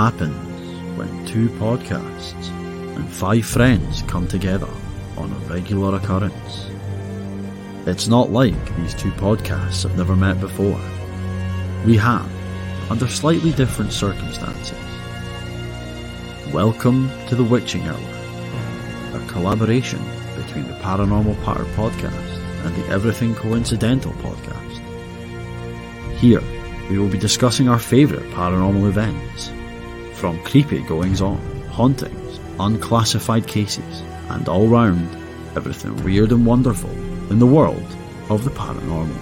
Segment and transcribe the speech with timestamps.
[0.00, 2.48] happens when two podcasts
[2.96, 4.70] and five friends come together
[5.18, 6.70] on a regular occurrence.
[7.86, 10.80] It's not like these two podcasts have never met before.
[11.84, 12.26] We have,
[12.90, 14.78] under slightly different circumstances.
[16.50, 18.10] Welcome to the Witching Hour,
[19.12, 20.02] a collaboration
[20.34, 24.80] between the Paranormal Patter podcast and the Everything Coincidental podcast.
[26.16, 26.42] Here,
[26.88, 29.50] we will be discussing our favourite paranormal events,
[30.20, 31.38] from creepy goings on,
[31.70, 35.08] hauntings, unclassified cases, and all round
[35.56, 36.90] everything weird and wonderful
[37.30, 37.86] in the world
[38.28, 39.16] of the paranormal.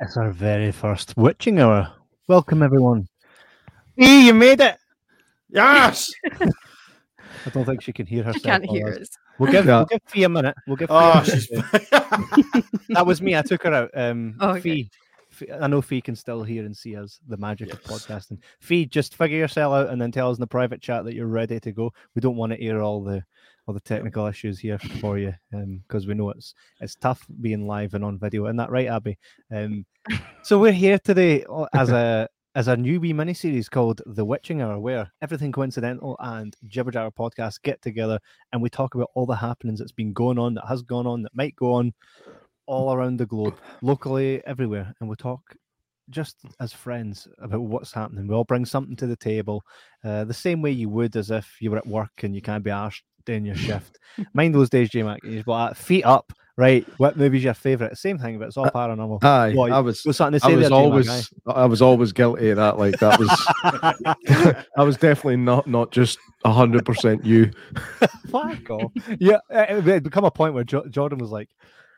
[0.00, 1.92] It's our very first witching hour.
[2.28, 3.08] Welcome, everyone.
[3.96, 4.76] Hey, you made it!
[5.48, 6.12] Yes!
[7.46, 8.42] I don't think she can hear herself.
[8.42, 8.98] She can't hear us.
[8.98, 9.08] us.
[9.38, 9.78] We'll give, Yeah.
[9.78, 10.54] we'll give Fee a minute.
[10.66, 12.64] We'll give Fee Oh, a minute.
[12.90, 13.36] that was me.
[13.36, 13.90] I took her out.
[13.94, 14.60] Um, Oh, okay.
[14.60, 14.90] Fee, Fee-
[15.60, 17.20] I know Fee can still hear and see us.
[17.28, 18.38] The magic of podcasting.
[18.60, 21.26] Fee, just figure yourself out and then tell us in the private chat that you're
[21.26, 21.92] ready to go.
[22.14, 23.24] We don't want to hear all the
[23.66, 27.94] all the technical issues here for you, because we know it's it's tough being live
[27.94, 28.46] and on video.
[28.46, 29.18] Isn't that right, Abby?
[29.54, 29.86] Um,
[30.42, 34.62] so we're here today uh, as a as a newbie mini series called The Witching
[34.62, 38.20] Hour, where everything coincidental and Jibber Jabber podcast get together
[38.52, 41.22] and we talk about all the happenings that's been going on, that has gone on,
[41.22, 41.92] that might go on
[42.66, 45.40] all around the globe, locally, everywhere, and we talk
[46.10, 48.26] just as friends about what's happening.
[48.26, 49.62] We all bring something to the table,
[50.04, 52.64] uh, the same way you would as if you were at work and you can't
[52.64, 53.98] be arsed doing your shift.
[54.34, 55.20] Mind those days, J Mac.
[55.48, 56.86] "Ah, feet up, right?
[56.98, 57.96] What movie's your favourite?
[57.96, 59.24] Same thing, but it's all paranormal.
[59.24, 60.02] Aye, I was.
[60.04, 61.32] What's something to I say was there, always?
[61.46, 62.78] I was always guilty of that.
[62.78, 67.50] Like that was, I was definitely not, not just hundred percent you.
[68.30, 68.92] Fuck off.
[69.18, 71.48] Yeah, uh, it become a point where jo- Jordan was like,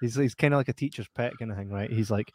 [0.00, 1.90] he's he's kind of like a teacher's pet kind of thing, right?
[1.90, 2.32] He's like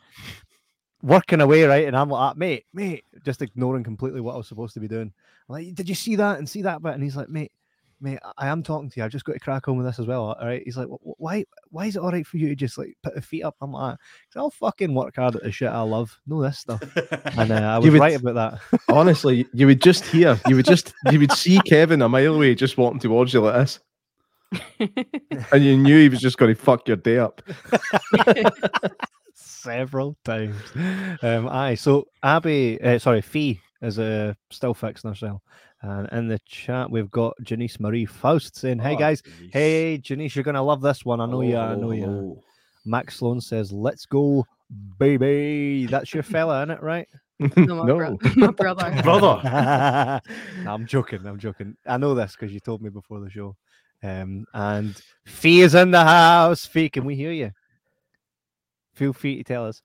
[1.03, 1.87] working away, right?
[1.87, 4.87] And I'm like, "Ah, mate, mate, just ignoring completely what I was supposed to be
[4.87, 5.11] doing.
[5.49, 6.93] I'm like, did you see that and see that bit?
[6.93, 7.51] And he's like, mate,
[7.99, 9.03] mate, I- am talking to you.
[9.05, 10.33] I've just got to crack on with this as well.
[10.39, 10.61] All right.
[10.63, 12.95] He's like, "Wh- wh- why, why is it all right for you to just like
[13.03, 13.55] put the feet up?
[13.61, 13.97] I'm like,
[14.31, 16.15] "'Cause I'll fucking work hard at the shit I love.
[16.27, 16.81] Know this stuff.
[17.37, 18.35] And uh, I was would- right about
[18.71, 18.79] that.
[18.89, 22.53] Honestly, you would just hear, you would just, you would see Kevin a mile away
[22.55, 23.79] just walking towards you like this,
[25.51, 27.41] and you knew he was just going to fuck your day up.
[29.61, 30.55] several times.
[31.21, 35.41] Um, aye, so Abby, uh, sorry, Fee is uh, still fixing herself.
[35.81, 40.35] And in the chat, we've got Janice Marie Faust saying, Oh, Hey guys, hey Janice,
[40.35, 41.19] you're gonna love this one.
[41.21, 42.05] I know you, are, I know you.
[42.05, 42.41] are."
[42.85, 44.45] Max Sloan says, Let's go,
[44.97, 45.85] baby.
[45.87, 47.07] That's your fella, isn't it, right?
[47.57, 49.01] No, my, bro- my brother.
[49.03, 50.21] Brother.
[50.63, 51.25] No, I'm joking.
[51.25, 51.75] I'm joking.
[51.87, 53.55] I know this because you told me before the show.
[54.03, 54.95] Um, and
[55.25, 56.65] Fee is in the house.
[56.67, 57.51] Fee, can we hear you?
[58.93, 59.81] Feel free to tell us.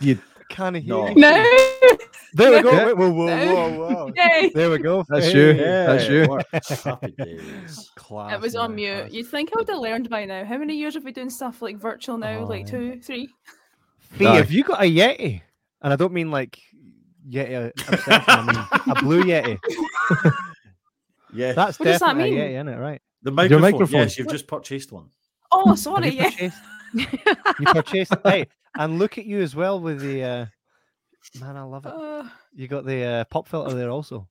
[0.00, 0.18] You-
[0.50, 1.08] can't hear No.
[1.08, 1.14] you.
[1.16, 1.70] No.
[2.36, 2.72] There we go.
[2.72, 2.86] Yeah.
[2.86, 4.12] Wait, whoa, whoa, whoa, whoa.
[4.16, 4.50] Yay.
[4.54, 5.04] There we go.
[5.08, 5.54] That's you.
[5.54, 6.40] That's you.
[6.90, 7.90] Happy days.
[7.94, 8.98] Class, It was on mute.
[9.02, 9.12] class.
[9.12, 10.44] You'd think I would have learned by now.
[10.44, 12.40] How many years have we doing stuff like virtual now?
[12.40, 12.70] Oh, like yeah.
[12.70, 13.28] two, three?
[14.00, 14.36] Fee, Aye.
[14.36, 15.42] have you got a Yeti?
[15.82, 16.58] And I don't mean like
[17.28, 19.58] Yeti obsession, I mean a blue Yeti.
[21.32, 21.52] Yeah.
[21.52, 22.34] That's What does that mean?
[22.34, 22.76] a Yeti, isn't it?
[22.78, 23.02] Right.
[23.22, 23.60] the microphone.
[23.62, 24.00] microphone.
[24.02, 25.08] Yes, you've just purchased one.
[25.50, 26.10] Oh, sorry.
[26.10, 26.30] you Yeah.
[26.30, 26.58] purchased,
[27.60, 28.46] you purchased hey,
[28.78, 30.46] and look at you as well with the uh
[31.40, 31.92] man, I love it.
[31.94, 34.28] Uh, You got the uh, pop filter there also.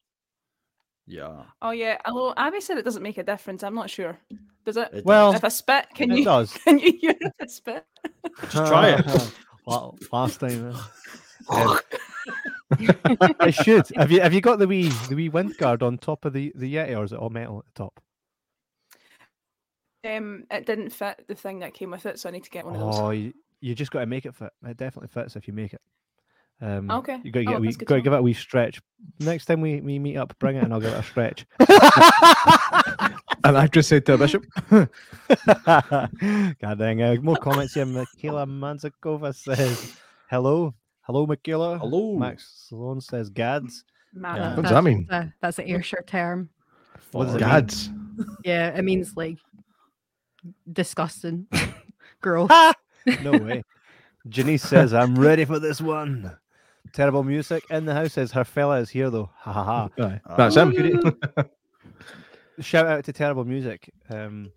[1.06, 1.44] Yeah.
[1.62, 1.98] oh yeah.
[2.06, 3.62] Although Abby said it doesn't make a difference.
[3.64, 4.18] I'm not sure.
[4.66, 4.90] Does it?
[4.94, 6.54] It Well, if I spit, can it you does.
[6.64, 7.86] can you hear if I spit?
[8.52, 9.06] Just try it.
[9.66, 10.74] La- Last time.
[11.50, 11.80] um,
[13.40, 13.88] I should.
[13.96, 16.52] Have you have you got the wee the wee wind guard on top of the
[16.56, 18.00] the Yeti, or is it all metal at the top?
[20.06, 22.66] Um, it didn't fit the thing that came with it, so I need to get
[22.66, 23.00] one of those.
[23.00, 24.52] Oh, you, you just got to make it fit.
[24.66, 25.82] It definitely fits if you make it.
[26.64, 27.20] Um, Okay.
[27.24, 28.82] You got to Oh, a wee, got to to give it a wee stretch.
[29.20, 31.46] Next time we, we meet up, bring it and I'll give it a stretch.
[33.46, 34.90] And I just said to a bishop, God
[36.80, 37.02] dang.
[37.02, 37.86] Uh, more comments here.
[37.86, 39.98] Michaela Manzakova says,
[40.30, 42.18] "Hello, hello, Michaela." Hello.
[42.18, 43.84] Max Sloan says, "Gads."
[44.14, 44.56] Man, Yeah.
[44.56, 45.08] what does that mean?
[45.12, 46.50] Uh, that's an Ayrshire term.
[47.12, 47.50] What does it mean?
[47.50, 47.90] Gads.
[48.46, 49.40] Yeah, it means like
[50.72, 51.48] disgusting.
[52.22, 52.48] girl.
[53.24, 53.64] No way.
[54.30, 56.32] Janice says, "I'm ready for this one."
[56.94, 59.30] Terrible music in the house says her fella is here though.
[59.40, 60.20] Ha ha ha.
[60.38, 60.72] That's him.
[62.60, 63.90] Shout out to Terrible Music.
[64.12, 64.52] Um,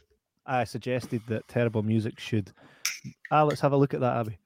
[0.44, 2.52] I suggested that Terrible Music should.
[3.30, 4.38] Ah, let's have a look at that, Abby.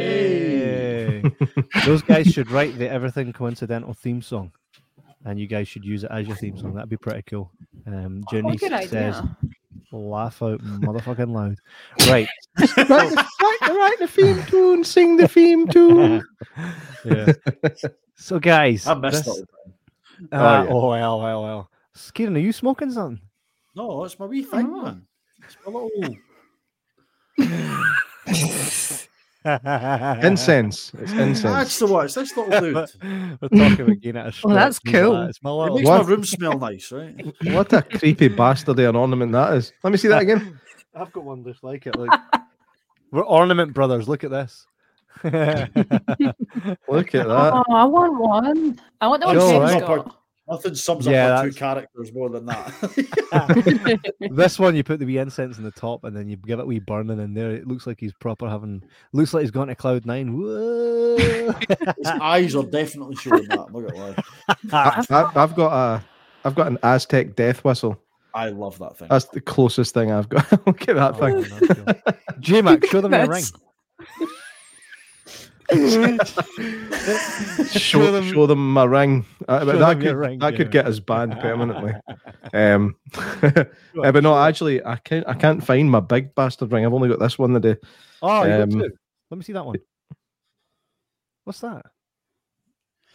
[0.00, 1.22] Hey.
[1.86, 4.50] Those guys should write the Everything Coincidental theme song,
[5.24, 6.74] and you guys should use it as your theme song.
[6.74, 7.52] That'd be pretty cool.
[7.86, 9.36] Um, Oh, Janice good says, idea.
[9.92, 11.56] "Laugh out, motherfucking loud."
[12.08, 12.28] Right,
[12.76, 14.84] right, right, right in the theme tune.
[14.84, 16.22] Sing the theme tune.
[17.04, 17.32] yeah.
[18.16, 19.48] So, guys, I missed this- it.
[20.32, 20.66] Uh, Oh, yeah.
[20.70, 21.70] oh, well, well, well.
[22.14, 23.20] Kieran, are you smoking something?
[23.74, 24.82] No, it's my wee thing, Oh.
[24.82, 25.06] man.
[25.44, 26.16] It's my little.
[29.44, 30.92] Incense.
[30.98, 31.42] It's incense.
[31.42, 32.04] That's the one.
[32.04, 32.74] It's this little dude.
[32.74, 34.34] We're talking about getting it.
[34.44, 35.22] Oh, that's cool.
[35.22, 36.02] It's my It makes What?
[36.02, 37.34] my room smell nice, right?
[37.44, 39.72] What a creepy bastard of an ornament that is.
[39.82, 40.60] Let me see that again.
[40.94, 41.96] I've got one just like it.
[41.96, 42.10] Look.
[43.12, 44.08] We're ornament brothers.
[44.08, 44.66] Look at this.
[45.24, 45.66] Look at
[46.88, 47.52] that.
[47.54, 48.80] Oh, I want one.
[49.00, 49.80] I want the one Joe, Kevin's right?
[50.04, 50.19] got.
[50.50, 54.10] Nothing sums Yeah, up our two characters more than that.
[54.32, 56.62] this one, you put the wee incense in the top, and then you give it
[56.62, 57.52] a wee burning in there.
[57.52, 58.82] It looks like he's proper having.
[59.12, 60.36] Looks like he's gone to cloud nine.
[60.36, 61.52] Whoa!
[61.98, 63.60] His eyes are definitely showing that.
[63.60, 64.14] I'm not gonna lie.
[64.72, 66.04] Ah, I, I, I've got a,
[66.44, 67.96] I've got an Aztec death whistle.
[68.34, 69.08] I love that thing.
[69.08, 70.50] That's the closest thing I've got.
[70.66, 72.16] Look at that thing.
[72.40, 73.44] J Mac, show them your ring.
[75.70, 79.24] That's- show, them- show them my ring.
[79.48, 81.92] Uh, but that could ring, that could get us banned permanently.
[82.52, 83.64] Um, uh,
[83.94, 86.84] but no, actually, I can't I can't find my big bastard ring.
[86.84, 87.76] I've only got this one today.
[88.22, 88.82] Oh, you got Um.
[89.30, 89.76] Let me see that one.
[91.44, 91.86] What's that?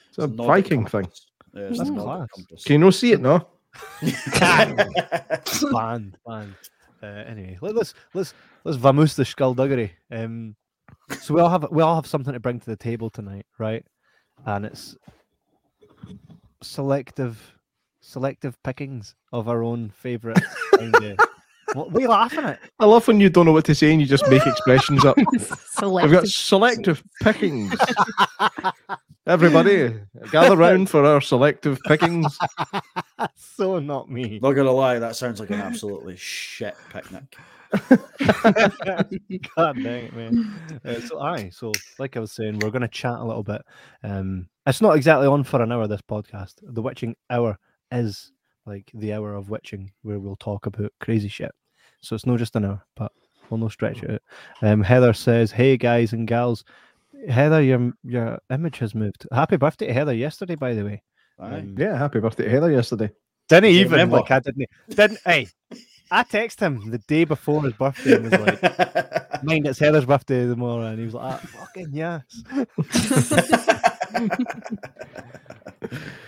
[0.07, 1.09] It's a It's Nordic Viking thing.
[1.53, 2.27] Yeah, it's That's class.
[2.63, 3.19] Can you not see it?
[3.19, 3.45] No.
[4.39, 4.89] banned,
[6.25, 6.55] banned.
[7.03, 9.91] Uh, anyway, let, let's let's let's vamoose the skullduggery.
[10.11, 10.55] Um,
[11.21, 13.85] so we all have we all have something to bring to the table tonight, right?
[14.45, 14.95] And it's
[16.61, 17.53] selective
[18.01, 20.41] selective pickings of our own favorite.
[20.77, 21.19] kind of-
[21.73, 22.59] what, what are you laughing at?
[22.79, 25.17] I love when you don't know what to say and you just make expressions up.
[25.81, 27.73] We've got selective pickings.
[29.27, 29.95] Everybody,
[30.31, 32.37] gather round for our selective pickings.
[33.35, 34.39] So not me.
[34.41, 37.35] Not gonna lie, that sounds like an absolutely shit picnic.
[39.55, 40.53] God dang it, man.
[40.83, 43.61] Uh, so, aye, so like I was saying, we're going to chat a little bit.
[44.03, 45.87] Um, it's not exactly on for an hour.
[45.87, 47.57] This podcast, the witching hour,
[47.91, 48.31] is
[48.65, 51.51] like the hour of witching, where we'll talk about crazy shit.
[52.01, 53.11] So it's not just an hour, but
[53.49, 54.21] we'll no stretch it out.
[54.61, 56.63] Um, Heather says, "Hey guys and gals,
[57.29, 59.27] Heather, your your image has moved.
[59.31, 61.03] Happy birthday to Heather yesterday, by the way.
[61.39, 61.59] Aye.
[61.59, 63.09] Um, Yeah, happy birthday to Heather yesterday.
[63.47, 64.17] Didn't even remember?
[64.17, 65.19] like I didn't didn't.
[65.25, 65.47] Hey,
[66.11, 68.61] I texted him the day before his birthday and was like."
[69.43, 72.23] Mind it's Heather's birthday tomorrow, and he was like, ah, "Fucking yes."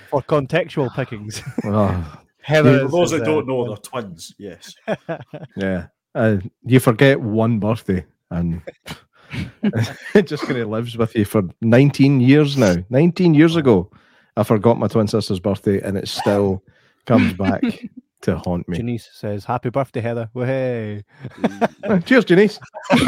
[0.10, 2.82] For contextual pickings, Oh, Heather.
[2.86, 4.34] For those that uh, don't know, they're twins.
[4.38, 4.76] Yes.
[5.58, 5.88] yeah.
[6.16, 8.62] Uh, you forget one birthday and
[10.14, 12.76] it just kind of lives with you for 19 years now.
[12.90, 13.92] 19 years ago,
[14.38, 16.64] I forgot my twin sister's birthday and it still
[17.06, 17.64] comes back
[18.22, 18.78] to haunt me.
[18.78, 21.04] Janice says, "Happy birthday, Heather!" Way.
[21.84, 22.60] Uh, Cheers, Janice.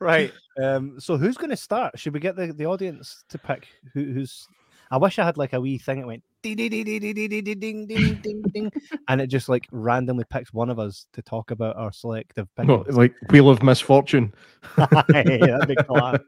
[0.00, 0.32] right.
[0.62, 1.00] Um.
[1.00, 1.98] So who's going to start?
[1.98, 4.46] Should we get the, the audience to pick who, who's?
[4.90, 7.14] I wish I had like a wee thing that went ding ding ding ding ding
[7.14, 8.72] ding ding ding ding ding ding,
[9.08, 12.84] and it just like randomly picks one of us to talk about our selective Well,
[12.88, 14.32] like Wheel of Misfortune.
[15.08, 16.18] Hey, that'd be class.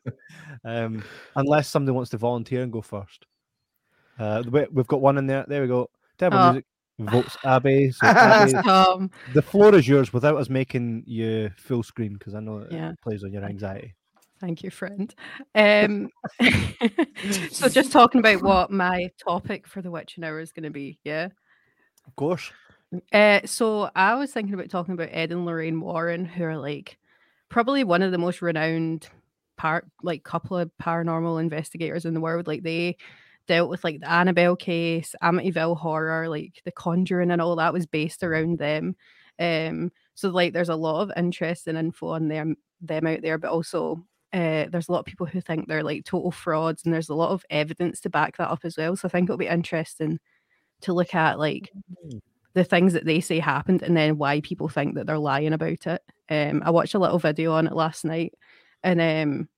[0.64, 1.02] Um,
[1.36, 3.26] unless somebody wants to volunteer and go first.
[4.18, 5.46] Uh, we've got one in there.
[5.48, 5.88] There we go.
[6.20, 6.52] Table Oh.
[6.52, 6.64] music
[7.00, 7.90] votes Abby.
[7.92, 12.40] So Abby, Um, the floor is yours without us making you full screen because I
[12.40, 12.92] know it Yeah.
[13.02, 13.94] plays on your anxiety.
[14.38, 15.14] thank you, friend.
[15.54, 16.08] Um,
[17.50, 20.98] so just talking about what my topic for the witching hour is going to be.
[21.04, 21.28] Yeah.
[22.06, 22.50] Of course.
[23.12, 26.98] Uh, so I was thinking about talking about Ed and Lorraine Warren, who are like
[27.48, 29.08] probably one of the most renowned
[29.56, 32.46] part, like couple of paranormal investigators in the world.
[32.46, 32.96] Like they
[33.50, 37.84] dealt with like the Annabelle case, Amityville horror, like The Conjuring, and all that was
[37.84, 38.94] based around them.
[39.40, 43.50] Um, so like there's a lot of interesting info on them them out there, but
[43.50, 47.08] also uh, there's a lot of people who think they're like total frauds, and there's
[47.08, 48.94] a lot of evidence to back that up as well.
[48.94, 50.20] So I think it'll be interesting
[50.82, 51.72] to look at like
[52.54, 55.88] the things that they say happened and then why people think that they're lying about
[55.88, 56.02] it.
[56.28, 58.32] Um, I watched a little video on it last night,
[58.84, 59.48] and um,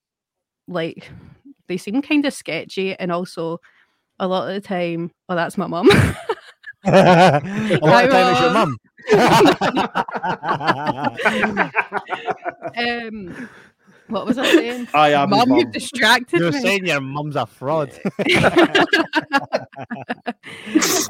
[0.67, 1.11] like
[1.69, 3.61] they seem kind of sketchy, and also
[4.23, 5.89] a lot of the time, oh, that's my mum.
[6.85, 8.79] a lot of time it's your Hi, mum.
[12.77, 13.49] um,
[14.09, 14.89] what was I saying?
[14.95, 15.29] I am.
[15.29, 15.59] his Mum, mum.
[15.59, 16.61] you've distracted You're me.
[16.61, 17.91] saying your mum's a fraud.
[18.21, 18.27] um,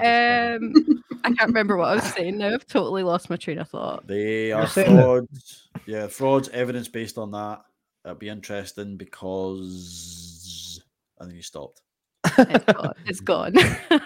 [0.00, 2.54] I can't remember what I was saying now.
[2.54, 4.06] I've totally lost my train of thought.
[4.06, 5.68] They are saying that- frauds.
[5.86, 7.62] Yeah, frauds, evidence based on that.
[8.04, 10.82] That'd be interesting because.
[11.18, 11.80] And then you stopped.
[12.24, 12.94] It's gone.
[13.06, 13.52] It's gone.
[13.90, 14.00] I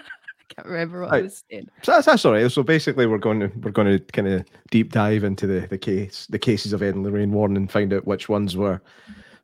[0.49, 1.69] can't remember what I was saying.
[1.83, 2.51] So that's, that's all right.
[2.51, 5.77] So basically, we're going to we're going to kind of deep dive into the the
[5.77, 8.81] case the cases of Ed and Lorraine Warren and find out which ones were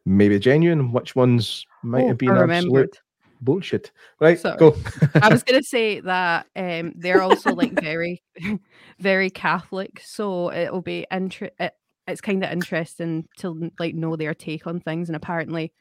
[0.05, 2.99] maybe genuine, which ones might Oh, have been absolute
[3.41, 3.91] bullshit.
[4.19, 4.57] Right, Sorry.
[4.57, 4.75] go.
[5.21, 8.23] I was going to say that um, they're also like very,
[8.99, 11.73] very Catholic, so it'll be inter- it,
[12.07, 15.73] It's kind of interesting to like know their take on things, and apparently,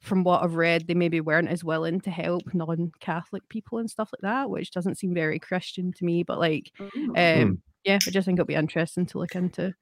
[0.00, 4.10] from what I've read, they maybe weren't as willing to help non-Catholic people and stuff
[4.12, 6.22] like that, which doesn't seem very Christian to me.
[6.22, 7.42] But like, Mm.
[7.42, 9.74] um, yeah, I just think it'll be interesting to look into.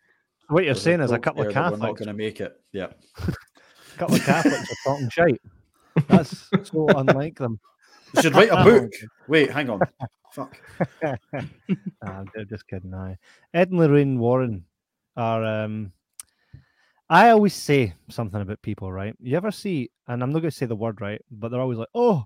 [0.48, 2.40] What you're There's saying is a couple of there that We're not going to make
[2.40, 2.58] it.
[2.72, 2.88] Yeah.
[3.18, 3.32] a
[3.98, 5.40] couple of Catholics are talking shite.
[6.08, 7.58] That's so unlike them.
[8.14, 8.92] We should write a book.
[9.28, 9.80] Wait, hang on.
[10.32, 10.56] Fuck.
[12.02, 12.94] Nah, they're just kidding.
[12.94, 13.16] Aye.
[13.52, 14.64] Ed and Lorraine Warren
[15.16, 15.44] are.
[15.44, 15.92] um
[17.08, 19.14] I always say something about people, right?
[19.20, 21.78] You ever see, and I'm not going to say the word right, but they're always
[21.78, 22.24] like, "Oh,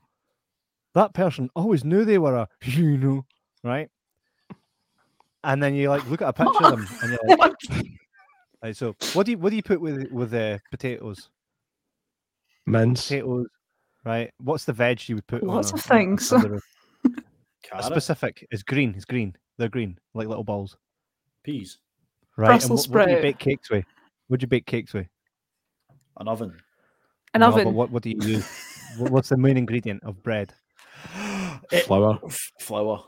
[0.94, 3.24] that person always knew they were a you know,"
[3.62, 3.88] right?
[5.44, 7.52] And then you like look at a picture of them, and you're like,
[8.62, 11.28] right, "So, what do you what do you put with with uh, potatoes?
[12.66, 13.08] Mince.
[13.08, 13.46] Potatoes,
[14.04, 14.30] right?
[14.38, 15.42] What's the veg you would put?
[15.42, 16.32] Lots a- of a- things.
[16.32, 16.60] on the?
[17.72, 18.46] A specific.
[18.50, 18.94] It's green.
[18.96, 19.36] It's green.
[19.58, 20.76] They're green, like little balls.
[21.44, 21.78] peas,
[22.36, 22.46] Right.
[22.48, 23.84] Brussels and what, what do you bake cakes with?
[24.30, 25.08] What do you bake cakes with?
[26.18, 26.54] an oven.
[27.34, 27.74] An No, but oven.
[27.74, 28.46] what, what do you use?
[28.96, 30.54] What's the main ingredient of bread?
[31.72, 32.20] It- Flour.
[32.24, 33.02] f- flour,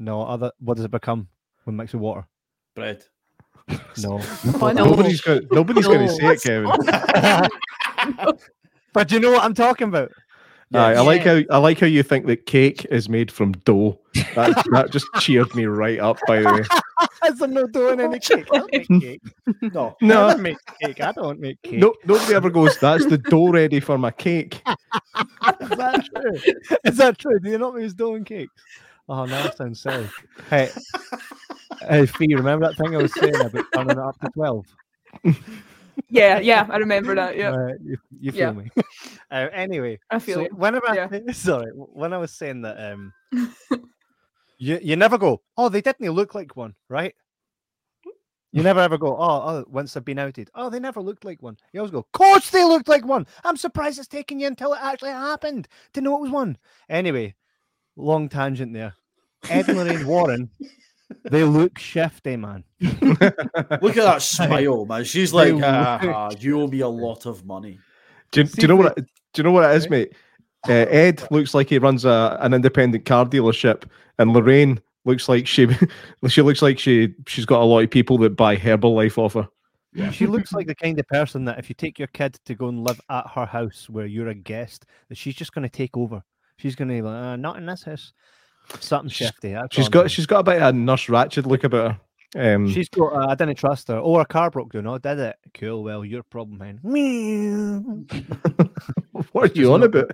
[0.00, 0.50] No, other.
[0.58, 1.28] What does it become
[1.62, 2.26] when mixed with water?
[2.74, 3.04] bread.
[4.02, 4.20] No.
[4.60, 4.84] Oh, no.
[4.84, 5.46] Nobody's going.
[5.52, 6.12] Nobody's going to No.
[6.12, 6.70] say it, Kevin.
[8.92, 10.10] but you know what I'm talking about.
[10.74, 13.98] Aye, I like how I like how you think that cake is made from dough.
[14.34, 16.18] That, that just cheered me right up.
[16.26, 18.46] By the way, Is there no dough in any cake?
[18.52, 19.22] I don't make cake.
[19.72, 19.96] No.
[20.02, 21.00] I don't make cake.
[21.00, 21.78] I don't make cake.
[21.78, 22.76] no, nobody ever goes.
[22.78, 24.62] That's the dough ready for my cake.
[25.60, 26.78] Is that true?
[26.84, 27.40] Is that true?
[27.40, 28.52] Do you not use dough and cakes?
[29.08, 30.06] Oh, no, that sounds silly.
[30.50, 30.68] Hey,
[31.88, 34.66] hey, Fee, remember that thing I was saying about turning it up to 12?
[36.10, 37.36] Yeah, yeah, I remember that.
[37.36, 38.52] Yeah, Uh, you, you Yeah.
[38.52, 38.70] feel me.
[39.30, 40.48] uh, anyway, I feel so you.
[40.56, 41.08] whenever Yeah.
[41.32, 43.12] sorry, when I was saying that um
[44.58, 47.14] you you never go, oh, they didn't look like one, right?
[48.50, 50.50] You never ever go, oh, oh, once they've been outed.
[50.54, 51.58] Oh, they never looked like one.
[51.72, 53.26] You always go, course they looked like one.
[53.44, 56.56] I'm surprised it's taken you until it actually happened to know it was one.
[56.88, 57.34] Anyway,
[57.96, 58.94] long tangent there.
[59.50, 60.50] Ed Lorraine Warren,
[61.24, 62.64] they look shifty, man.
[62.80, 65.04] Look at that smile, man.
[65.04, 67.78] She's like, They ah, you owe me a lot of money.
[68.30, 68.98] Do you, do you know what?
[68.98, 70.12] it- Do you know what it is, mate?
[70.68, 73.84] Uh, Ed looks like he runs a an independent car dealership,
[74.18, 75.68] and Lorraine looks like she
[76.28, 79.48] she looks like she she's got a lot of people that buy Herbalife off her.
[80.12, 82.68] She looks like the kind of person that if you take your kid to go
[82.68, 85.96] and live at her house where you're a guest, that she's just going to take
[85.96, 86.22] over.
[86.58, 88.12] She's going to be like, uh, not in this house.
[88.80, 89.52] Something She's- shifty.
[89.52, 91.92] that's She's all I'm got she's got a bit of a Nurse Ratched look about
[91.92, 92.54] her.
[92.54, 93.12] Um, She's got.
[93.14, 93.96] Uh, I didn't trust her.
[93.96, 94.86] Oh, her car broke down.
[94.86, 95.36] Oh, did it?
[95.54, 95.82] Cool.
[95.82, 96.78] Well, your problem, man.
[96.82, 98.04] Meow.
[99.32, 100.10] what are you on not- about?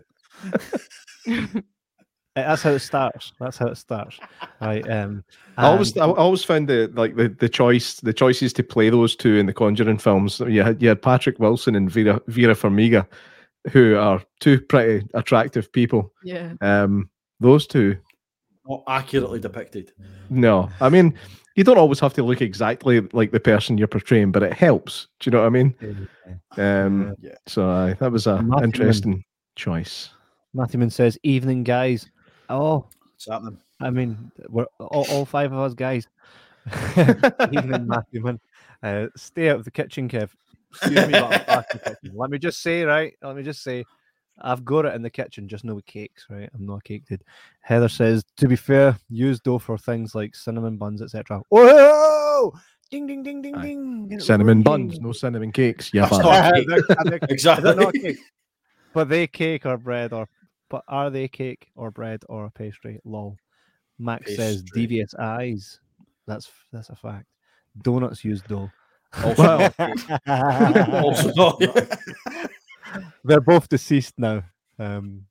[2.37, 3.33] That's how it starts.
[3.39, 4.19] That's how it starts.
[4.61, 4.89] Right.
[4.91, 5.23] Um.
[5.57, 9.15] I always I always found the like the, the choice the choices to play those
[9.15, 10.41] two in the Conjuring films.
[10.41, 13.07] You had you had Patrick Wilson and Vera Vera Farmiga,
[13.71, 16.13] who are two pretty attractive people.
[16.25, 16.55] Yeah.
[16.61, 17.09] Um,
[17.39, 17.97] those two,
[18.67, 19.93] Not accurately depicted.
[20.31, 21.15] no, I mean
[21.57, 25.07] you don't always have to look exactly like the person you're portraying, but it helps.
[25.21, 26.09] Do you know what I mean?
[26.57, 27.35] Um, Yeah.
[27.47, 30.11] so uh, that was an Matthew interesting choice.
[30.53, 32.11] Matthewman says, "Evening, guys."
[32.49, 33.59] Oh, What's happening?
[33.81, 36.09] I mean, we're all, all five of us guys.
[37.53, 38.41] Evening, Matthewman.
[38.83, 40.31] Uh, stay out of the kitchen, Kev.
[40.73, 42.17] Excuse me, but I'm back in the kitchen.
[42.17, 43.15] Let me just say, right?
[43.23, 43.85] Let me just say,
[44.41, 46.51] I've got it in the kitchen, just no cakes, right?
[46.55, 47.23] I'm not a cake dude.
[47.61, 51.41] Heather says, to be fair, use dough for things like cinnamon buns, etc.
[51.51, 51.69] Whoa!
[51.69, 52.53] Oh!
[52.91, 53.63] Ding, ding, ding, ding, Aye.
[54.09, 54.21] ding.
[54.21, 55.91] Cinnamon buns, no cinnamon cakes.
[55.95, 56.67] Yeah, That's not a cake.
[56.69, 57.71] They're- they're- Exactly.
[57.71, 58.19] it not cake?
[58.93, 60.29] But they cake or bread or
[60.71, 63.01] but are they cake or bread or pastry?
[63.05, 63.37] Lol.
[63.99, 64.81] Max says Pastry.
[64.81, 65.79] devious eyes.
[66.27, 67.27] That's that's a fact.
[67.83, 68.71] Donuts use dough.
[69.17, 69.71] Oh,
[70.27, 71.63] also, also not.
[73.25, 74.43] They're both deceased now.
[74.79, 75.27] Um,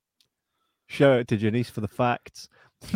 [0.86, 2.48] shout out to Janice for the facts.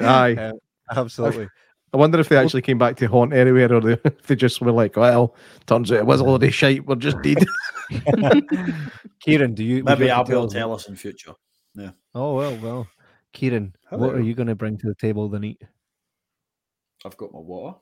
[0.00, 0.34] Aye.
[0.34, 0.52] Uh,
[0.94, 1.48] absolutely.
[1.92, 4.72] I wonder if they actually came back to haunt anywhere, or they, they just were
[4.72, 5.34] like, "Well,
[5.66, 6.84] turns out it was a load of shite.
[6.84, 7.38] We're just dead."
[9.20, 11.32] Kieran, do you Maybe you I'll be able to tell us in future.
[11.74, 11.92] Yeah.
[12.14, 12.86] Oh well, well.
[13.32, 15.62] Kieran, what are you going to bring to the table then eat?
[17.04, 17.76] I've got my water.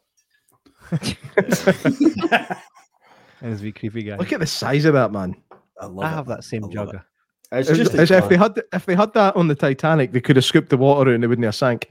[3.41, 4.17] And as we creepy guy.
[4.17, 5.37] Look at the size of that man.
[5.81, 6.15] I love I it.
[6.15, 7.05] have that same I love jugger.
[7.53, 10.21] It's It's- just it's- if they had if they had that on the Titanic, they
[10.21, 11.91] could have scooped the water out and they wouldn't have sank.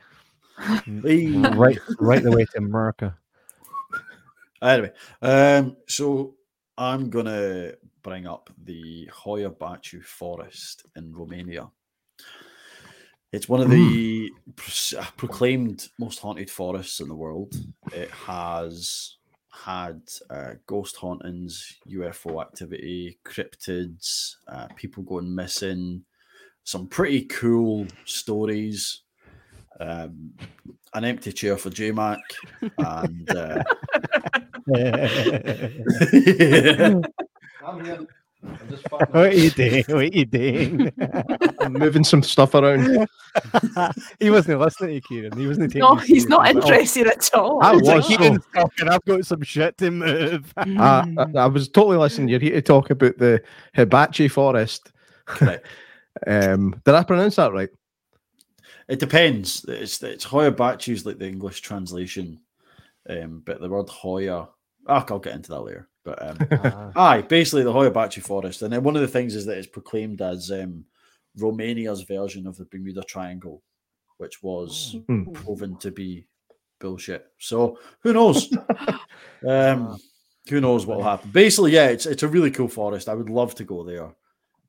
[0.88, 3.18] right, right the way to America.
[4.62, 4.92] anyway.
[5.22, 6.36] Um, so
[6.78, 7.74] I'm gonna
[8.04, 11.70] bring up the Hoia Baciu Forest in Romania.
[13.32, 17.54] It's one of the pro- proclaimed most haunted forests in the world.
[17.92, 19.18] It has
[19.64, 26.04] had uh, ghost hauntings, UFO activity, cryptids, uh, people going missing,
[26.64, 29.02] some pretty cool stories.
[29.80, 30.32] Um,
[30.94, 32.20] an empty chair for J Mac,
[32.78, 33.62] and uh,
[38.90, 39.84] what are you doing?
[39.88, 40.92] What are you doing?
[41.62, 43.08] I'm moving some stuff around.
[44.20, 45.38] he wasn't listening to you, Kieran.
[45.38, 46.62] He wasn't taking No, you he's not seriously.
[46.62, 47.64] Oh, interested at all.
[47.64, 48.62] I He's like, was, Kieran's though.
[48.62, 48.88] talking.
[48.90, 50.54] I've got some shit to move.
[50.58, 50.66] I,
[51.18, 52.28] I, I was totally listening.
[52.30, 53.42] You're here to talk about the
[53.74, 54.92] Hibachi Forest.
[55.26, 55.66] correct.
[56.28, 57.70] Um, did I pronounce that right?
[58.88, 59.66] It depends.
[59.68, 62.40] It's it's Hoia Baciu is like the English translation,
[63.10, 64.48] um, but the word Hoia.
[64.88, 65.90] ah, I'll get into that later.
[66.06, 66.92] But um, Ah.
[66.96, 69.68] aye, basically the Hoia Baciu Forest, and then one of the things is that it's
[69.68, 70.86] proclaimed as um,
[71.38, 73.62] Romania's version of the Bermuda Triangle,
[74.18, 75.32] which was Hmm.
[75.34, 76.28] proven to be
[76.80, 77.26] bullshit.
[77.40, 78.56] So who knows?
[79.48, 79.98] um,
[80.50, 81.32] who knows what will happen?
[81.32, 83.10] Basically, yeah, it's it's a really cool forest.
[83.10, 84.06] I would love to go there.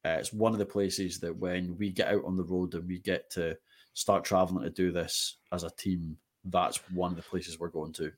[0.04, 2.86] Uh, it's one of the places that when we get out on the road and
[2.88, 3.56] we get to
[3.92, 7.92] start traveling to do this as a team, that's one of the places we're going
[7.94, 8.10] to.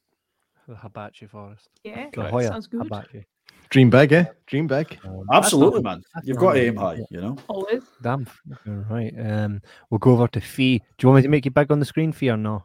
[0.68, 1.70] The Hibachi Forest.
[1.82, 2.34] Yeah, The Correct.
[2.34, 2.82] Hoia Sounds good.
[2.82, 3.24] Hibachi.
[3.70, 4.24] Dream big, eh?
[4.46, 4.98] Dream big.
[5.04, 6.02] Um, Absolutely, man.
[6.24, 7.36] You've got to aim high, you know.
[7.48, 7.82] always.
[8.02, 8.26] Damn.
[8.26, 9.14] fucking Right.
[9.18, 9.60] Um,
[9.90, 10.78] we'll go over to Fee.
[10.78, 12.64] Do you want me to make you big on the screen, Fee, or no?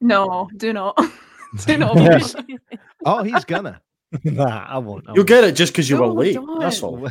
[0.00, 0.96] No, do not.
[1.66, 1.96] do not.
[1.96, 2.34] Yes.
[3.04, 3.80] Oh, he's gonna.
[4.24, 5.08] nah, I won't.
[5.08, 6.34] I You'll get it just because you were late.
[6.34, 6.58] don't.
[6.60, 7.08] That's all.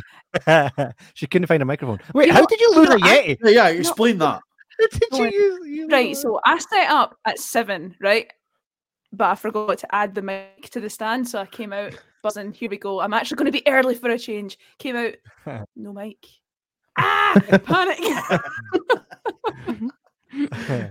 [1.14, 1.98] she couldn't find a microphone.
[2.12, 3.38] Wait, You how know- did you lose you a Yeti?
[3.44, 4.42] Yeah, yeah, explain that.
[4.78, 5.66] Did you use?
[5.66, 8.30] You Right, so I set up at seven, right?
[9.12, 12.52] But I forgot to add the mic to the stand, so I came out buzzing.
[12.52, 13.00] Here we go.
[13.00, 14.58] I'm actually going to be early for a change.
[14.78, 15.14] Came out,
[15.76, 16.18] no mic.
[16.98, 17.98] Ah, panic!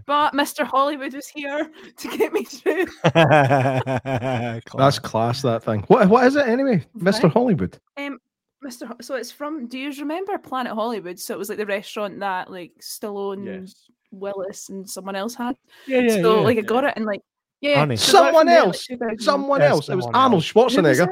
[0.05, 0.65] but Mr.
[0.65, 2.85] Hollywood was here to get me through.
[3.13, 5.41] That's class.
[5.43, 5.81] That thing.
[5.87, 6.09] What?
[6.09, 6.83] What is it anyway?
[6.97, 7.23] Mr.
[7.23, 7.31] Right.
[7.33, 7.77] Hollywood.
[7.97, 8.17] Um,
[8.65, 8.87] Mr.
[8.87, 9.67] Ho- So it's from.
[9.67, 11.19] Do you remember Planet Hollywood?
[11.19, 13.89] So it was like the restaurant that like Stallone, Yes.
[14.11, 15.55] Willis, and someone else had.
[15.85, 16.41] yeah, yeah, so yeah.
[16.41, 17.21] like I got it and like
[17.61, 17.97] yeah, Honey.
[17.97, 19.25] so I got Someone from there, like, else.
[19.25, 19.89] Someone Yes, else.
[19.89, 21.07] It was Arnold Who Schwarzenegger.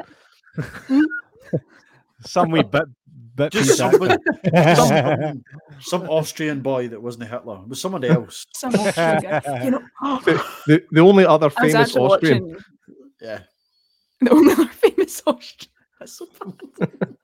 [2.21, 2.84] some wee bit,
[3.36, 4.15] bit Just piece somebody,
[4.75, 5.43] some,
[5.81, 7.58] some Austrian boy that wasn't Hitler.
[7.63, 8.45] It was someone else.
[8.53, 9.63] Some Austrian guy.
[9.63, 10.21] You know, oh,
[10.67, 12.43] The, the only other famous Austrian.
[12.43, 12.58] watching
[13.21, 13.39] Yeah.
[14.21, 15.71] the only other famous Austrian.
[15.99, 16.27] That's so
[16.79, 17.15] bad.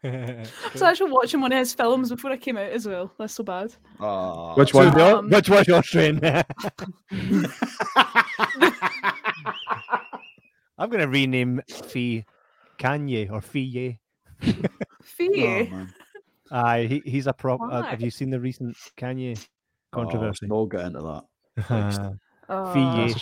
[0.04, 3.12] I was actually watching one of his films before I came out as well.
[3.18, 3.74] That's so bad.
[3.98, 5.00] Ah, Which that's- one?
[5.00, 6.20] Um, Which was your train?
[10.78, 12.24] I'm going to rename Fee
[12.78, 13.60] Kanye or Fee.
[13.60, 13.98] Ye.
[15.02, 15.70] Fee.
[15.72, 15.86] Oh.
[16.52, 17.60] Aye, he, he's a prop.
[17.60, 19.36] Uh, have you seen the recent Kanye
[19.92, 20.46] Oh, controversy?
[20.46, 21.24] no, get into that.
[21.64, 21.98] Thanks.
[22.08, 22.12] Uh,
[22.50, 23.14] Oh, Fee.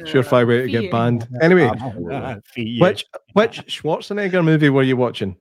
[0.00, 0.72] Surefire way to Fee.
[0.72, 1.28] get banned.
[1.40, 2.80] Anyway, Absolutely.
[2.80, 5.36] Which which Schwarzenegger movie were you watching?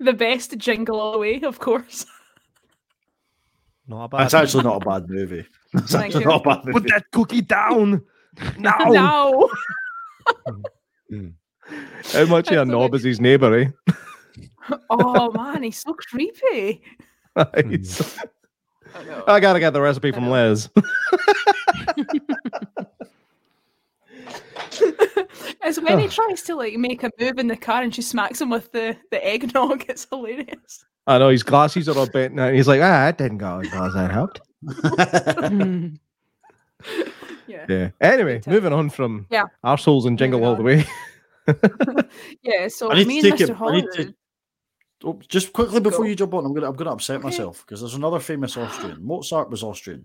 [0.00, 2.06] The best jingle all the way, of course.
[3.88, 4.20] Not a bad.
[4.20, 5.46] That's actually not a bad movie.
[5.72, 6.28] That's Thank actually you.
[6.28, 8.04] not a bad Put that cookie down.
[8.58, 8.70] No.
[8.86, 9.50] no.
[12.12, 13.70] How much of a knob is his neighbour, eh?
[14.90, 16.82] Oh man, he's so creepy.
[17.34, 18.18] Nice.
[18.94, 19.22] I.
[19.26, 20.28] I gotta get the recipe from.
[20.28, 20.68] Liz.
[25.68, 28.40] It's when he tries to like make a move in the car and she smacks
[28.40, 29.84] him with the, the eggnog.
[29.88, 30.84] It's hilarious.
[31.06, 32.50] I know his glasses are all bent now.
[32.50, 34.40] He's like, ah, it didn't go as well as I hoped.
[37.46, 37.64] Yeah.
[37.68, 37.90] Yeah.
[38.00, 39.44] Anyway, moving on from Yeah.
[39.64, 40.84] arseholes and jingle all the way.
[42.42, 43.54] Yeah, so I need me to and take Mr.
[43.54, 43.60] it.
[43.62, 44.14] I need to.
[45.02, 46.08] Oh, just quickly before Go.
[46.10, 47.24] you jump on, I'm gonna I'm gonna upset Okay.
[47.24, 49.02] myself because there's another famous Austrian.
[49.02, 50.04] Mozart was Austrian.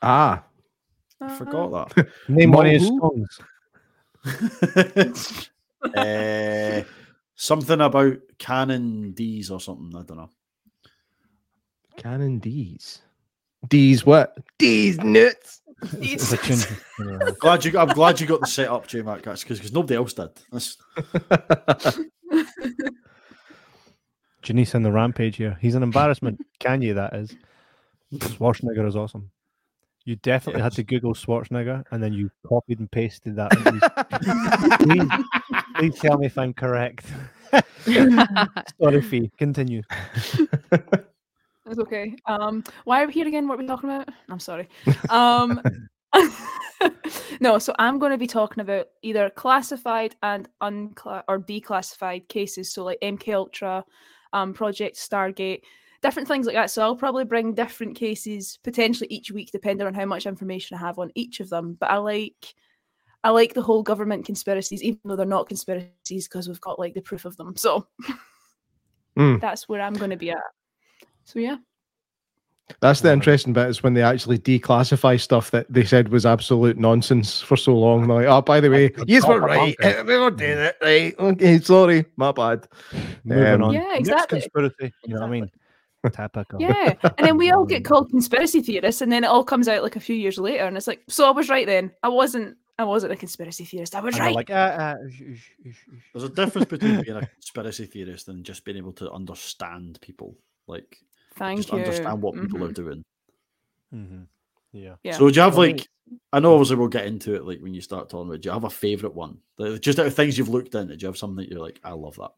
[0.00, 0.44] Ah,
[1.20, 2.06] I forgot that.
[2.28, 3.40] Name one of his songs.
[5.94, 6.82] Eh,
[7.36, 9.96] something about Canon D's or something.
[9.96, 10.30] I don't know.
[11.96, 13.00] Canon D's.
[13.68, 14.36] D's what?
[14.58, 15.62] D's nuts.
[16.00, 16.58] It's a tune.
[16.98, 17.30] Yeah.
[17.38, 17.78] Glad you.
[17.78, 19.22] I'm glad you got the set up, J Mac.
[19.22, 20.30] That's because nobody else did.
[20.50, 20.76] That's,
[24.42, 25.56] Janice in the rampage here.
[25.60, 26.44] He's an embarrassment.
[26.58, 26.94] Can you?
[26.94, 27.36] that is.
[28.14, 29.30] Schwarzenegger is awesome.
[30.08, 33.50] You definitely had to Google Schwarzenegger and then you copied and pasted that.
[34.80, 37.04] please, please tell me if I'm correct.
[38.80, 39.30] Sorry, Fee.
[39.36, 39.82] Continue.
[40.72, 42.16] It's okay.
[42.24, 43.46] Um, why are we here again?
[43.48, 44.08] What are we talking about?
[44.30, 44.70] I'm sorry.
[45.10, 45.60] Um,
[47.40, 52.72] no, so I'm going to be talking about either classified and uncla- or declassified cases.
[52.72, 53.84] So like MK Ultra,
[54.32, 55.60] um, Project Stargate,
[56.02, 56.70] different things like that.
[56.70, 60.80] So I'll probably bring different cases potentially each week, depending on how much information I
[60.80, 61.76] have on each of them.
[61.78, 62.54] But I like.
[63.24, 66.94] I like the whole government conspiracies, even though they're not conspiracies, because we've got like
[66.94, 67.56] the proof of them.
[67.56, 67.84] So
[69.18, 69.40] Mm.
[69.40, 70.38] that's where I'm going to be at.
[71.24, 71.56] So yeah,
[72.80, 76.78] That's the interesting bit is when they actually declassify stuff that they said was absolute
[76.78, 78.06] nonsense for so long.
[78.06, 79.74] They're like, oh, by the way, yes, we're right.
[80.06, 81.14] We were doing it right.
[81.18, 82.68] Okay, sorry, my bad.
[83.24, 83.74] Moving Um, on.
[83.74, 84.40] Yeah, Next exactly.
[84.42, 84.92] conspiracy.
[85.04, 85.50] You know what I mean?
[86.12, 86.60] Typical.
[86.60, 86.94] yeah.
[87.18, 89.96] And then we all get called conspiracy theorists, and then it all comes out like
[89.96, 91.90] a few years later, and it's like, so I was right then.
[92.02, 92.56] I wasn't.
[92.80, 93.96] I wasn't a conspiracy theorist.
[93.96, 94.34] I was And right.
[94.36, 94.48] like,
[95.10, 98.76] sh- sh- sh- sh- There's a difference between being a conspiracy theorist and just being
[98.76, 100.36] able to understand people,
[100.68, 100.96] like
[101.34, 101.78] Thank just you.
[101.78, 102.74] understand what people are Mhm.
[102.74, 103.04] doing.
[103.92, 104.26] Mhm.
[104.72, 104.94] Yeah.
[105.02, 105.12] Yeah.
[105.16, 105.88] So do you have like?
[106.32, 108.42] I know obviously we'll get into it like when you start talking about.
[108.42, 109.38] Do you have a favorite one?
[109.58, 111.80] Like, just out of things you've looked into, do you have something that you're like,
[111.82, 112.30] I love that?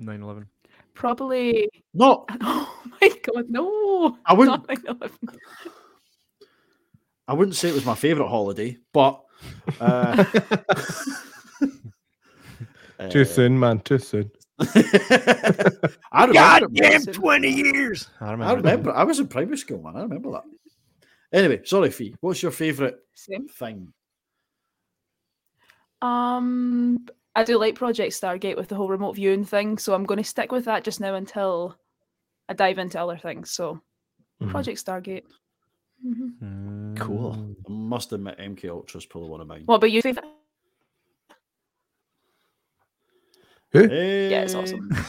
[0.00, 0.46] 9/11.
[0.94, 1.68] Probably.
[1.92, 4.16] Not, Oh my god, no!
[4.24, 4.68] I wouldn't.
[4.68, 5.38] Not 9/11.
[7.26, 9.22] I wouldn't say it was my favorite holiday, but
[9.80, 10.24] uh,
[13.10, 13.80] Too uh, soon, man.
[13.80, 14.30] Too soon.
[14.60, 16.66] I remember.
[16.66, 17.02] it, man.
[17.02, 18.08] 20 years.
[18.20, 18.44] I remember.
[18.44, 18.92] I remember.
[18.92, 19.96] I was in primary school, man.
[19.96, 20.44] I remember that.
[21.32, 22.14] Anyway, sorry, Fee.
[22.20, 23.48] What's your favorite Same.
[23.48, 23.92] thing?
[26.00, 30.18] Um, I do like Project Stargate with the whole remote viewing thing, so I'm going
[30.18, 31.76] to stick with that just now until
[32.48, 33.50] I dive into other things.
[33.50, 33.80] So,
[34.40, 34.50] Mhm.
[34.50, 35.24] Project Stargate.
[36.04, 36.96] Mhm.
[36.98, 37.32] Cool.
[37.34, 37.56] Mm.
[37.66, 39.62] I must admit, MK Ultra is probably one of mine.
[39.66, 40.02] What about you?
[40.02, 40.24] Favorite?
[43.72, 43.80] Who?
[43.82, 44.90] Yeah, it's awesome.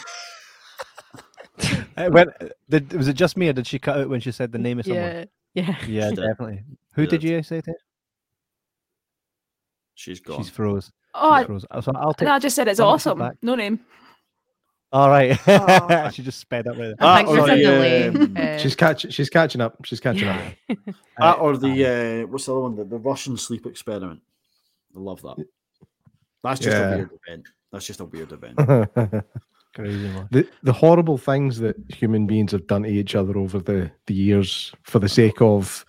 [1.97, 2.27] Uh, when,
[2.69, 4.77] did, was it just me or did she cut out when she said the name
[4.79, 5.29] of someone?
[5.53, 5.75] yeah, yeah.
[5.88, 6.61] Yeah, definitely.
[6.91, 7.29] Who She did did.
[7.29, 7.73] you say to?
[9.95, 10.38] She's gone.
[10.38, 10.91] She's froze.
[11.13, 11.65] Oh, She's I, froze.
[11.86, 12.27] So I'll take.
[12.27, 13.38] no, I just said it's I'll take it awesome.
[13.41, 13.79] No name.
[14.91, 15.38] All right.
[15.47, 16.10] Aw.
[16.12, 16.97] she just sped up with it.
[16.99, 18.08] I think or the, delay.
[18.08, 19.12] um, uh, She's catching.
[19.12, 19.77] She's catching up.
[19.84, 20.51] She's catching yeah.
[21.17, 22.75] That or the uh, what's the other one?
[22.75, 24.21] The, the Russian sleep experiment.
[24.95, 25.45] I love that.
[26.43, 26.89] That's just Yeah.
[26.93, 27.47] a weird event.
[27.71, 28.55] That's just a weird event.
[29.75, 30.29] Crazy man.
[30.31, 34.13] the the horrible things that human beings have done to each other over the, the
[34.13, 35.84] years for the sake of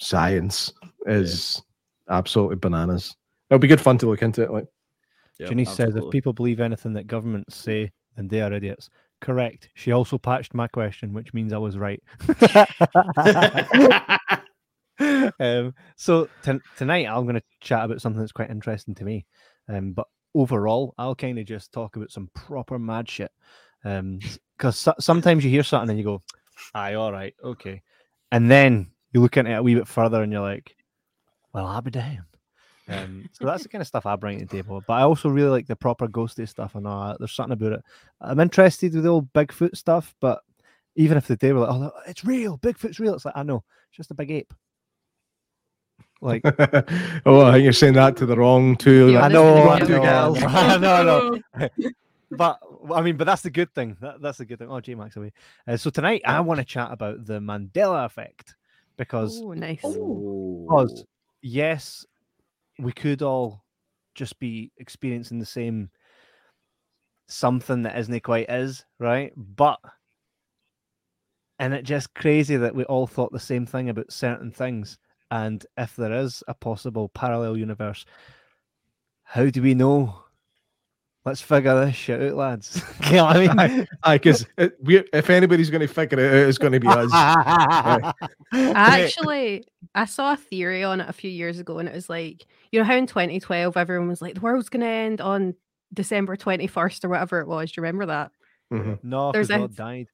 [0.00, 0.72] science
[1.06, 1.60] is
[2.08, 3.14] absolutely bananas.
[3.50, 4.50] It'll be good fun to look into it.
[4.50, 4.66] Like,
[5.38, 8.90] Yeah, Janice says if people believe anything that governments say, then they are idiots.
[9.20, 9.68] Correct.
[9.74, 12.02] She also patched my question, which means I was right.
[15.40, 19.26] um, so ton tonight I'm going to chat about something that's quite interesting to me.
[19.68, 23.32] Um, but overall, I'll kind of just talk about some proper mad shit.
[23.84, 24.18] Um,
[24.56, 26.22] because so- sometimes you hear something and you go,
[26.74, 27.82] "Aye, all right, okay,"
[28.30, 30.76] and then you look into it a wee bit further and you're like,
[31.54, 32.24] "Well, I'll be damned."
[32.88, 34.82] Um, so that's the kind of stuff I bring to the table.
[34.86, 37.18] But I also really like the proper ghosty stuff and all that.
[37.18, 37.84] There's something about it.
[38.20, 40.42] I'm interested with the old Bigfoot stuff, but
[40.96, 43.96] even if they were like, "Oh, it's real, Bigfoot's real," it's like I know, it's
[43.96, 44.52] just a big ape.
[46.20, 46.42] Like
[47.26, 49.12] oh, I think you're saying that to the wrong two.
[49.12, 50.46] Yeah, I know, I is know, real.
[50.46, 51.68] I know, no, no.
[52.30, 52.58] but
[52.94, 53.96] I mean, but that's the good thing.
[54.00, 54.70] That, that's the good thing.
[54.70, 55.32] Oh, J Max away.
[55.66, 58.54] Uh, so tonight I want to chat about the Mandela effect
[58.96, 59.80] because Oh, nice.
[59.84, 61.04] Oh.
[61.44, 62.04] Yes,
[62.78, 63.64] we could all
[64.14, 65.90] just be experiencing the same
[67.28, 69.32] something that isn't quite is, right?
[69.36, 69.78] But
[71.58, 74.98] and it just crazy that we all thought the same thing about certain things.
[75.30, 78.04] And if there is a possible parallel universe,
[79.22, 80.23] how do we know?
[81.24, 82.82] Let's figure this shit out, lads.
[83.06, 83.88] you know what I mean?
[84.12, 84.46] because
[84.82, 87.10] we if anybody's going to figure it out, it's going to be us.
[88.52, 92.46] Actually I saw a theory on it a few years ago and it was like,
[92.72, 95.54] you know how in 2012 everyone was like the world's gonna end on
[95.92, 97.70] December 21st or whatever it was.
[97.70, 98.30] Do you remember that?
[98.72, 98.98] Mhm.
[99.02, 100.08] no, There's because a- God died.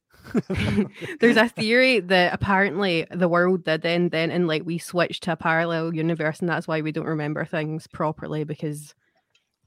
[1.19, 5.31] There's a theory that apparently the world did end then and like we switched to
[5.31, 8.93] a parallel universe and that's why we don't remember things properly because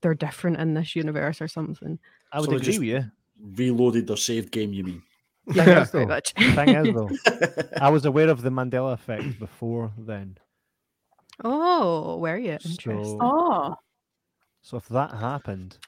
[0.04, 1.98] they're different in this universe or something.
[2.30, 3.04] I would So agree just- with you.
[3.40, 5.02] Reloaded their saved game, you mean?
[5.52, 5.82] Thing Yeah.
[5.82, 6.32] is, Pretty much.
[6.34, 7.10] thing is, though,
[7.80, 10.38] I was aware of the Mandela effect before then.
[11.42, 12.52] oh, were you?
[12.52, 13.04] Interesting.
[13.04, 13.74] So, Oh,
[14.62, 15.78] so if that happened,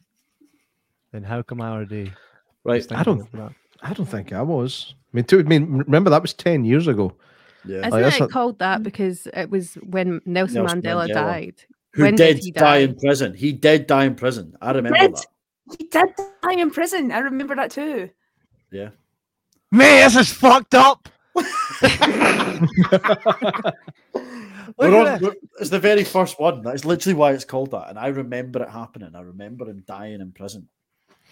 [1.13, 2.13] then how come I already?
[2.65, 2.85] right.
[2.93, 3.53] I don't- that?
[3.83, 4.95] I don't think I was.
[5.13, 7.15] I mean, too, I mean, remember that was ten years ago.
[7.65, 7.79] Yeah.
[7.87, 11.15] Isn't Like, it not- called that because it was when Nelson, Nelson Mandela, Mandela.
[11.15, 11.55] died?
[11.97, 13.33] Who when did, did he die in prison?
[13.35, 14.55] He did die in prison.
[14.61, 15.17] I remember Did?
[15.17, 15.27] that.
[15.79, 16.09] He did
[16.43, 17.11] die in prison.
[17.11, 18.11] I remember that too.
[18.71, 18.91] Yeah.
[19.73, 21.09] Mate, this is fucked up.
[24.77, 26.63] We're on, we're- it's the very first one.
[26.63, 27.89] That's literally why it's called that.
[27.89, 29.15] And I remember it happening.
[29.15, 30.69] I remember him dying in prison.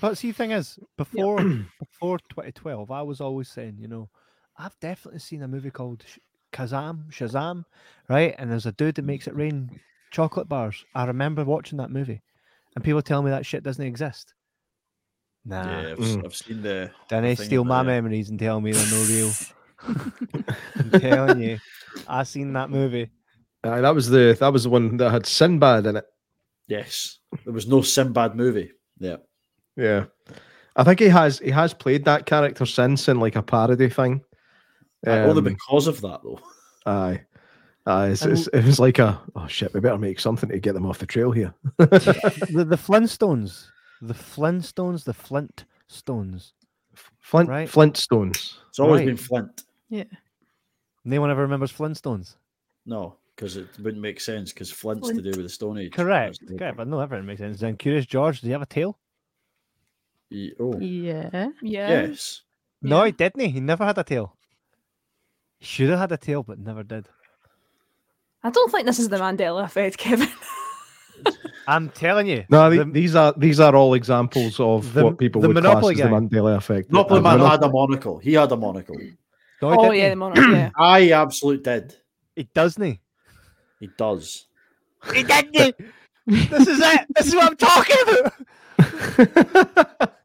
[0.00, 1.36] But see, the thing is, before
[1.78, 4.08] before 2012, I was always saying, you know,
[4.56, 6.18] I've definitely seen a movie called Sh-
[6.52, 7.64] Kazam, Shazam,
[8.08, 8.34] right?
[8.38, 9.68] And there's a dude that makes it rain
[10.14, 10.84] chocolate bars.
[10.94, 12.22] I remember watching that movie,
[12.76, 14.32] and people tell me that shit doesn't exist.
[15.44, 16.24] Nah, Yeah, I've, Mm.
[16.24, 16.90] I've seen the.
[17.10, 17.84] then the they steal my it.
[17.84, 19.32] memories and tell me they're no real.
[20.78, 21.58] I'm telling you,
[22.06, 23.10] I seen that movie.
[23.64, 26.04] Aye, that was the that was the one that had Sinbad in it.
[26.68, 28.70] Yes, there was no Sinbad movie.
[28.98, 29.16] Yeah,
[29.76, 30.04] Yeah,
[30.76, 34.22] I think he has he has played that character since in like a parody thing.
[35.06, 36.40] Uh, only Um, because of that though.
[36.86, 37.22] aye,
[37.86, 40.58] aye, it's, it's, um, it was like a oh shit, we better make something to
[40.58, 41.54] get them off the trail here.
[41.78, 43.66] The the Flintstones,
[44.00, 46.52] the Flintstones, the Flintstones.
[47.20, 47.68] Flint Right.
[47.68, 48.54] Flintstones.
[48.68, 49.06] It's always Right.
[49.06, 49.62] been Flint.
[49.88, 50.04] Yeah.
[51.04, 52.36] No one ever remembers Flintstones.
[52.86, 54.52] No, because it wouldn't make sense.
[54.52, 55.92] Because Flint's to do with the Stone Age.
[55.92, 56.38] Correct.
[56.40, 56.76] That's the- Correct.
[56.76, 57.60] But no, everything makes sense.
[57.60, 58.98] Then Curious George, does he have a tail?
[60.30, 61.48] Ye- Oh, Yeah.
[61.62, 61.88] Yeah.
[62.06, 62.42] yes.
[62.82, 63.06] No, Yeah.
[63.06, 63.40] he didn't.
[63.50, 64.36] He never had a tail.
[65.58, 67.08] He should have had a tail, but never did.
[68.44, 70.28] I don't think this is the Mandela effect, Kevin.
[71.66, 72.44] I'm telling you.
[72.50, 75.54] No, the- the- these are these are all examples of The- what people the would
[75.54, 76.20] Monopoly class as guy.
[76.20, 76.90] the Mandela effect.
[76.92, 78.18] Monopoly Man Mono- had a monocle.
[78.18, 78.96] He had a monocle.
[79.62, 79.96] no, oh didn't.
[79.96, 80.36] yeah, the monarch.
[80.38, 80.70] Yeah.
[80.78, 81.96] I absolutely did.
[82.36, 82.84] It doesn't.
[82.84, 83.00] He,
[83.80, 84.46] He does.
[85.14, 85.76] he didn't.
[86.26, 87.06] this is it.
[87.14, 88.32] This is what I'm talking about.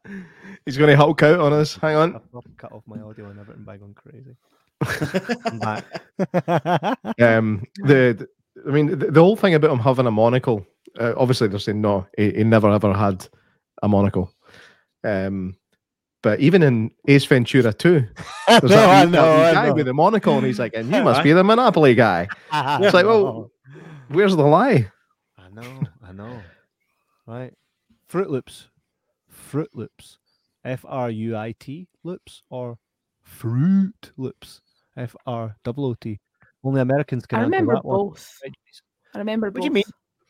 [0.66, 1.74] He's going to Hulk out on us.
[1.76, 2.16] Hang on.
[2.16, 4.36] I've, I've cut off my audio and everything by going crazy.
[7.20, 8.28] Um, the,
[8.66, 10.66] I mean, the, the whole thing about him having a monocle.
[10.98, 13.26] Uh, obviously, they're saying no, he, he never ever had
[13.82, 14.32] a monocle.
[15.04, 15.56] Um,
[16.22, 17.90] but even in Ace Ventura 2,
[18.48, 19.74] there's No, that, wee- know, guy know.
[19.74, 22.28] with a monocle, and he's like, and you must be the Monopoly guy.
[22.52, 23.50] It's like, well,
[24.08, 24.90] where's the lie?
[25.38, 26.42] I know, I know.
[27.26, 27.54] Right.
[28.08, 28.68] Fruit Loops.
[29.30, 30.18] Fruit Loops.
[30.64, 32.76] F R U I T loops or
[33.22, 34.60] Fruit Loops.
[35.00, 36.20] F R O O T.
[36.62, 37.96] Only Americans can I remember that one.
[38.08, 38.32] both.
[39.14, 39.62] I remember What both.
[39.62, 39.84] do you mean?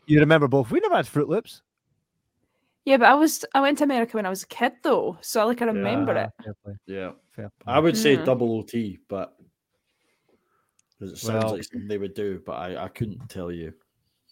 [0.06, 0.70] You remember both?
[0.70, 1.62] We never had Fruit Loops.
[2.84, 5.46] Yeah, but I was I went to America when I was a kid though, so
[5.46, 6.30] like I remember Ah, it.
[6.44, 6.74] Fair play.
[6.86, 7.10] Yeah.
[7.32, 7.50] Fair.
[7.66, 8.24] I would say Mm.
[8.24, 9.36] double OT, but
[10.98, 13.72] 'cause it sounds Well- like something they would do, but I, I couldn't tell you.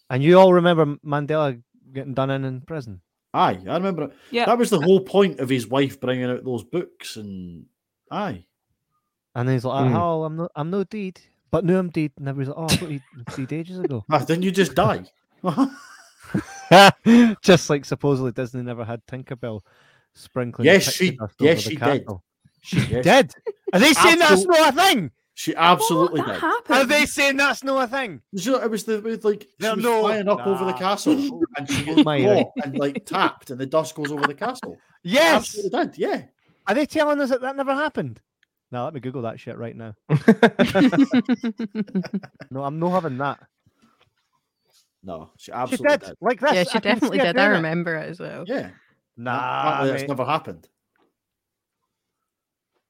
[0.09, 1.61] And you all remember Mandela
[1.93, 3.01] getting done in in prison?
[3.33, 4.13] Aye, I remember it.
[4.31, 4.45] Yeah.
[4.45, 7.67] That was the whole point of his wife bringing out those books, and
[8.09, 8.45] aye,
[9.35, 9.95] And then he's like, Mm.
[9.95, 11.19] "Oh, I'm no, I'm no deed,
[11.51, 12.89] but no, I'm deed." And everybody's like, "Oh, I thought
[13.35, 15.03] he died ages ago." ah, didn't you just die?
[17.41, 19.61] Just like supposedly Disney never had Tinkerbell
[20.13, 20.65] sprinkling.
[20.67, 21.79] Yes, she- yes, she did.
[21.79, 22.23] castle.
[22.61, 23.03] She Yes.
[23.03, 23.31] did.
[23.73, 25.11] Are they saying that's not a thing?
[25.33, 26.33] She absolutely what?
[26.33, 26.39] Did.
[26.41, 26.75] happened.
[26.77, 28.21] Are they saying that's not a thing?
[28.33, 29.99] You know, it was the with like she No, was no.
[30.01, 31.13] flying up over the castle,
[31.57, 34.33] and she Oh gets my caught and like tapped, and the dust goes over the
[34.35, 34.77] castle.
[35.01, 35.53] Yes.
[35.53, 35.97] Did.
[35.97, 36.23] Yeah.
[36.67, 38.19] Are they telling us that that never happened?
[38.71, 39.93] Now let me Google that shit right now.
[42.51, 43.39] No, I'm not having that.
[45.03, 46.15] No, she She absolutely did did.
[46.21, 46.53] like this.
[46.53, 47.37] yeah, she can see definitely her did.
[47.37, 47.57] I doing it.
[47.57, 48.43] remember it as well.
[48.47, 48.69] Yeah.
[49.17, 50.67] Nah, Apparently that's never happened.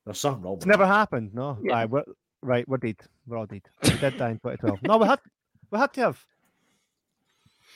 [0.06, 0.58] There's something wrong.
[0.58, 0.94] it's never that.
[0.94, 1.34] happened.
[1.34, 1.74] No, Yeah.
[1.74, 2.04] right, we're
[2.42, 2.68] right.
[2.68, 2.98] We're dead.
[3.28, 3.62] We're all dead.
[3.84, 4.82] We did die in 2012.
[4.84, 5.20] No, we had,
[5.72, 6.26] we had to have.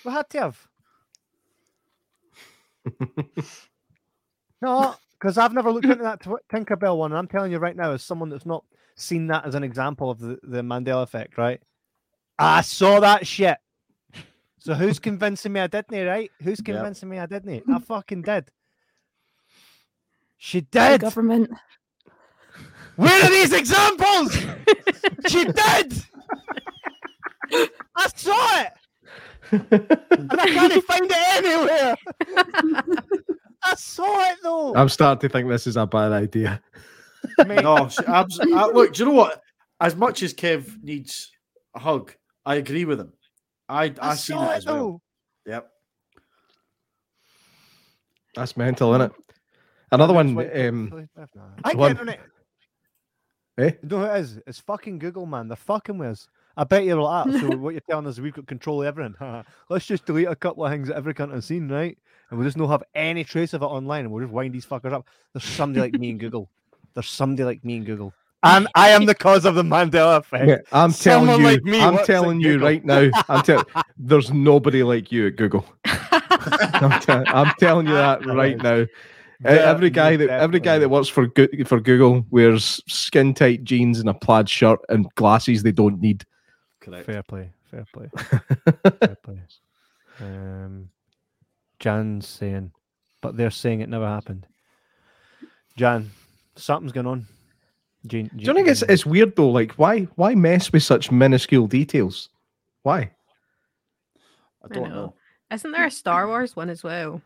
[0.05, 0.67] We had to have.
[4.61, 7.13] No, because I've never looked into that Tinkerbell one.
[7.13, 8.65] And I'm telling you right now, as someone that's not
[8.97, 11.62] seen that as an example of the, the Mandela effect, right?
[12.38, 13.57] I saw that shit.
[14.59, 16.29] So who's convincing me I didn't, right?
[16.41, 16.65] Who's Yep.
[16.65, 17.63] convincing me I didn't?
[17.69, 18.49] I fucking did.
[20.38, 21.01] She The did.
[21.01, 21.51] government.
[22.97, 24.36] Where are these examples?
[25.29, 26.03] she did.
[27.95, 28.73] I saw it.
[29.51, 31.95] And I can't find it anywhere.
[33.65, 34.76] I saw it though.
[34.76, 36.62] I'm starting to think this is a bad idea.
[37.47, 38.56] Mate, No, she absolutely.
[38.73, 39.41] look, do you know what?
[39.80, 41.32] As much as Kev needs
[41.76, 42.13] a hug,
[42.45, 43.13] I agree with him.
[43.69, 44.76] I I, I seen saw it it as well.
[45.45, 45.52] though.
[45.52, 45.69] Yep.
[48.36, 49.12] That's mental, isn't it?
[49.91, 50.34] Another one.
[50.36, 51.28] Wait, wait, Um, wait, wait.
[51.63, 52.19] I one- get on it.
[53.60, 53.71] Eh?
[53.84, 54.39] You know who it is?
[54.47, 55.47] It's fucking Google, man.
[55.47, 56.28] They're fucking with us.
[56.55, 59.15] I bet you're like, so what you're telling us is we've got control of everything.
[59.69, 61.97] Let's just delete a couple of things that every cunt has seen, right?
[62.29, 64.65] And we'll just not have any trace of it online and we'll just wind these
[64.65, 65.07] fuckers up.
[65.33, 66.49] There's somebody like me and Google.
[66.93, 68.13] There's somebody like me and Google.
[68.45, 70.47] And I am the cause of the Mandela effect.
[70.47, 72.67] yeah, I'm telling Someone you, like me I'm telling you Google.
[72.67, 73.09] right now.
[73.29, 73.65] I'm telling.
[73.97, 75.65] There's nobody like you at Google.
[75.85, 78.85] I'm, te- I'm telling you that right now.
[79.45, 83.63] Yeah, every guy that every guy that works for Go- for Google wears skin tight
[83.63, 86.25] jeans and a plaid shirt and glasses they don't need.
[86.84, 87.06] Correct.
[87.06, 88.10] Fair play, fair play,
[89.00, 89.39] fair play.
[90.19, 90.89] Um,
[91.80, 92.72] Jan's saying,
[93.22, 94.46] but they're saying it never happened.
[95.78, 96.12] Jan,
[96.58, 97.26] something's going on.
[98.06, 99.50] Jean, Do you think it's it's weird though?
[99.50, 102.28] Like why why mess with such minuscule details?
[102.82, 103.12] Why?
[104.62, 104.96] I I don't know.
[104.96, 105.13] know.
[105.52, 107.22] Isn't there a Star Wars one as well?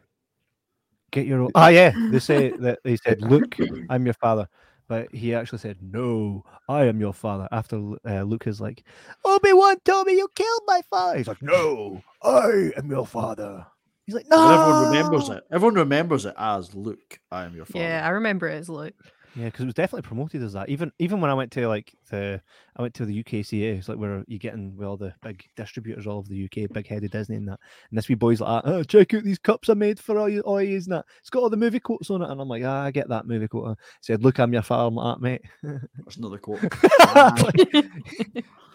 [1.12, 1.52] get your own?
[1.56, 1.93] Ah, yeah.
[2.12, 3.56] They say that they said, "Luke,
[3.89, 4.48] I'm your father,"
[4.88, 8.84] but he actually said, "No, I am your father." After uh, Luke is like,
[9.26, 13.65] "Obi Wan told me you killed my father," he's like, "No, I am your father."
[14.06, 15.43] He's like, "No." But everyone remembers it.
[15.52, 17.19] Everyone remembers it as Luke.
[17.32, 17.84] I am your father.
[17.84, 18.93] Yeah, I remember it as Luke.
[19.38, 20.67] Yeah, because it was definitely promoted as that.
[20.67, 22.41] Even even when I went to like the
[22.76, 25.43] I went to the UKCA, it's like where you get in with all the big
[25.56, 27.60] distributors all over the UK, big headed Disney and that.
[27.91, 30.41] And this wee boy's like, oh, check out these cups I made for all you
[30.41, 31.06] all yous and that.
[31.19, 32.32] It's got all the movie quotes on it.
[32.32, 33.78] And I'm like, ah, I get that movie quote.
[33.78, 35.41] He said, Look, I'm your father, I'm like, "Ah, mate.
[35.63, 36.62] That's another quote.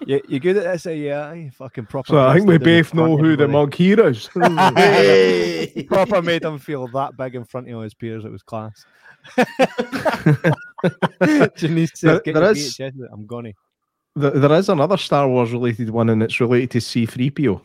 [0.06, 0.86] you, you good at this?
[0.86, 2.12] Uh, yeah, aye, fucking proper.
[2.12, 3.52] So I think we both know who the everybody.
[3.52, 4.28] mug here is.
[5.88, 8.24] Proper made him feel that big in front of all his peers.
[8.24, 8.84] It was class.
[11.56, 12.92] Janice says, There- "Get there VHS.
[13.12, 13.52] I'm gone.
[14.14, 17.60] There- there is another Star Wars related one, and it's related to C3PO.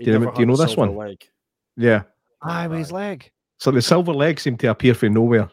[0.00, 0.96] Do you never do you know this one?
[0.96, 1.24] Leg.
[1.76, 2.02] Yeah.
[2.42, 3.30] Aye, with his leg.
[3.58, 5.50] So the silver leg seemed to appear from nowhere.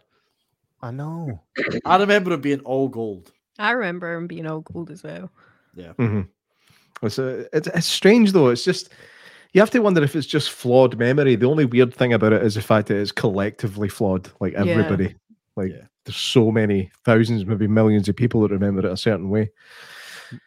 [0.81, 1.41] I know.
[1.85, 3.31] I remember him being all gold.
[3.59, 5.29] I remember him being all gold as well.
[5.75, 5.93] Yeah.
[5.93, 6.21] hmm
[7.03, 8.49] It's, uh, it's it's strange though.
[8.49, 8.89] It's just
[9.53, 11.35] you have to wonder if it's just flawed memory.
[11.35, 14.29] The only weird thing about it is the fact that it's collectively flawed.
[14.39, 14.61] Like Yeah.
[14.65, 15.15] everybody,
[15.55, 15.85] like Yeah.
[16.05, 19.49] there's so many thousands, maybe millions of people that remember it a certain way.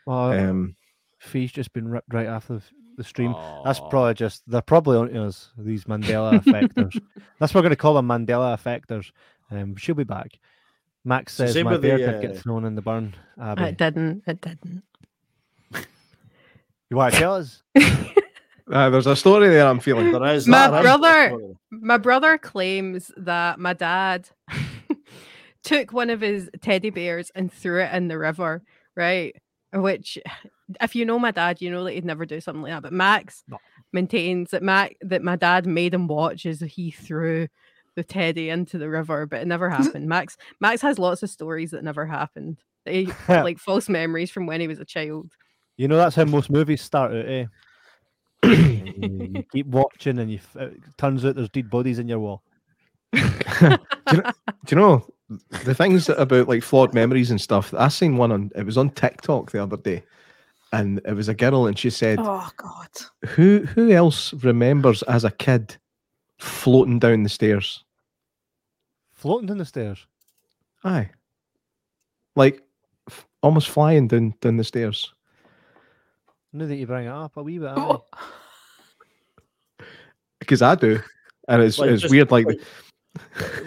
[0.06, 0.76] Well, Um,
[1.20, 2.62] Fee's just been ripped right off the,
[2.96, 3.34] the stream.
[3.64, 6.98] That's probably just they're probably on to us these Mandela effectors.
[7.38, 9.10] That's what we're going to call them Mandela effectors.
[9.50, 10.30] Um, she'll be back.
[11.04, 13.14] Max says same my with bear the, uh, get thrown in the burn.
[13.40, 14.22] Abby, It didn't.
[14.26, 14.82] It didn't.
[16.90, 17.62] you want to tell us?
[18.72, 19.66] uh, there's a story there.
[19.66, 20.10] I'm feeling.
[20.12, 21.54] There is My that brother-.
[21.70, 24.28] My brother claims that my dad
[25.62, 28.62] took one of his teddy bears and threw it in the river,
[28.96, 29.34] right?
[29.72, 30.18] Which,
[30.80, 32.82] if you know my dad, you know that he'd never do something like that.
[32.82, 33.58] But Max No.
[33.92, 37.48] maintains that Mac that my dad made him watch as he threw
[37.96, 40.08] the teddy into the river, but it never happened.
[40.08, 42.58] Max Max has lots of stories that never happened.
[42.84, 45.32] They he- like false memories from when he was a child.
[45.76, 47.46] You know that's how most movies start out, eh?
[48.50, 52.42] You, you keep watching, and you it turns out there's dead bodies in your wall.
[53.12, 53.20] do,
[53.62, 53.78] you know,
[54.64, 55.06] do you know
[55.64, 57.72] the things about like flawed memories and stuff?
[57.74, 58.50] I seen one on.
[58.54, 60.02] It was on TikTok the other day,
[60.72, 62.88] and it was a girl, and she said, Oh God.
[63.28, 65.76] "Who who else remembers as a kid
[66.38, 67.84] floating down the stairs?"
[69.12, 70.06] Floating down the stairs.
[70.82, 71.10] Aye,
[72.36, 72.62] like
[73.08, 75.14] f- almost flying down down the stairs.
[76.54, 77.68] Now that you bring it up, a wee bit.
[77.76, 77.96] aye.
[80.38, 81.00] Because I do,
[81.48, 82.30] and it's Like, it's just- weird.
[82.30, 82.60] Like, like,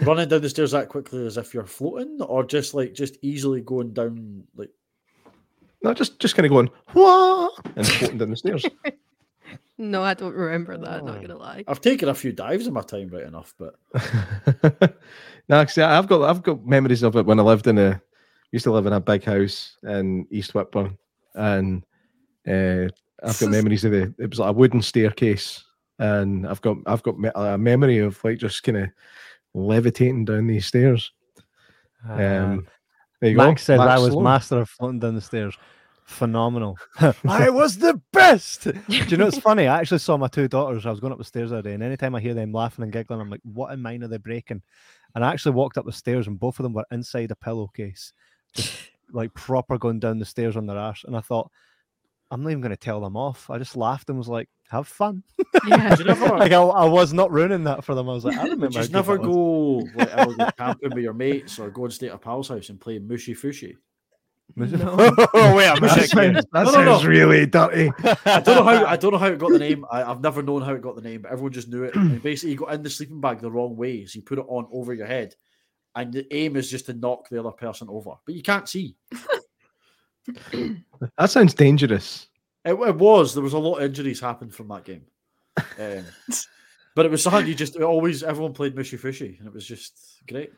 [0.02, 3.60] running down the stairs that quickly as if you're floating, or just like just easily
[3.62, 4.70] going down like
[5.82, 8.64] not just just kind of going what and floating down the stairs.
[9.80, 11.04] No, I don't remember that.
[11.04, 11.20] Not Oh.
[11.20, 11.62] gonna lie.
[11.68, 13.76] I've taken a few dives in my time, right enough, but
[15.50, 18.00] actually, I've got I've got memories of it when I lived in a
[18.50, 20.98] used to live in a big house in East Whitburn,
[21.34, 21.84] and
[22.48, 22.88] uh,
[23.22, 25.64] I've got memories of the it was like a wooden staircase,
[25.98, 28.88] and I've got I've got me- a memory of like just kind of
[29.54, 31.12] levitating down these stairs.
[32.08, 32.66] Ah, Um,
[33.20, 33.74] there you Max go.
[33.74, 34.24] I Max was Sloan.
[34.24, 35.56] master of floating down the stairs.
[36.04, 36.78] Phenomenal.
[37.28, 38.62] I was the best.
[38.64, 39.66] Do you know it's funny?
[39.66, 40.86] I actually saw my two daughters.
[40.86, 42.82] I was going up the stairs the other day, and anytime I hear them laughing
[42.84, 44.62] and giggling, I'm like, what in mine are they breaking?
[45.14, 48.12] And I actually walked up the stairs, and both of them were inside a pillowcase,
[48.54, 48.72] just
[49.12, 51.02] like proper going down the stairs on their ass.
[51.04, 51.50] And I thought,
[52.30, 53.48] I'm not even going to tell them off.
[53.48, 55.22] I just laughed and was like, have fun.
[55.66, 55.94] Yeah.
[55.96, 58.08] Did never, like I, I was not ruining that for them.
[58.08, 58.66] I was like, I remember.
[58.66, 59.34] would how never that was.
[59.34, 62.48] go like ever go camping with your mates or go and stay at a pal's
[62.48, 63.76] house and play mushy fushy?
[64.56, 64.96] No.
[65.34, 67.08] oh wait a That sounds, that No, no, sounds no.
[67.08, 67.90] really dirty.
[68.24, 69.84] I don't know how I don't know how it got the name.
[69.90, 71.94] I, I've never known how it got the name, but everyone just knew it.
[71.96, 74.46] And basically, you got in the sleeping bag the wrong way, so you put it
[74.48, 75.34] on over your head,
[75.94, 78.96] and the aim is just to knock the other person over, but you can't see.
[81.16, 82.26] That sounds dangerous.
[82.64, 85.02] It, it was there was a lot of injuries happened from that game,
[85.78, 86.04] um,
[86.94, 89.98] but it was something you just always everyone played mushy fishy, and it was just
[90.28, 90.52] great.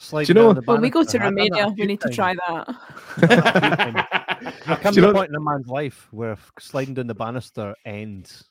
[0.00, 1.26] Sliding know- down the when we go to banister.
[1.26, 4.08] I've done that a Romania, we need to try that.
[4.66, 7.14] There comes Do you a know- point in a man's life where sliding down the
[7.14, 8.44] banister ends.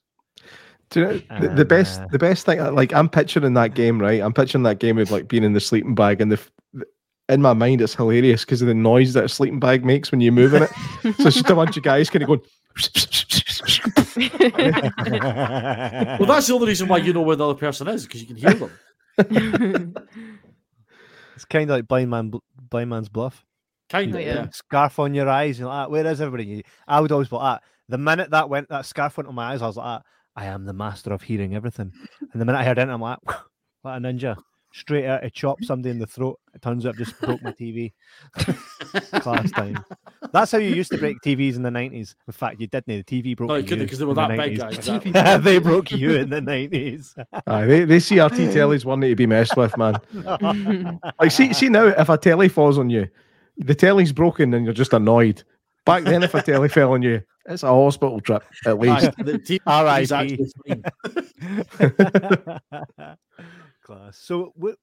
[0.89, 3.99] Do you know, the, the best Uh, the best thing like I'm picturing that game,
[4.01, 4.21] right?
[4.21, 6.51] I'm picturing that game of like being in the sleeping bag and the f-
[7.29, 10.21] in my mind it's hilarious because of the noise that a sleeping bag makes when
[10.21, 10.69] you move in it.
[11.01, 12.39] so it's just a bunch of guys kind of going
[16.19, 18.27] Well, that's the only reason why you know where the other person is because you
[18.27, 19.95] can hear them.
[21.35, 23.45] It's kind of like blind man, blind man's bluff.
[23.89, 24.33] Kind of, yeah.
[24.33, 24.49] yeah.
[24.49, 26.65] Scarf on your eyes, you're like, "Ah, where is everybody?
[26.87, 27.61] I would always put that.
[27.89, 30.01] The minute that went, that scarf went on my eyes, I was like, "Ah,
[30.37, 31.91] I am the master of hearing everything.
[32.31, 33.17] And the minute I heard it, I'm like,
[33.81, 34.37] what a ninja,
[34.71, 36.39] straight out to chop somebody in the throat.
[36.53, 37.93] It turns out I just broke my TV.
[39.21, 39.83] Class time.
[40.31, 42.15] That's how you used to break TVs in the 90s.
[42.27, 42.87] In fact, you didn't.
[42.87, 44.77] The TV broke No, you you couldn't because they were in the that big, guys.
[44.87, 45.11] Exactly.
[45.39, 47.13] they broke you in the 90s.
[47.45, 49.99] Aye, they, they CRT tellies one to be messed with, man.
[51.19, 53.07] Like see see now if a telly falls on you,
[53.57, 55.43] the telly's broken and you're just annoyed.
[55.85, 59.07] Back then if a telly fell on you, it's a hospital trip at least.
[59.07, 59.37] Aye, the
[63.87, 64.09] TV is R.I.P..
[64.09, 64.11] actually fine.
[64.11, 64.17] Class.
[64.17, 64.73] So we,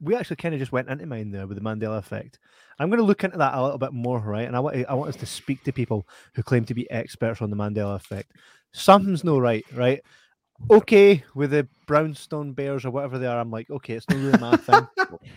[0.00, 2.38] we actually kind of just went into mine there with the Mandela effect.
[2.78, 4.46] I'm going to look into that a little bit more, right?
[4.46, 7.42] And I want I want us to speak to people who claim to be experts
[7.42, 8.32] on the Mandela effect.
[8.72, 10.00] Something's no right, right?
[10.70, 14.38] Okay, with the brownstone bears or whatever they are, I'm like, okay, it's not really
[14.38, 14.86] my thing.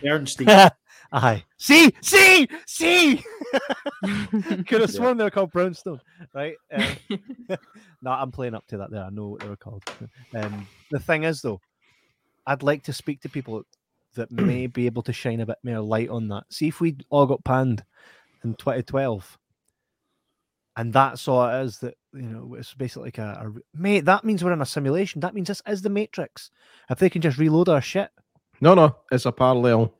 [0.02, 0.48] Bernstein.
[1.12, 1.44] Aye.
[1.58, 3.24] See, see, see.
[4.02, 4.86] Could have Yeah.
[4.86, 6.00] sworn they were called brownstone,
[6.34, 6.54] right?
[6.72, 6.96] Um,
[8.02, 8.90] no, I'm playing up to that.
[8.90, 9.82] There, I know what they were called.
[10.36, 11.60] Um, the thing is, though,
[12.46, 13.62] I'd like to speak to people
[14.14, 16.44] that may be able to shine a bit more light on that.
[16.50, 17.84] See if we all got panned
[18.44, 19.38] in 2012,
[20.76, 21.78] and that's all it is.
[21.78, 24.04] That you know, it's basically like a, a mate.
[24.04, 25.20] That means we're in a simulation.
[25.20, 26.50] That means this is the Matrix.
[26.90, 28.10] If they can just reload our shit,
[28.60, 29.92] No, no, it's a parallel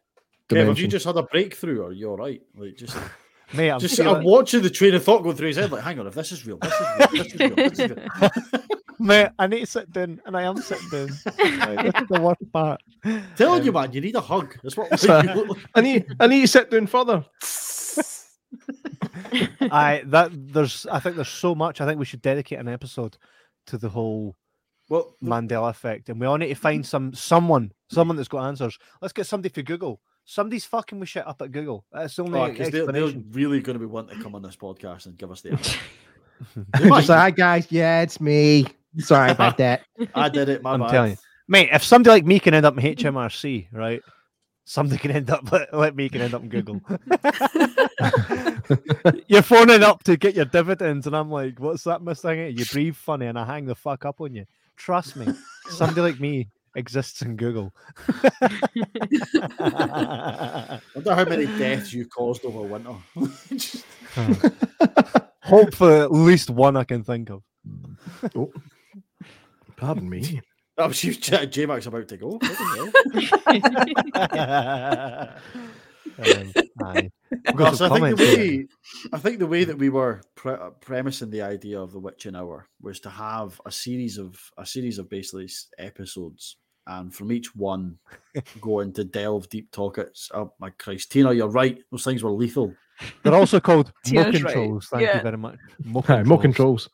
[0.49, 2.42] Kev, have you just had a breakthrough or are you all right?
[2.55, 2.97] Like, just,
[3.55, 5.72] mate, I'm just feeling- I'm watching the train of thought going through his head.
[5.72, 7.90] Like, hang on, if this is real, this is real, this is real, this is
[7.90, 8.30] real.
[8.99, 11.09] Mate, I need to sit down, and I am sitting down.
[11.26, 12.80] Right, this is the worst part.
[13.36, 14.57] Telling you, Um, man, you need a hug.
[14.62, 15.59] That's what So- you look like.
[15.74, 17.24] I need I need to sit down further.
[19.61, 21.80] I that there's I think there's so much.
[21.80, 23.16] I think we should dedicate an episode
[23.66, 24.36] to the whole
[24.88, 28.78] Well, Mandela effect, and we all need to find some someone, someone that's got answers.
[29.01, 30.01] Let's get somebody for Google.
[30.26, 31.84] Somebody's fucking with shit up at Google.
[31.92, 34.42] That's the only oh, 'cause they're, they're really going to be wanting to come on
[34.42, 35.78] this podcast and give us the answer.
[36.57, 37.09] They Just might.
[37.09, 38.66] like, hi guys, yeah, it's me.
[38.99, 39.82] Sorry about that.
[40.14, 40.90] I did it, my I'm bad.
[40.90, 41.16] telling you.
[41.49, 44.01] Mate, if somebody like me can end up in HMRC, right?
[44.64, 46.80] Somebody can end up like, like me can end up in Google.
[49.26, 52.57] You're phoning up to get your dividends, and I'm like, "What's that missing?
[52.57, 55.26] You breathe funny, and I hang the fuck up on you." Trust me,
[55.68, 57.74] somebody like me exists in Google.
[59.61, 62.95] I wonder how many deaths you caused over winter.
[63.49, 63.84] Just-
[65.42, 67.42] Hopefully, at least one I can think of.
[68.34, 68.51] Oh.
[69.77, 70.41] Pardon me.
[70.77, 72.39] that was you, J Max, about to go.
[72.39, 72.55] What the
[75.25, 75.31] hell?
[76.18, 76.53] um,
[76.87, 77.11] aye.
[77.31, 78.39] We've got Gus, some I think the comments here.
[78.39, 78.66] way
[79.12, 82.37] I think the way that we were pre- uh, premising the idea of the witching
[82.37, 85.49] hour was to have a series of a series of basically
[85.79, 86.57] episodes,
[86.87, 87.99] and from each one
[88.61, 90.31] go into delve deep topics.
[90.35, 91.79] Oh my Christ, Tina, you're right.
[91.91, 92.72] Those things were lethal.
[93.25, 94.55] They're also called mo Tina's right.
[94.55, 94.89] controls.
[94.89, 95.16] Thank Yeah.
[95.16, 95.59] you very much.
[95.85, 96.89] Mo more controls.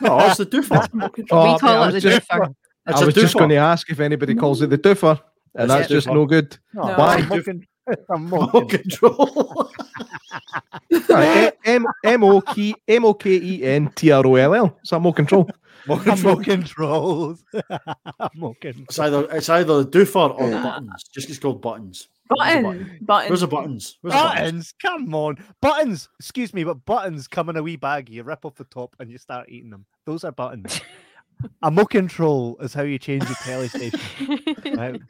[0.00, 0.88] No, it's the doofer.
[1.30, 2.54] Oh, we call mate, it the was just- doofer.
[2.86, 5.20] It's I a was just going to ask if anybody calls it the doofer,
[5.54, 6.14] and It's that's just doofer.
[6.14, 6.58] no good.
[6.74, 7.18] No, Why?
[7.18, 9.70] it's a mo con- it's a mo control.
[11.08, 14.78] Right, M M O K M O K E N T R O L L.
[14.82, 15.48] Is that more control?
[15.86, 16.36] Remote Mo control.
[16.44, 17.44] controls.
[18.36, 18.86] Mo controls.
[18.88, 21.04] It's either it's either the doofer or the buttons.
[21.12, 22.08] Just it's called buttons.
[22.36, 22.98] Where's the Button.
[23.02, 23.28] Button.
[23.30, 23.98] Where's the buttons?
[24.00, 24.40] Where's the buttons?
[24.40, 25.36] Buttons, come on.
[25.60, 28.08] Buttons, excuse me, but buttons come in a wee bag.
[28.10, 29.84] You rip off the top and you start eating them.
[30.06, 30.80] Those are buttons.
[31.62, 34.00] a mo control is how you change your telly station.
[34.76, 35.00] Right?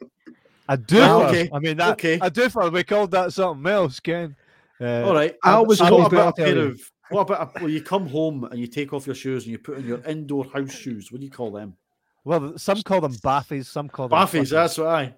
[0.69, 1.27] A doofer.
[1.27, 2.15] okay, I mean, that, okay.
[2.15, 4.35] a doofer, we called that something else, Ken.
[4.79, 5.35] Uh, All right.
[5.43, 7.59] I always so called what about it- a I'll tell pair of what about a,
[7.59, 9.99] well, you come home and you take off your shoes and you put on your
[10.05, 11.11] indoor house shoes?
[11.11, 11.75] What do you call them?
[12.23, 14.49] Well, some call them baffies, some call them Baffies.
[14.51, 15.13] That's what I.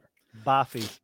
[0.46, 1.00] baffies.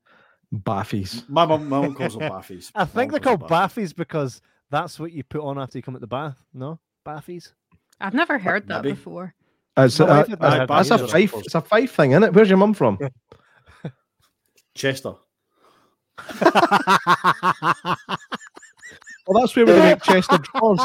[0.54, 1.28] Baffies.
[1.30, 2.72] My mum, my mum calls them baffies.
[2.76, 5.96] I think they're called them baffies because that's what you put on after you come
[5.96, 6.38] at the bath.
[6.54, 7.54] No, baffies.
[8.00, 8.96] I've never heard that Maybe.
[8.96, 9.34] before.
[9.78, 11.34] It's, My uh, uh, that that's a either, I fife.
[11.46, 12.34] It's a fife thing, isn't it?
[12.34, 13.00] Where's your mum from?
[14.76, 15.14] Chester.
[19.28, 20.80] Well, that's where we make Chester drawers.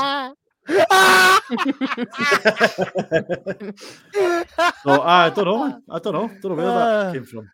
[4.85, 5.81] No, I don't know.
[5.91, 6.29] I don't know.
[6.41, 7.05] Don't know where Ah.
[7.05, 7.51] that came from.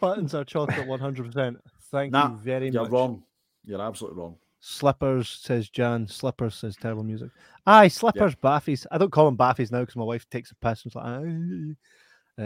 [0.00, 1.56] Buttons are chocolate 100%.
[1.90, 2.74] Thank Nah, you very much.
[2.74, 3.22] You're wrong.
[3.64, 4.36] You're absolutely wrong.
[4.60, 6.06] Slippers says Jan.
[6.06, 7.30] Slippers says terrible music.
[7.66, 8.86] Aye, slippers, baffies.
[8.90, 11.74] I don't call them baffies now because my wife takes a piss and like, "Aye."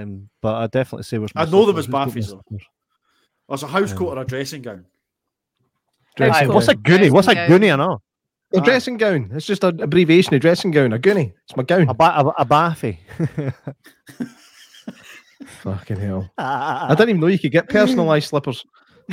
[0.00, 2.42] Um, but I definitely say where's my I know them as Who's Baffies, though.
[2.48, 2.66] slippers?
[3.62, 4.84] A house Um, coat or a dressing gown.
[6.16, 6.98] Dressing Aye, what's a gown.
[7.00, 7.10] goonie?
[7.10, 7.72] What's a Dressing goonie?
[7.72, 8.02] I know.
[8.54, 9.30] A dressing gown.
[9.34, 10.92] It's just an abbreviation of dressing gown.
[10.92, 11.32] A goonie.
[11.44, 11.88] It's my gown.
[11.88, 13.00] A, ba- a, a baffy.
[15.62, 16.30] Fucking hell.
[16.38, 18.64] I didn't even know you could get personalised slippers.
[19.08, 19.12] a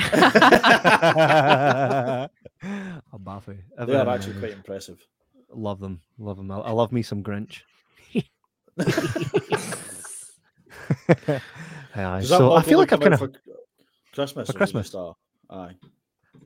[3.18, 3.58] baffy.
[3.78, 5.06] They are actually quite impressive.
[5.54, 6.00] Love them.
[6.18, 6.50] Love them.
[6.50, 7.60] I, I love me some Grinch.
[11.94, 13.20] Aye, so I feel like I've kind of.
[13.20, 13.32] for
[14.12, 14.32] Christmas.
[14.32, 14.90] for or is it Christmas?
[14.90, 15.14] just
[15.50, 15.74] Aye.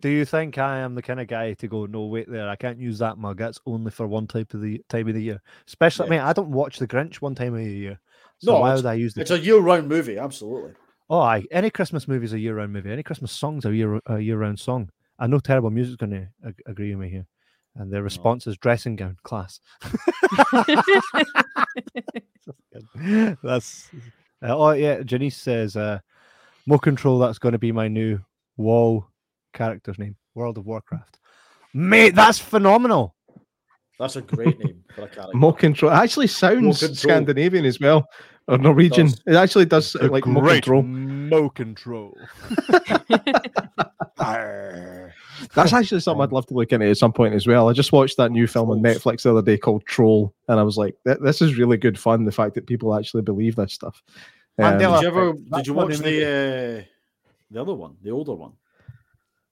[0.00, 1.86] Do you think I am the kind of guy to go?
[1.86, 2.48] No, wait there.
[2.48, 3.38] I can't use that mug.
[3.38, 5.42] That's only for one type of the time of the year.
[5.66, 8.00] Especially, I mean, I don't watch the Grinch one time of the year.
[8.38, 9.22] So No, why would I use the?
[9.22, 10.72] It's a year-round movie, absolutely.
[11.08, 11.44] Oh, aye.
[11.50, 12.90] Any Christmas movie is a year-round movie.
[12.90, 14.90] Any Christmas song's a year a year-round song.
[15.18, 17.26] I know terrible music's going to ag- agree with me here.
[17.76, 19.60] And their response is dressing gown class.
[23.42, 23.90] That's
[24.42, 25.02] uh, oh yeah.
[25.02, 25.98] Janice says, uh,
[26.66, 28.20] "Mo Control." That's going to be my new
[28.56, 29.06] WoW
[29.52, 30.16] character's name.
[30.34, 31.18] World of Warcraft.
[31.74, 33.15] Mate, that's phenomenal.
[33.98, 35.36] That's a great name for a character.
[35.36, 35.90] Mo control.
[35.92, 36.94] It actually sounds Control.
[36.96, 38.08] Scandinavian as well,
[38.46, 39.06] or Norwegian.
[39.06, 39.22] does.
[39.26, 40.82] It actually does sound like Mo control.
[40.82, 42.16] Mo Control.
[45.54, 47.68] That's actually something I'd love to look into at some point as well.
[47.68, 50.62] I just watched that new film on Netflix the other day called Troll, and I
[50.62, 54.02] was like, "This is really good fun." The fact that people actually believe this stuff.
[54.58, 55.32] Um, Did you ever?
[55.32, 56.84] Did you watch the uh,
[57.50, 58.52] the other one, the older one?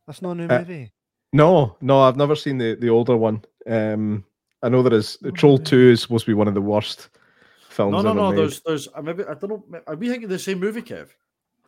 [0.07, 0.93] That's not a new Uh, movie.
[1.33, 3.43] no, no, I've never seen the the older one.
[3.67, 4.25] Um,
[4.65, 7.11] I know there is the Troll Two is supposed to be one of the worst
[7.69, 7.93] films.
[7.93, 8.31] No, no, ever no.
[8.31, 8.39] made.
[8.39, 8.89] There's, there's.
[9.03, 9.81] Maybe I don't know.
[9.87, 11.09] Are we thinking the same movie, Kev?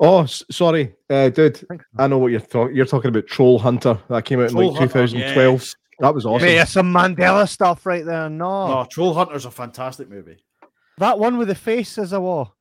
[0.01, 1.67] Oh, s- sorry, uh, dude.
[1.99, 2.75] I know what you're talking.
[2.75, 5.61] You're talking about Troll Hunter that came out in Troll like Hunter, 2012.
[5.61, 5.77] yes.
[5.99, 6.49] That was awesome.
[6.49, 8.29] Yeah, some Mandela stuff right there.
[8.29, 8.69] No.
[8.69, 10.39] No, Troll Hunter's a fantastic movie.
[10.99, 12.55] That one with the face as a wall.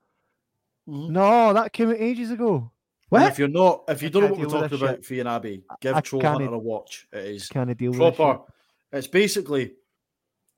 [0.87, 1.09] Mhm.
[1.11, 2.71] No, that came out ages ago.
[3.11, 4.79] And If you're not, if you I don't know can't what we're deal with talking
[4.87, 7.07] this about, Fee and Abby, give I Troll can't Hunter a watch.
[7.13, 8.43] It is Kind of deal with this proper.
[8.91, 9.73] It's basically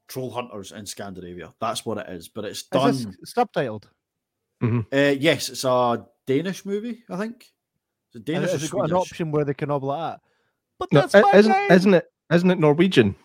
[0.07, 1.53] troll hunters in Scandinavia.
[1.59, 2.27] That's what it is.
[2.29, 2.89] But it's done.
[2.91, 3.85] Is this subtitled?
[4.61, 7.03] Uh, yes, it's a Danish movie.
[7.09, 7.45] I think.
[8.09, 10.21] It's a Danish it- has it got an option where they can all like that?
[10.79, 11.71] But No, that's i- my isn't name!
[11.71, 13.15] isn't it isn't it Norwegian?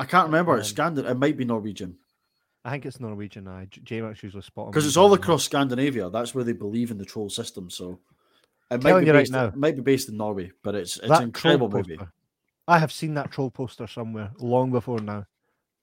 [0.00, 0.56] I can't remember.
[0.58, 1.10] It's Um, Scandin.
[1.10, 1.98] It might be Norwegian
[2.64, 3.48] I think it's Norwegian.
[3.48, 6.10] I J-Max usually spot on because it's all across Scandinavia.
[6.10, 7.70] That's where they believe in the troll system.
[7.70, 8.00] So
[8.70, 9.32] it might be you right based.
[9.32, 9.46] now.
[9.46, 11.98] it might be based in Norway, but it's it's That an incredible movie.
[12.66, 15.24] I have seen that troll poster somewhere long before now.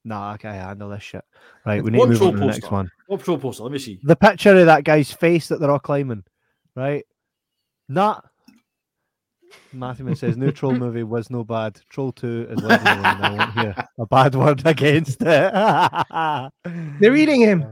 [0.06, 1.24] Nah, I can't handle this shit.
[1.66, 2.88] Right, we need What to move troll on to the next one.
[3.08, 3.64] What troll poster?
[3.64, 3.98] Let me see.
[4.04, 6.22] The picture of that guy's face that they're all climbing,
[6.76, 7.04] right?
[7.88, 8.20] Nah.
[9.72, 11.80] Matthew says, new troll movie was no bad.
[11.90, 15.52] Troll 2 is legendary, I won't hear a bad word against it.
[17.00, 17.66] They're eating him,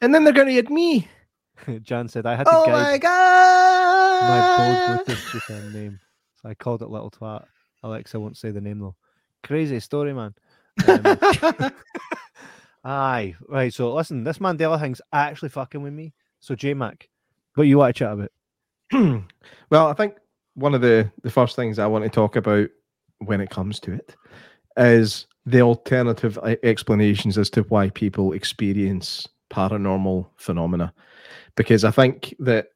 [0.00, 1.08] and then they're going to eat me.
[1.82, 4.96] Jan said, I had to Oh guide my my god!
[4.96, 6.00] bold British Japan name.
[6.42, 7.44] So I called it Little Twat.
[7.84, 8.96] Alexa won't say the name though.
[9.44, 10.34] Crazy story, man.
[10.86, 11.72] Um,
[12.84, 13.72] aye, right.
[13.72, 16.12] So listen, this Mandela thing's actually fucking with me.
[16.40, 17.08] So J Mac,
[17.54, 18.30] what you want to chat about?
[19.70, 20.14] well, I think
[20.54, 22.68] one of the the first things I want to talk about
[23.18, 24.16] when it comes to it
[24.76, 30.92] is the alternative explanations as to why people experience paranormal phenomena,
[31.56, 32.68] because I think that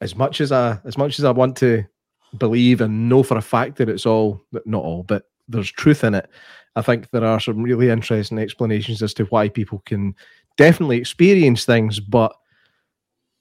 [0.00, 1.84] as much as I as much as I want to
[2.38, 6.14] believe and know for a fact that it's all not all, but there's truth in
[6.14, 6.28] it.
[6.76, 10.14] I think there are some really interesting explanations as to why people can
[10.56, 12.36] definitely experience things, but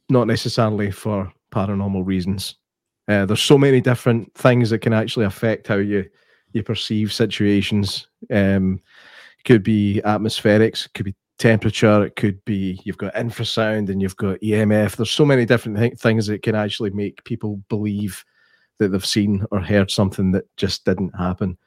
[0.09, 2.55] not necessarily for paranormal reasons.
[3.07, 6.05] Uh, there's so many different things that can actually affect how you
[6.53, 8.07] you perceive situations.
[8.31, 8.79] Um,
[9.43, 14.39] could be atmospherics, could be temperature, it could be you've got infrasound and you've got
[14.39, 14.95] EMF.
[14.95, 18.23] There's so many different thi- things that can actually make people believe
[18.79, 21.57] that they've seen or heard something that just didn't happen,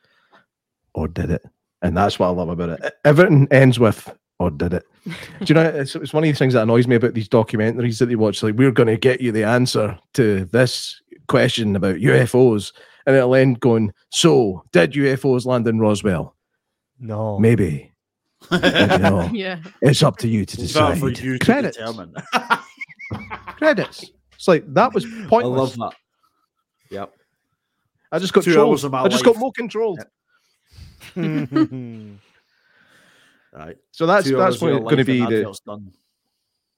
[0.95, 1.43] or did it?
[1.83, 2.95] And that's what I love about it.
[3.05, 4.85] Everything ends with or did it?
[5.05, 5.13] Do
[5.47, 5.63] you know?
[5.65, 8.43] It's, it's one of these things that annoys me about these documentaries that they watch.
[8.43, 12.73] Like, we're going to get you the answer to this question about UFOs,
[13.07, 16.35] and it'll end going, "So, did UFOs land in Roswell?
[17.01, 17.93] No, Maybe.
[18.51, 19.59] you know, yeah.
[19.83, 21.77] it's up to you to It's decide." for you to Credits.
[21.77, 22.15] determine.
[23.57, 24.05] Credits.
[24.35, 25.77] It's like that was pointless.
[25.77, 25.93] I love that.
[26.91, 27.13] Yep.
[28.13, 28.71] I just got Two trolled.
[28.71, 30.01] hours of my I just got more controlled.
[33.53, 33.77] Right.
[33.93, 35.55] So that's Two that's going to be the.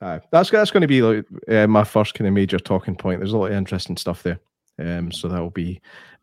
[0.01, 0.21] Aye.
[0.31, 3.21] that's that's going to be like uh, my first kind of major talking point.
[3.21, 4.39] There's a lot of interesting stuff there,
[4.79, 5.81] um, so that will be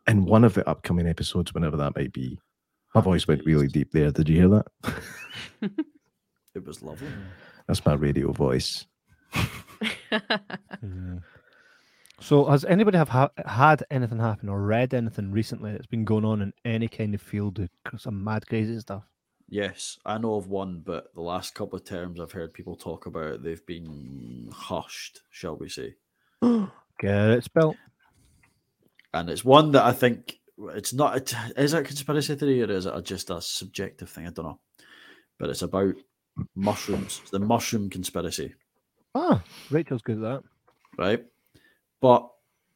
[0.07, 2.39] in one of the upcoming episodes, whenever that might be.
[2.95, 4.09] My voice went really deep there.
[4.09, 4.65] Did you hear that?
[6.55, 7.09] It was lovely.
[7.67, 8.87] That's my radio voice.
[10.83, 11.21] Mhm.
[12.19, 16.25] So, has anybody have ha- had anything happen or read anything recently that's been going
[16.25, 17.69] on in any kind of field of
[18.01, 19.03] some mad crazy stuff?
[19.49, 23.05] Yes, I know of one, but the last couple of terms I've heard people talk
[23.05, 25.95] about, they've been hushed, shall we say.
[26.99, 27.77] Get it spelt.
[29.13, 30.39] And it's one that I think
[30.75, 31.17] it's not.
[31.17, 34.27] It, is it a conspiracy theory or is it a, just a subjective thing?
[34.27, 34.59] I don't know.
[35.37, 35.93] But it's about
[36.55, 37.19] mushrooms.
[37.21, 38.53] It's the mushroom conspiracy.
[39.15, 40.43] Ah, Rachel's good at that.
[40.97, 41.25] right?
[42.01, 42.29] But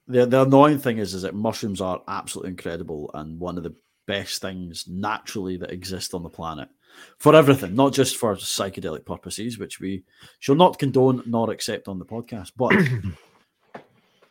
[0.07, 3.76] the the annoying thing is, is that mushrooms are absolutely incredible and one of the
[4.07, 6.69] best things naturally that exist on the planet
[7.17, 10.03] for everything, not just for psychedelic purposes, which we
[10.39, 12.74] shall not condone nor accept on the podcast, but.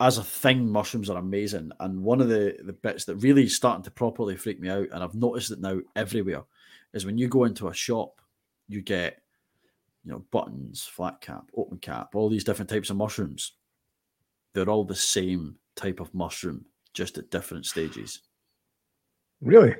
[0.03, 3.55] As a thing, mushrooms are amazing, and one of the, the bits that really is
[3.55, 6.45] starting to properly freak me out, and I've noticed it now everywhere,
[6.95, 8.19] is when you go into a shop,
[8.67, 9.21] you get,
[10.03, 13.53] you know, buttons, flat cap, open cap, all these different types of mushrooms
[14.55, 18.21] they're all the same type of mushroom, just at different stages.
[19.41, 19.75] Really?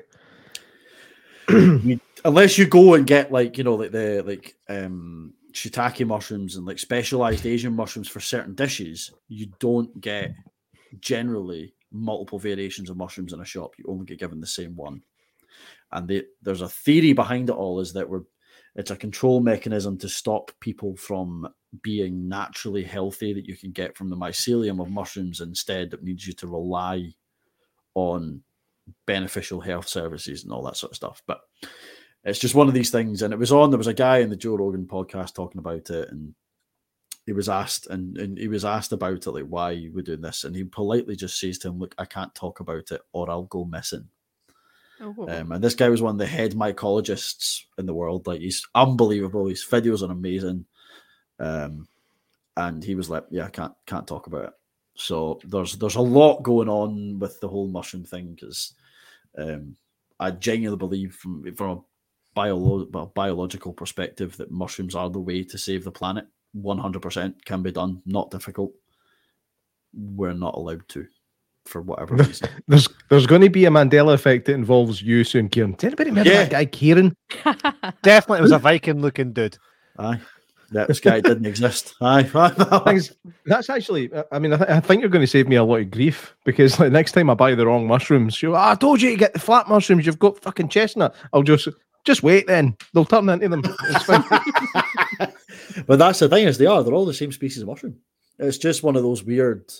[1.49, 6.55] You- unless you go and get like you know like the like um shiitake mushrooms
[6.55, 10.33] and like specialized Asian mushrooms for certain dishes, you don't get
[10.99, 13.73] generally multiple variations of mushrooms in a shop.
[13.77, 15.01] You only get given the same one.
[15.91, 18.23] And they, there's a theory behind it all is that we're
[18.75, 21.47] it's a control mechanism to stop people from
[21.81, 26.25] being naturally healthy that you can get from the mycelium of mushrooms instead that needs
[26.25, 27.13] you to rely
[27.95, 28.41] on
[29.05, 31.21] beneficial health services and all that sort of stuff.
[31.27, 31.41] But
[32.23, 33.21] it's just one of these things.
[33.21, 35.89] And it was on, there was a guy in the Joe Rogan podcast talking about
[35.89, 36.33] it, and
[37.25, 40.43] he was asked, and, and he was asked about it, like why we're doing this.
[40.43, 43.43] And he politely just says to him, Look, I can't talk about it or I'll
[43.43, 44.07] go missing.
[45.29, 48.27] Um, and this guy was one of the head mycologists in the world.
[48.27, 49.47] Like he's unbelievable.
[49.47, 50.65] His videos are amazing.
[51.39, 51.87] Um,
[52.57, 54.53] and he was like, "Yeah, can't can't talk about it."
[54.95, 58.73] So there's there's a lot going on with the whole mushroom thing because
[59.37, 59.75] um,
[60.19, 61.83] I genuinely believe from from
[62.35, 66.27] a biological perspective that mushrooms are the way to save the planet.
[66.53, 68.01] One hundred percent can be done.
[68.05, 68.73] Not difficult.
[69.93, 71.07] We're not allowed to,
[71.65, 72.49] for whatever reason.
[72.67, 75.73] There's there's going to be a Mandela effect that involves you soon, Kieran.
[75.73, 76.43] Did anybody remember Yeah.
[76.43, 77.15] that guy, Kieran?
[78.03, 79.57] Definitely, it was a Viking looking dude.
[79.97, 80.19] Aye.
[80.71, 81.95] That this guy didn't exist.
[82.01, 82.29] Aye.
[82.33, 82.99] aye.
[83.45, 85.63] That's actually, I- I mean, I, th- I think you're going to save me a
[85.63, 88.75] lot of grief because like next time I buy the wrong mushrooms, you, "Ah, I
[88.75, 90.05] told you to get the flat mushrooms.
[90.05, 91.13] You've got fucking chestnut.
[91.33, 91.67] I'll just
[92.05, 92.47] just wait.
[92.47, 93.61] Then they'll turn into them.
[93.65, 94.23] It's fine.
[95.87, 97.97] but that's the thing is they are they're all the same species of mushroom.
[98.39, 99.71] It's just one of those weird.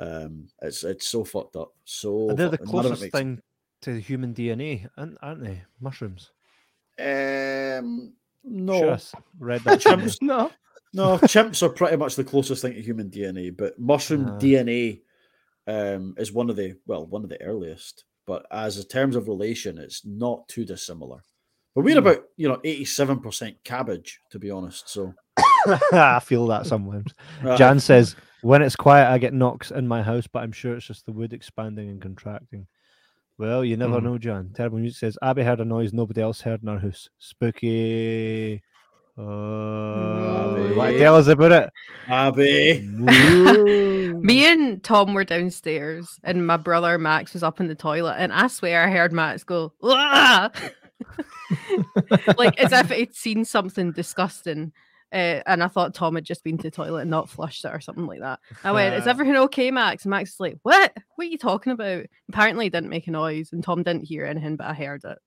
[0.00, 1.72] Um, it's it's so fucked up.
[1.84, 3.42] So And they're the fucked- none of it closest makes thing
[3.82, 5.62] to human DNA, aren't, aren't they?
[5.80, 6.30] Mushrooms.
[6.98, 8.12] Um,
[8.44, 9.80] no, Sure, I s- read that.
[9.80, 10.18] chimps.
[10.22, 10.50] no,
[10.92, 14.38] No, chimps are pretty much the closest thing to human DNA, but mushroom Ah.
[14.38, 15.02] DNA
[15.66, 18.04] um, is one of the well, one of the earliest.
[18.26, 21.20] But as in terms of relation, it's not too dissimilar.
[21.74, 22.06] But we're Hmm.
[22.06, 24.88] about you know eighty-seven percent cabbage, to be honest.
[24.88, 25.14] So
[25.92, 27.12] I feel that sometimes.
[27.44, 30.76] uh, Jan says, when it's quiet, I get knocks in my house, but I'm sure
[30.76, 32.66] it's just the wood expanding and contracting.
[33.38, 34.04] Well, you never Mhm.
[34.04, 34.50] know, John.
[34.54, 37.08] Terrible music says, Abby heard a noise nobody else heard in our house.
[37.18, 38.62] Spooky.
[39.18, 40.92] Uh, you want Abby.
[40.94, 41.70] to tell us about it?
[42.08, 42.80] Abby.
[44.20, 48.32] Me and Tom were downstairs, and my brother Max was up in the toilet, and
[48.32, 50.52] I swear I heard Max go, like
[52.60, 54.72] as if he'd seen something disgusting.
[55.12, 57.72] Uh, and I thought Tom had just been to the toilet and not flushed it
[57.74, 58.38] or something like that.
[58.64, 60.92] I went, "Is everything okay, Max?" And Max is like, "What?
[61.16, 64.24] What are you talking about?" Apparently, he didn't make a noise, and Tom didn't hear
[64.24, 65.18] anything, but I heard it.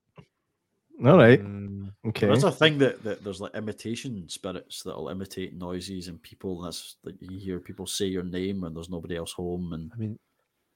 [1.05, 2.27] all right, Mm, okay.
[2.27, 6.57] That's a thing that, that there's like imitation spirits that'll imitate noises and people.
[6.57, 9.91] And that's like you hear people say your name when there's nobody else home, and
[9.93, 10.17] I mean,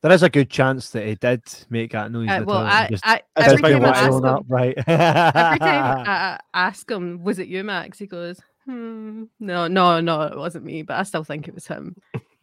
[0.01, 2.29] there is a good chance that he did make that noise.
[2.29, 4.77] Uh, well, toilet I, just I every time I ask him, up, right?
[4.77, 5.59] every time
[6.07, 7.97] I ask him, was it you, Max?
[7.97, 11.67] He goes, hmm, no, no, no, it wasn't me, but I still think it was
[11.67, 11.95] him.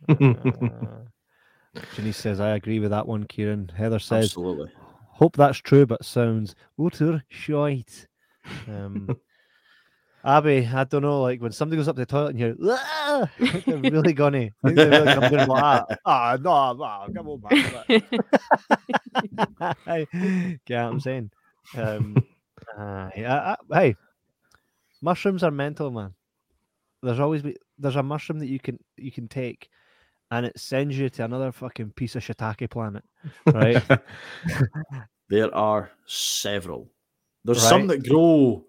[0.08, 1.04] Uh,
[1.94, 3.70] Janice says, I agree with that one, Kieran.
[3.74, 4.70] Heather says, absolutely.
[5.12, 8.06] hope that's true, but sounds utter shite.
[8.68, 9.16] Um,
[10.24, 13.30] Abby, I don't know, like when somebody goes up to the toilet and you're "Ah!"
[13.66, 16.00] they're really gonna, I think they're really gonna like that.
[16.06, 17.56] Ah, no, no, come on back.
[20.66, 21.30] Get what I'm saying?
[21.76, 22.24] Um,
[22.78, 23.96] uh, yeah, I- hey,
[25.04, 26.14] mushrooms are mental, man.
[27.02, 29.68] There's always be, there's a mushroom that you can you can take,
[30.30, 33.04] and it sends you to another fucking piece of shiitake planet,
[33.46, 33.82] right?
[35.28, 36.90] There are several.
[37.44, 38.64] There's some that grow.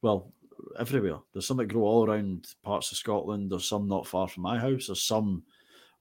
[0.00, 0.32] Well,
[0.78, 1.18] everywhere.
[1.32, 3.50] There's some that grow all around parts of Scotland.
[3.50, 4.86] There's some not far from my house.
[4.86, 5.42] There's some,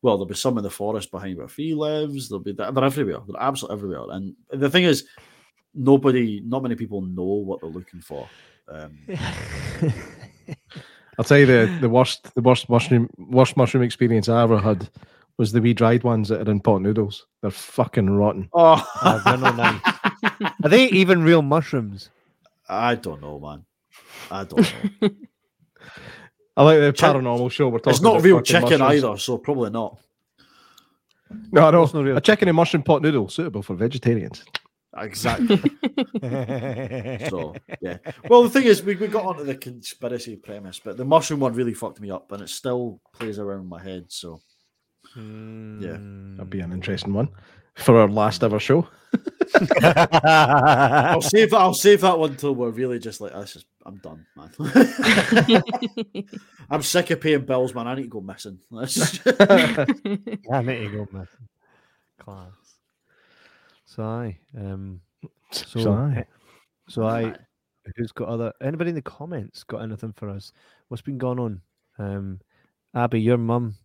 [0.01, 2.29] well, there'll be some in the forest behind where Fee lives.
[2.29, 3.19] There'll be they're everywhere.
[3.27, 4.05] They're absolutely everywhere.
[4.11, 5.07] And the thing is,
[5.73, 8.29] nobody, not many people know what they're looking for.
[8.71, 8.97] Um,
[11.17, 14.89] I'll tell you the, the worst the worst mushroom worst mushroom experience I ever had
[15.37, 17.25] was the wee dried ones that are in pot noodles.
[17.41, 18.49] They're fucking rotten.
[18.53, 19.81] oh, Oh, they're no nice.
[20.63, 22.09] Are they even real mushrooms?
[22.69, 23.65] I don't know, man.
[24.29, 24.59] I don't
[25.01, 25.09] know.
[26.57, 27.69] I like the Chick- paranormal show.
[27.69, 27.91] We're talking.
[27.91, 29.03] it's not about real fucking chicken mushrooms.
[29.03, 29.97] either, so probably not.
[31.51, 31.83] No, I know.
[31.83, 34.43] It's not real a chicken and mushroom pot noodle suitable for vegetarians.
[34.97, 35.61] Exactly.
[37.29, 37.97] So yeah.
[38.29, 41.53] Well, the thing is, we, we got onto the conspiracy premise, but the mushroom one
[41.53, 44.05] really fucked me up, and it still plays around my head.
[44.09, 44.41] So
[45.15, 45.97] yeah.
[45.99, 47.29] That'd be an interesting one
[47.75, 48.87] for our last ever show.
[49.81, 51.57] I'll save that.
[51.59, 54.51] I'll save that one till we're really just like, this is, I'm done, man.
[56.69, 57.87] I'm sick of paying bills, man.
[57.87, 58.59] I need to go missing.
[58.71, 58.85] I
[60.61, 61.27] need to go, man.
[62.19, 62.60] Class.
[63.91, 65.01] So I, um,
[65.51, 66.13] so, So aye.
[66.19, 66.23] eh,
[66.87, 67.35] so I,
[67.97, 68.53] who's got other?
[68.61, 70.53] Anybody in the comments got anything for us?
[70.87, 71.61] What's been going on?
[71.99, 72.39] Um,
[72.95, 73.75] Abby, your mum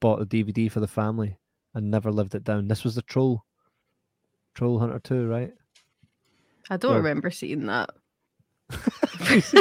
[0.00, 1.38] bought a DVD for the family
[1.72, 2.68] and never lived it down.
[2.68, 3.42] This was the troll,
[4.54, 5.54] Troll Hunter Two, right?
[6.68, 7.88] I don't Well- remember seeing that.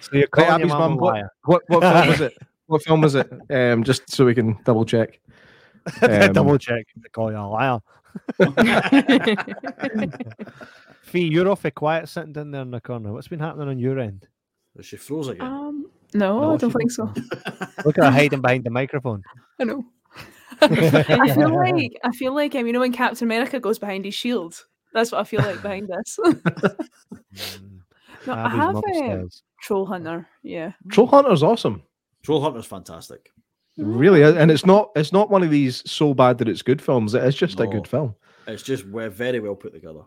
[0.00, 1.30] So you're calling your Abby's mum mum, a what, liar?
[1.44, 2.32] what what film was it?
[2.68, 3.30] What film was it?
[3.50, 5.18] Um, just so we can double check.
[6.02, 6.84] Um, Double check.
[6.96, 7.80] They call you a liar.
[11.02, 13.12] Fee, you're off a quiet sitting down there in the corner.
[13.12, 14.26] What's been happening on your end?
[14.80, 15.46] she froze again.
[15.46, 17.04] Um, no, No, I don't think so.
[17.84, 19.22] Look at her hiding behind the microphone.
[19.58, 19.84] I know.
[20.60, 24.14] I feel like I feel like um, you know when Captain America goes behind his
[24.14, 24.64] shield.
[24.92, 26.18] That's what I feel like behind this.
[26.24, 27.80] Mm,
[28.26, 29.28] no, I have mum um.
[29.60, 30.26] Troll Hunter.
[30.42, 30.72] Yeah.
[30.90, 31.82] Troll Hunter's awesome.
[32.22, 33.30] Troll Hunter's fantastic.
[33.78, 34.22] It really.
[34.22, 37.14] And it's not it's not one of these so bad that it's good films.
[37.14, 38.14] It is just a good film.
[38.46, 40.02] It's just we're very well put together.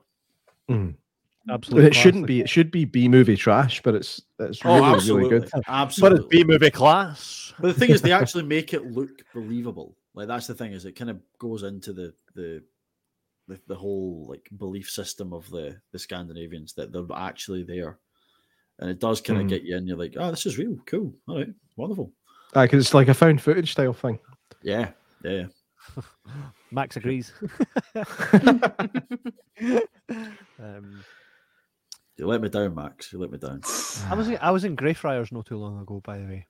[0.70, 0.96] Mm.
[1.50, 1.88] Absolutely.
[1.88, 2.42] it shouldn't be.
[2.42, 5.50] It should be B movie trash, but it's it's really, really absolutely, good.
[5.68, 6.18] Absolutely.
[6.18, 7.54] But it's B movie class.
[7.60, 9.96] But the thing is, they actually make it look believable.
[10.14, 12.64] Like that's the thing is, it kind of goes into the the
[13.48, 17.98] the, the whole like belief system of the the Scandinavians that they're actually there,
[18.80, 19.50] and it does kind of Mhm.
[19.50, 19.88] get you in.
[19.88, 22.12] You're like, oh, this is real, cool, all right, wonderful.
[22.54, 24.20] Because it's like a found footage style thing.
[24.62, 24.90] Yeah,
[25.24, 25.46] yeah.
[26.72, 27.32] Max agrees.
[30.60, 31.04] um,
[32.18, 33.12] You let me down, Max.
[33.14, 33.62] You let me down.
[34.10, 36.48] I was in, I was in Greyfriars not too long ago, by the way,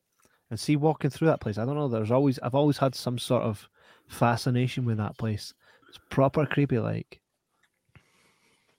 [0.50, 1.58] and see walking through that place.
[1.58, 1.88] I don't know.
[1.88, 3.68] There's always I've always had some sort of
[4.08, 5.54] fascination with that place.
[5.90, 7.20] It's proper creepy, like.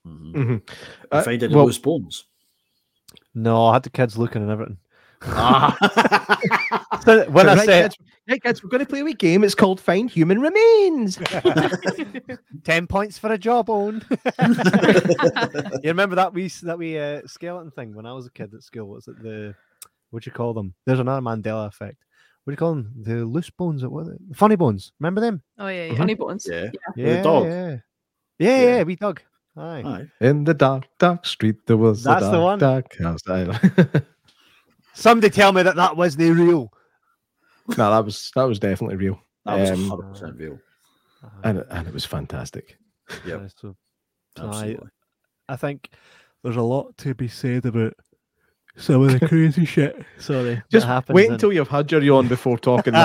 [0.07, 0.33] Mhm.
[0.35, 0.49] Mhm.
[0.51, 0.63] You
[1.13, 2.25] Uh, find any well- loose bones?
[3.35, 4.79] No, I had the kids looking and everything.
[5.27, 6.39] Ah.
[7.05, 7.97] So when I right, say kids,
[8.29, 9.43] right, kids, we're going to play a wee game.
[9.43, 11.17] It's called Find Human Remains.
[12.65, 14.05] ten points for a job on.
[14.41, 18.63] you remember that we that we uh, skeleton thing when I was a kid at
[18.63, 18.87] school?
[18.87, 19.55] Was it the
[20.11, 20.75] what do you call them?
[20.87, 21.97] There's another Mandela effect.
[22.45, 22.93] What do you call them?
[23.01, 23.85] The loose bones.
[23.85, 24.07] What?
[24.07, 24.93] The funny bones.
[25.01, 25.43] Remember them?
[25.59, 25.97] Oh yeah, yeah.
[25.97, 26.47] Funny bones.
[26.49, 26.71] yeah.
[26.95, 27.45] Yeah, the dog.
[27.47, 27.77] Yeah, yeah,
[28.39, 28.77] Yeah.
[28.77, 28.83] yeah.
[28.85, 29.23] We dog.
[29.57, 29.83] Aye.
[29.85, 30.07] Aye.
[30.21, 32.59] In the dark, dark street, there was That's a the dark, one.
[32.59, 34.05] dark house.
[34.95, 36.73] I- Somebody tell me that that was the real.
[37.77, 40.59] no, that was that was definitely real, That was Um, 100% real.
[41.45, 42.79] and it- and it was fantastic.
[43.27, 43.41] Yep.
[43.41, 43.77] Aye, so,
[44.37, 44.89] so I, Absolutely.
[45.49, 45.91] I think
[46.43, 47.95] there's a lot to be said about
[48.77, 50.05] some of the crazy shit.
[50.19, 52.93] Sorry, that Just happens wait in- until you've had your yawn before talking.
[52.95, 53.03] Man.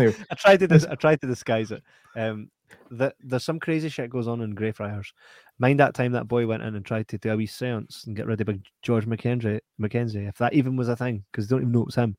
[0.00, 0.26] It doesn't.
[0.30, 1.82] I tried to dis- I tried to disguise it.
[2.16, 2.50] Um,
[2.90, 5.12] the, there's some crazy shit goes on in Greyfriars.
[5.60, 8.16] Mind that time that boy went in and tried to do a wee seance and
[8.16, 11.54] get rid of big George McKenzie, Mackenzie, if that even was a thing, because they
[11.54, 12.16] don't even know it was him.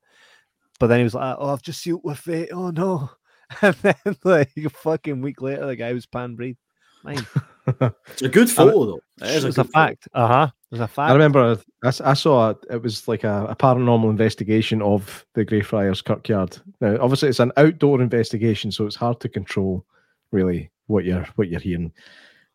[0.78, 2.50] But then he was like, "Oh, I've just sealed with fate.
[2.52, 3.10] Oh no!"
[3.60, 6.56] And then like a fucking week later, the guy was pan breathe.
[7.02, 7.26] Mine.
[8.08, 9.00] It's a good photo, though.
[9.20, 10.08] It is It's a, a fact.
[10.14, 10.50] Uh huh.
[10.70, 11.10] There's a fact.
[11.10, 16.02] I remember I saw it, it was like a, a paranormal investigation of the Greyfriars
[16.02, 16.58] Kirkyard.
[16.80, 19.84] Now, obviously, it's an outdoor investigation, so it's hard to control
[20.32, 21.92] really what you're what you're hearing.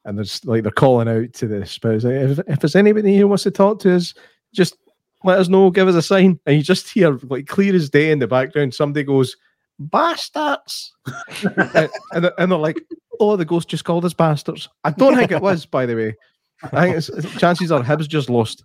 [0.07, 3.27] And there's like they're calling out to the spouse, like, if, if there's anybody who
[3.27, 4.13] wants to talk to us,
[4.55, 4.77] just
[5.25, 6.39] let us know, give us a sign.
[6.45, 9.35] And you just hear like clear as day in the background, somebody goes,
[9.79, 10.93] bastards.
[11.75, 12.81] and, and they're, and they're like,
[13.19, 14.69] oh, the ghost just called us bastards.
[14.85, 16.15] I don't think it was, by the way.
[16.63, 18.63] I think it's, it's- chances are Hibs just lost.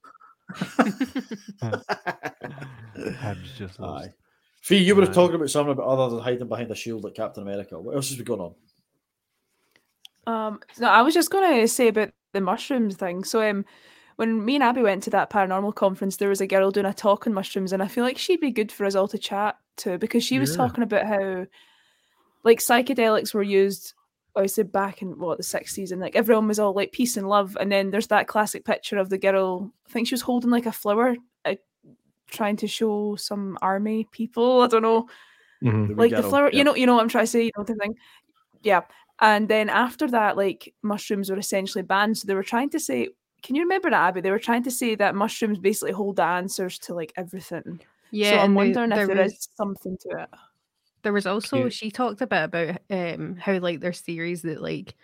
[1.60, 4.06] Habs just lost.
[4.06, 4.12] Aye.
[4.62, 5.12] Fee, you were Aye.
[5.12, 7.80] talking about something about other than hiding behind a shield like Captain America.
[7.80, 8.54] What else has been going on?
[10.26, 13.24] Um, no, I was just going to say about the mushrooms thing.
[13.24, 13.64] So, um,
[14.16, 16.94] when me and Abby went to that paranormal conference, there was a girl doing a
[16.94, 19.56] talk on mushrooms, and I feel like she'd be good for us all to chat
[19.78, 20.56] to because she was Yeah.
[20.58, 21.46] talking about how
[22.44, 23.94] like psychedelics were used
[24.34, 27.28] I said back in what the 60s and like everyone was all like peace and
[27.28, 30.48] love and then there's that classic picture of the girl i think she was holding
[30.50, 31.54] like a flower uh,
[32.30, 35.06] trying to show some army people i don't know
[35.62, 35.96] Mhm.
[35.98, 36.58] Like the girl, flower yeah.
[36.58, 37.94] you know you know what i'm trying to say you know the thing
[38.62, 38.80] yeah
[39.22, 43.08] and then after that like mushrooms were essentially banned so they were trying to say
[43.42, 46.22] can you remember that abby they were trying to say that mushrooms basically hold the
[46.24, 49.48] answers to like everything Yeah, so i'm and they- wondering there if there was- is
[49.56, 50.28] something to it
[51.02, 51.72] There was also Cute.
[51.72, 54.94] she talked a bit about um how like there's theories that like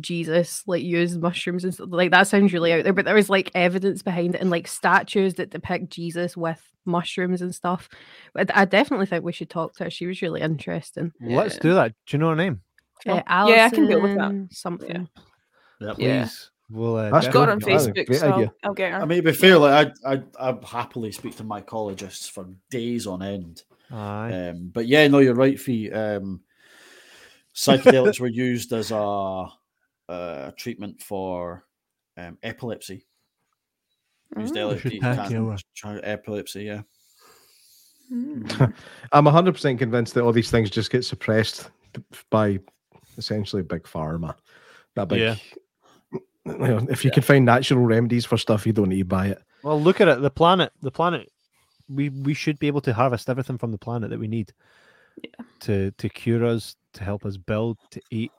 [0.00, 1.88] Jesus like used mushrooms and stuff.
[1.90, 4.66] like that sounds really out there, but there was like evidence behind it and like
[4.66, 7.88] statues that depict Jesus with mushrooms and stuff.
[8.32, 9.90] But I definitely think we should talk to her.
[9.90, 11.12] She was really interesting.
[11.20, 11.60] Let's Yeah.
[11.60, 11.92] do that.
[12.06, 12.60] Do you know her name?
[13.06, 14.48] Uh, Yeah, I can deal with that.
[14.50, 15.08] Something.
[15.80, 15.94] Yeah.
[15.98, 16.22] Yeah.
[16.24, 16.50] Please.
[16.70, 17.72] We'll, uh, That's I've got her on cool.
[17.72, 18.52] That's a facebook so I'll, idea.
[18.64, 21.44] I'll get her I mean, to be fair, like I, I, I happily speak to
[21.44, 23.62] mycologists for days on end.
[23.90, 24.32] Aye.
[24.32, 25.92] Um, but yeah, no, you're right, Fee.
[25.92, 26.40] Um,
[27.54, 29.46] psychedelics were used as a,
[30.08, 31.66] a treatment for
[32.16, 33.04] um, epilepsy.
[34.38, 34.74] Used Mm.
[34.74, 36.80] LSD, should can- take you, uh, try- epilepsy, yeah.
[38.12, 38.74] Mm.
[39.12, 41.70] I'm 100% convinced that all these things just get suppressed
[42.30, 42.58] by
[43.18, 44.34] essentially big pharma.
[44.94, 45.20] That big.
[45.20, 45.36] Yeah.
[46.46, 49.28] You know, if you can find natural remedies for stuff, you don't need to buy
[49.28, 49.42] it.
[49.62, 50.20] Well, look at it.
[50.20, 50.72] The planet.
[50.82, 51.32] The planet.
[51.88, 54.52] We we should be able to harvest everything from the planet that we need.
[55.60, 58.30] To to cure us, to help us build, to eat.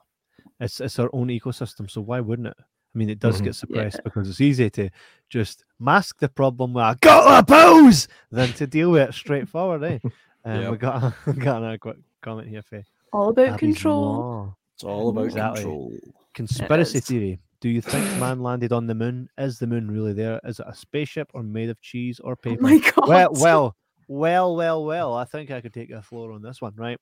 [0.60, 1.90] It's it's our own ecosystem.
[1.90, 2.54] So why wouldn't it?
[2.58, 3.44] I mean, it does Mhm.
[3.46, 4.88] get suppressed because it's easy to
[5.28, 9.82] just mask the problem with a got a pose than to deal with it straightforward.
[9.82, 9.98] Eh?
[10.44, 10.70] Um, Yep.
[10.70, 12.84] We got got another quick comment here, Faye.
[13.12, 14.56] all about Abby's control law.
[14.76, 15.62] It's all about Exactly.
[15.62, 15.92] control.
[16.34, 17.40] Conspiracy theory.
[17.62, 19.26] Do you think man landed on the moon?
[19.38, 20.38] Is the moon really there?
[20.44, 22.62] Is it a spaceship or made of cheese or oh paper?
[22.62, 25.14] my god well, well, well, well, well.
[25.14, 26.98] I think I could take a floor on this one, right?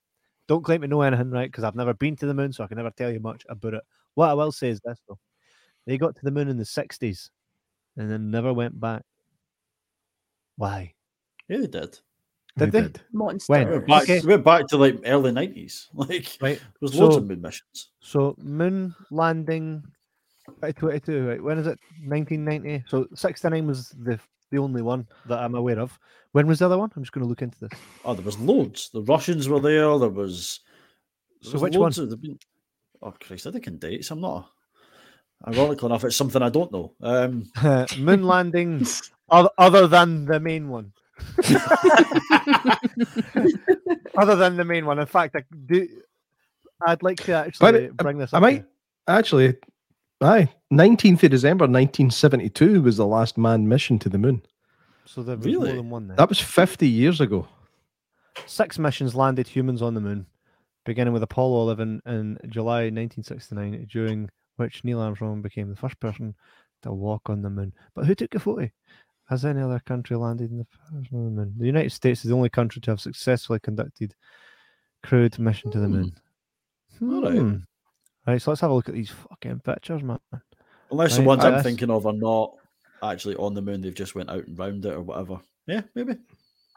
[0.46, 1.50] Don't claim to know anything, right?
[1.50, 3.74] Because I've never been to the moon, so I can never tell you much about
[3.74, 3.82] it.
[4.14, 5.18] What I will say is this, though:
[5.84, 7.30] they got to the moon in the '60s
[7.96, 9.02] and then never went back.
[10.56, 10.94] Why?
[11.48, 11.98] Yeah, they did.
[12.56, 12.92] Did They they?
[13.12, 13.66] monster When?
[13.68, 14.20] We went back, Okay.
[14.20, 15.86] we went back to like early 90s.
[15.94, 16.58] Like, Right.
[16.58, 17.90] there was loads of moon missions.
[18.00, 19.82] So moon landing,
[20.46, 21.28] 2022.
[21.28, 21.42] Right?
[21.42, 21.78] When is it?
[22.06, 22.84] 1990.
[22.88, 24.18] So 69 was the
[24.50, 25.98] the only one that I'm aware of.
[26.30, 26.90] When was the other one?
[26.94, 27.70] I'm just going to look into this.
[28.04, 28.88] Oh, there was loads.
[28.92, 29.98] The Russians were there.
[29.98, 30.60] There was.
[31.42, 31.82] there So was which one?
[31.82, 32.38] loads of- there've been-
[33.02, 34.10] Oh, Christ, I can dates.
[34.12, 34.48] I'm not.
[35.48, 36.94] Ironically enough, it's something I don't know.
[37.02, 37.50] Um,
[37.98, 38.86] moon landing,
[39.28, 40.92] other, other than the main one.
[44.18, 44.98] other than the main one.
[44.98, 45.88] In fact, I do.
[46.86, 48.32] I'd like to actually uh, bring this.
[48.32, 48.34] Up.
[48.34, 48.68] I up might- here.
[49.06, 49.54] Actually,
[50.22, 54.40] aye, 19th of December 1972 was the last manned mission to the moon.
[55.04, 55.68] So there was Really?
[55.68, 56.08] more than one.
[56.08, 56.16] Then.
[56.16, 57.46] That was 50 years ago.
[58.46, 60.24] Six missions landed humans on the moon,
[60.86, 66.34] beginning with Apollo 11 in July 1969, during which Neil Armstrong became the first person
[66.82, 67.74] to walk on the moon.
[67.94, 68.70] But who took the photo?
[69.28, 71.54] Has any other country landed in the person on the moon?
[71.58, 74.14] The United States is the only country to have successfully conducted
[75.02, 76.12] crewed mission to the moon.
[77.02, 77.38] Alright.
[77.38, 77.56] Hmm.
[78.26, 80.18] Right, so let's have a look at these fucking pictures, man.
[80.90, 81.64] unless the ones I I'm guess.
[81.64, 82.54] thinking of are not
[83.02, 85.40] actually on the moon, they've just went out and round it or whatever.
[85.66, 86.16] Yeah, maybe.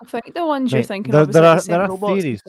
[0.02, 1.90] I think the ones you're thinking there- of is there like are- the there are
[1.90, 2.44] robots and theories.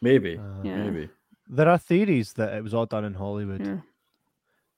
[0.00, 0.38] Maybe.
[0.38, 0.76] Uh, Yeah.
[0.84, 1.08] Maybe.
[1.48, 3.64] There are theories that it was all done in Hollywood.
[3.66, 3.80] Yeah.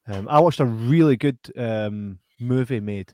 [0.08, 3.12] Um, I watched a really good um, movie made.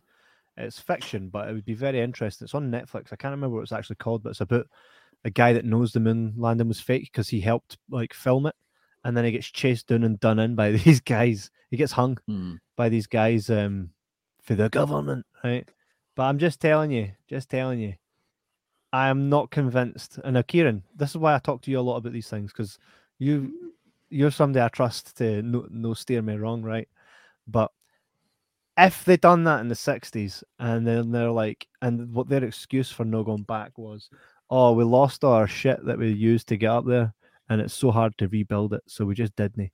[0.57, 2.45] It's fiction, but it would be very interesting.
[2.45, 3.13] It's on Netflix.
[3.13, 4.67] I can't remember what it's actually called, but it's about
[5.25, 8.55] a guy that knows the moon landing was fake because he helped like film it,
[9.05, 11.51] and then he gets chased down and done in by these guys.
[11.71, 12.55] He gets hung Hmm.
[12.77, 13.91] by these guys um,
[14.43, 15.67] for the government, right?
[16.17, 17.95] But I'm just telling you, just telling you,
[18.93, 20.19] I am not convinced.
[20.23, 22.53] And now, Kieran, this is why I talk to you a lot about these things
[22.53, 22.79] because
[23.19, 23.73] you,
[24.11, 26.89] you're somebody I trust to no, no steer me wrong, right?
[27.47, 27.71] But
[28.79, 32.91] if they done that in the 60s and then they're like, and what their excuse
[32.91, 34.09] for no going back was,
[34.51, 37.13] oh, we lost all our shit that we used to get up there,
[37.49, 39.73] and it's so hard to rebuild it, so we just didn't.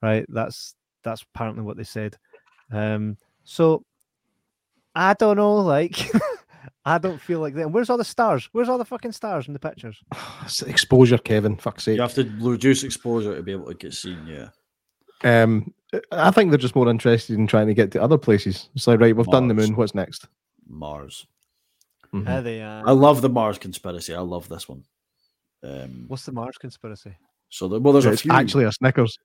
[0.00, 0.26] Right?
[0.28, 0.74] That's
[1.04, 2.16] that's apparently what they said.
[2.70, 3.84] Um, so
[4.94, 6.10] I don't know, like
[6.84, 7.70] I don't feel like that.
[7.70, 8.48] Where's all the stars?
[8.52, 10.02] Where's all the fucking stars in the pictures?
[10.66, 11.56] Exposure, Kevin.
[11.56, 11.96] Fuck's sake.
[11.96, 14.48] You have to reduce exposure to be able to get seen, yeah.
[15.24, 15.72] Um,
[16.10, 18.68] I think they're just more interested in trying to get to other places.
[18.74, 19.76] It's like, right, we've done the moon.
[19.76, 20.26] What's next?
[20.66, 21.26] Mars.
[22.14, 22.28] Mhm.
[22.28, 22.62] Are they?
[22.62, 24.14] Uh, I love the Mars conspiracy.
[24.14, 24.84] I love this one.
[25.62, 27.14] Um, what's the Mars conspiracy?
[27.48, 28.32] so the, well, there's a few.
[28.32, 29.18] actually a Snickers.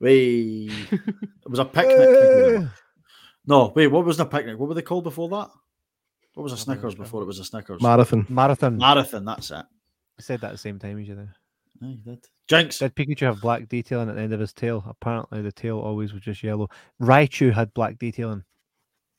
[0.00, 0.10] Way.
[0.90, 2.68] it was a picnic.
[3.46, 4.58] No, wait, what was the picnic?
[4.58, 5.50] What were they called before that?
[6.34, 7.82] What was a Snickers before it was a Snickers?
[7.82, 8.26] Marathon.
[8.28, 8.78] Marathon.
[8.78, 9.56] Marathon, that's it.
[9.56, 11.34] I said that at the same time as you there.
[11.80, 12.24] Yeah, you did.
[12.48, 12.78] Jinx.
[12.78, 14.84] Did Pikachu have black detailing at the end of his tail?
[14.88, 16.68] Apparently, the tail always was just yellow.
[17.00, 18.44] Raichu had black detailing.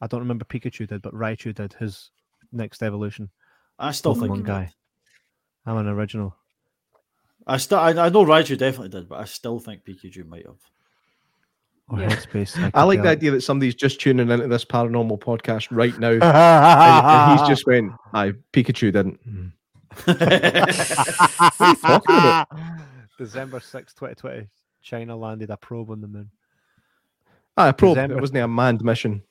[0.01, 2.11] I don't remember Pikachu did, but Raichu did his
[2.51, 3.29] next evolution.
[3.79, 4.63] I still Pokemon think he guy.
[4.65, 4.73] did.
[5.65, 6.35] I'm an original.
[7.47, 10.57] I still, I, I know Raichu definitely did, but I still think Pikachu might have.
[11.89, 12.09] Or Yeah.
[12.09, 12.71] Headspace.
[12.73, 13.11] I like the psychedelic.
[13.11, 16.11] idea that somebody's just tuning into this paranormal podcast right now.
[16.11, 19.51] and, and he's just went, "I Pikachu didn't." Mm.
[20.05, 22.47] What are you talking about?
[23.17, 24.47] December sixth, 2020.
[24.81, 26.29] China landed a probe on the moon.
[27.57, 27.95] Ah, a probe.
[27.95, 28.17] December.
[28.17, 29.21] It wasn't a manned mission.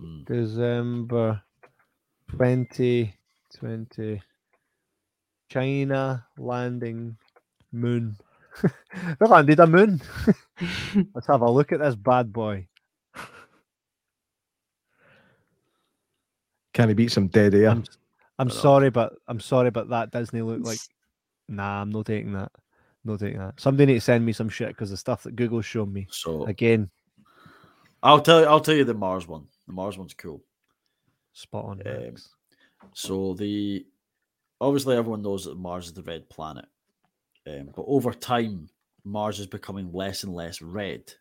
[0.00, 0.26] Mm.
[0.26, 1.42] December
[2.32, 4.22] 2020.
[5.48, 7.16] China landing
[7.72, 8.16] moon.
[9.20, 10.00] they landed a moon.
[11.14, 12.66] Let's have a look at this bad boy.
[16.72, 17.70] Can he beat some dead air?
[17.70, 17.84] I'm,
[18.38, 20.78] I'm sorry, but I'm sorry, but that Disney look like.
[21.48, 22.50] Nah, I'm not taking that.
[23.04, 23.60] No taking that.
[23.60, 26.44] Somebody need to send me some shit because the stuff that Google's shown me So
[26.46, 26.90] again,
[28.02, 29.46] I'll tell you, I'll tell you the Mars one.
[29.68, 30.42] The Mars one's cool.
[31.32, 31.82] spot on.
[31.86, 32.14] Um,
[32.94, 33.86] So the
[34.60, 36.66] obviously everyone knows that Mars is the red planet,
[37.46, 38.68] um, but over time
[39.04, 41.12] Mars is becoming less and less red.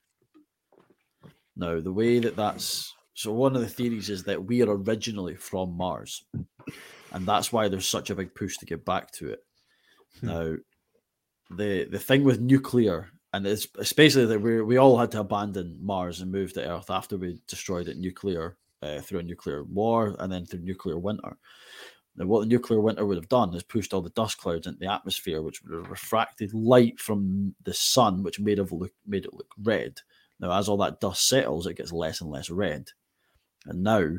[1.55, 5.35] Now the way that that's so one of the theories is that we are originally
[5.35, 6.25] from Mars,
[7.15, 9.39] and that's why there's such a big push to get back to it.
[10.19, 10.27] Hmm.
[10.27, 10.55] Now,
[11.49, 15.77] the the thing with nuclear and it's especially that we we all had to abandon
[15.81, 20.15] Mars and move to Earth after we destroyed it nuclear uh, through a nuclear war
[20.19, 21.37] and then through nuclear winter.
[22.17, 24.79] Now, what the nuclear winter would have done is pushed all the dust clouds into
[24.79, 29.25] the atmosphere, which would have refracted light from the sun, which made it look made
[29.25, 29.99] it look red.
[30.39, 32.89] Now, as all that dust settles, it gets less and less red,
[33.65, 34.09] and now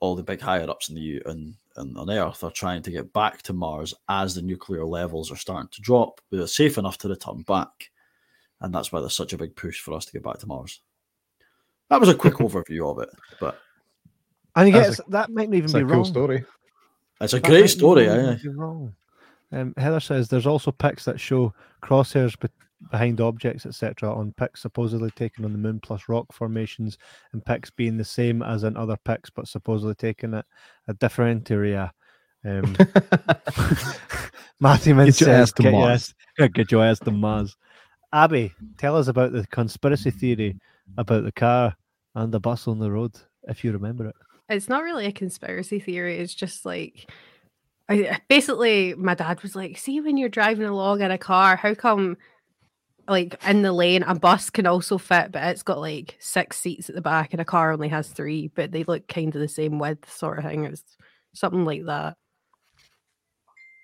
[0.00, 2.90] all the big higher ups in the U- on, on, on Earth are trying to
[2.90, 6.78] get back to Mars as the nuclear levels are starting to drop, but it's safe
[6.78, 7.90] enough to return back,
[8.60, 10.80] and that's why there's such a big push for us to get back to Mars.
[11.90, 13.10] That was a quick overview of it,
[13.40, 13.58] but
[14.56, 16.04] And you That's that might not even It's be a cool wrong.
[16.04, 16.44] story.
[17.20, 18.06] it's a That great story.
[18.06, 18.94] not even wrong.
[19.52, 22.48] Um, Heather says there's also pics that show crosshairs be-
[22.90, 26.98] behind objects, etc., on pics supposedly taken on the moon, plus rock formations,
[27.32, 30.46] and pics being the same as in other pics, but supposedly taken at
[30.88, 31.92] a different area.
[32.44, 32.76] Um,
[34.60, 37.10] Matthew Min Get your says, ass to "Get your Mars." ass- get your ass to
[37.10, 37.56] Mars."
[38.12, 40.56] Abby, tell us about the conspiracy theory
[40.96, 41.74] about the car
[42.14, 43.12] and the bus on the road,
[43.44, 44.14] if you remember it.
[44.48, 46.18] it's not really a conspiracy theory.
[46.18, 47.10] It's just like,
[47.88, 51.74] I basically my dad was like, "See, when you're driving along in a car, how
[51.74, 52.16] come,
[53.08, 56.88] like in the lane, a bus can also fit, but it's got like six seats
[56.88, 59.48] at the back, and a car only has three, but they look kind of the
[59.48, 60.64] same width, sort of thing.
[60.64, 60.82] It's
[61.34, 62.16] something like that.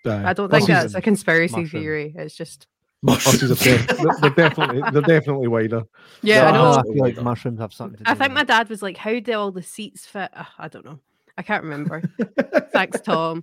[0.06, 0.30] Aye.
[0.30, 1.82] I don't think that's a conspiracy mushroom.
[1.82, 2.14] theory.
[2.16, 2.66] It's just
[3.04, 5.82] Buses are def- they're, they're definitely they're definitely wider.
[6.22, 6.70] yeah, I know.
[6.70, 8.34] I Oh, feel like mushrooms have something to do I think it.
[8.34, 11.00] my dad was like, "How do all the seats fit?" Ugh, I don't know.
[11.36, 12.00] I can't remember.
[12.72, 13.42] Thanks, Tom.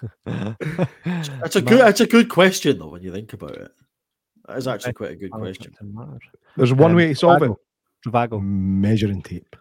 [0.24, 1.80] That's a good.
[1.80, 3.72] That's a good question, though, when you think about it.
[4.48, 5.74] That is actually quite a good question.
[6.56, 7.52] There's one Um, way to solve it:
[8.06, 8.40] Travago.
[8.42, 9.54] measuring tape.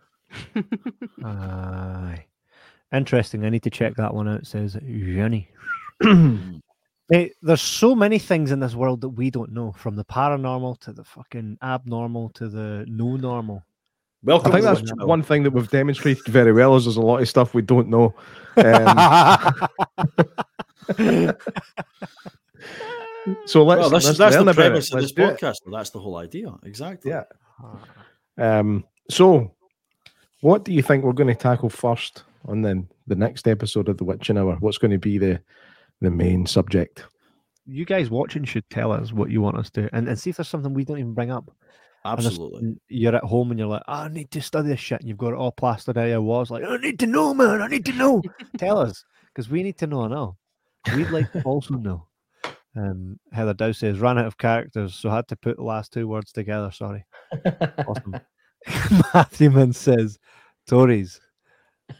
[1.23, 2.25] Aye.
[2.93, 3.45] Interesting.
[3.45, 4.47] I need to check that one out.
[4.47, 5.49] Says Jenny.
[6.01, 6.61] Mm.
[7.09, 10.79] Mate, there's so many things in this world that we don't know, from the paranormal
[10.81, 13.63] to the fucking abnormal to the no normal.
[14.23, 14.51] Welcome.
[14.51, 15.07] I think that's channel.
[15.07, 17.89] one thing that we've demonstrated very well is there's a lot of stuff we don't
[17.89, 18.13] know.
[18.57, 19.67] Um,
[23.45, 24.69] so let's, Well, that's, let's that's learn the about it.
[24.69, 25.55] premise of Let's this podcast.
[25.65, 25.71] though.
[25.78, 26.53] That's the whole idea.
[26.63, 27.11] Exactly.
[27.11, 27.23] Yeah.
[28.38, 29.53] Um, so,
[30.41, 33.97] what do you think we're going to tackle first on the, the next episode of
[33.97, 34.57] the Witching Hour?
[34.59, 35.41] What's going to be the
[36.01, 37.05] the main subject?
[37.69, 40.38] you guys watching should tell us what you want us to, and, and see if
[40.38, 41.51] there's something we don't even bring up.
[42.05, 42.78] Absolutely.
[42.88, 45.17] You're at home and you're like, "Oh, I need to study this shit, and you've
[45.17, 46.49] got it all plastered out of your walls.
[46.49, 47.61] Like, I need to know, man.
[47.61, 48.21] I need to know.
[48.57, 50.38] Tell us, because we need to know now.
[50.95, 52.07] We'd like to also know.
[52.78, 56.07] Um, Heather Dow says, ran out of characters, so had to put the last two
[56.07, 56.71] words together.
[56.71, 57.05] Sorry.
[57.88, 58.15] Awesome.
[59.13, 60.19] Matthew Man says,
[60.67, 61.19] Tories.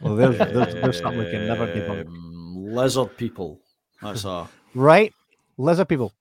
[0.00, 2.06] Well, there's, there's, there's something we can never debunk.
[2.06, 3.60] Um, lizard people.
[4.02, 4.48] That's a.
[4.74, 5.14] Right?
[5.56, 6.12] Lizard people.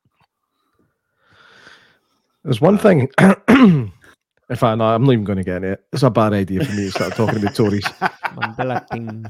[2.43, 3.09] There's one thing.
[3.49, 3.91] in
[4.55, 5.83] fact, no, I'm not even going to get it.
[5.91, 7.83] It's a bad idea for me to start talking about Tories.
[7.83, 9.27] Mandela things.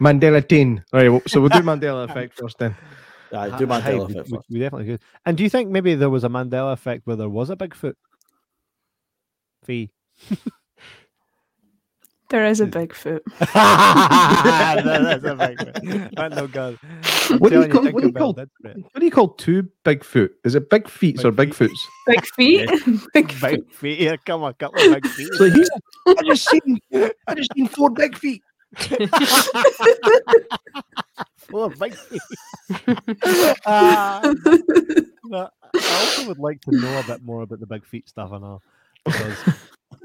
[0.00, 0.82] Mandela Teen.
[0.92, 2.74] Right, well, so we'll do Mandela Effect first then.
[3.34, 5.00] I do hi, Mandela we, effect we- we definitely could.
[5.26, 7.94] And do you think maybe there was a Mandela effect where there was a Bigfoot?
[9.64, 9.90] Fee.
[12.30, 13.20] There is a Bigfoot.
[13.38, 16.10] That- That's a big one.
[16.16, 16.78] That no good.
[17.30, 18.68] I'm What do you telling call- what do you call- did for.
[18.92, 20.30] What do you call two Bigfoot?
[20.42, 21.76] Is it big feet or Big Bigfoots?
[22.06, 22.68] Big feet.
[23.12, 23.40] Big feet.
[23.40, 24.00] Big feet.
[24.00, 25.28] Yeah, come on, couple of big feet.
[25.34, 25.70] So he's,
[26.08, 26.80] I just seen,
[27.28, 28.42] I just seen four big feet.
[31.36, 32.22] Four big feet.
[33.66, 34.34] Ah,
[35.28, 38.32] but I also would like to know a bit more about the big feet stuff
[38.32, 38.62] and all.
[39.04, 39.36] Because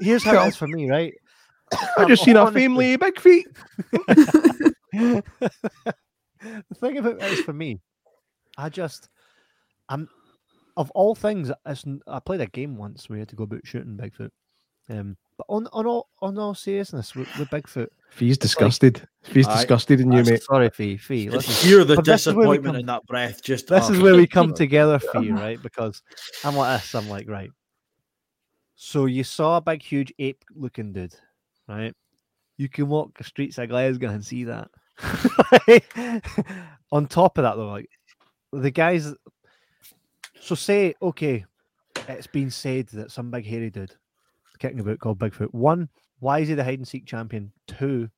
[0.00, 1.14] here's how it is for me, right?
[1.98, 3.46] I just seen a family big feet.
[3.92, 4.74] the
[6.76, 7.80] thing about it is for me,
[8.56, 9.08] I just,
[9.88, 10.08] I'm,
[10.76, 13.96] of all things, I played a game once where you had to go about shooting
[13.96, 14.30] Bigfoot.
[14.88, 19.06] Um, but on on all on all seriousness, with, with Bigfoot, Fee's disgusted.
[19.22, 19.56] Fee's Aye.
[19.56, 20.42] disgusted in you, That's- mate.
[20.42, 22.86] sorry, Fee, Fee, You listen, hear the but this is where we disappointment come- in
[22.86, 23.42] that breath.
[23.42, 24.56] Just this oh, is where we come God.
[24.56, 25.62] together, Fee, right?
[25.62, 26.02] Because
[26.44, 27.50] I'm like this, I'm like right.
[28.74, 31.14] So you saw a big, huge ape-looking dude,
[31.68, 31.94] right?
[32.56, 34.68] You can walk the streets of Glasgow and see that.
[36.92, 37.88] On top of that, though, like
[38.52, 39.14] the guys.
[40.40, 41.44] So say, okay,
[42.08, 43.94] it's been said that some big hairy dude
[44.60, 45.52] kicking about called Bigfoot.
[45.52, 45.88] One,
[46.20, 47.52] why is he the hide and seek champion?
[47.66, 48.08] Two,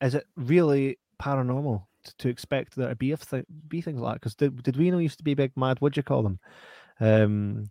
[0.00, 4.14] is it really paranormal to, to expect there to be a th- be things like
[4.14, 4.20] that?
[4.20, 5.78] Because did, did we know used to be big mad?
[5.80, 6.38] What'd you call them?
[7.00, 7.70] Um,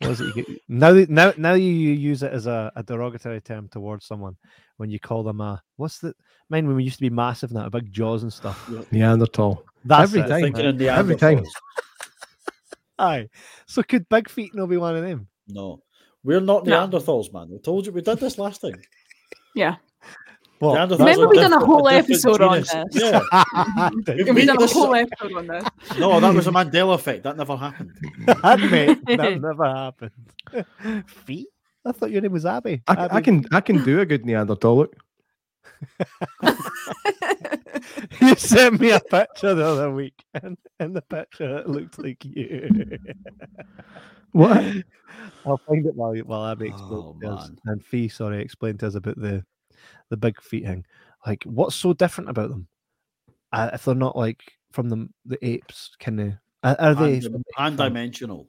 [0.00, 0.28] what was it?
[0.28, 4.36] You get, now, now, now you use it as a, a derogatory term towards someone
[4.78, 6.14] when you call them a what's the?
[6.48, 8.68] Mine when we used to be massive now, big jaws and stuff.
[8.90, 9.64] Neanderthal.
[9.84, 10.42] That's Every it, time.
[10.42, 10.70] Thinking right?
[10.70, 11.44] in the Every time.
[12.98, 13.28] Aye.
[13.66, 15.28] So could Big Feet not be one of them?
[15.48, 15.82] No,
[16.24, 16.86] we're not No.
[16.86, 17.48] Neanderthals, man.
[17.50, 18.74] We told you we did this last time.
[19.54, 19.76] Yeah.
[20.60, 20.78] What?
[20.78, 22.72] Neanderthals Remember are we done a whole different episode on this.
[22.92, 25.64] Yeah, that We've done a this- whole episode on this.
[25.98, 27.24] no, that was a Mandela effect.
[27.24, 27.90] That never happened.
[28.70, 30.12] mate, that never happened.
[31.06, 31.48] Feet?
[31.84, 32.80] I thought your name was Abby.
[32.86, 34.96] I, I can I can do a good Neanderthal look.
[38.20, 42.24] You sent me a picture the other week, and in the picture it looked like
[42.24, 42.98] you.
[44.32, 44.64] What?
[45.44, 47.50] I'll find it while while Abby explains Oh, us.
[47.66, 49.44] And Fee, sorry, explained to us about the
[50.08, 50.86] the big feet thing.
[51.26, 52.66] Like, what's so different about them?
[53.52, 54.42] Uh, if they're not like
[54.72, 56.34] from the the apes, can they?
[56.62, 58.48] Are, are they Pan- Pan-dimensional.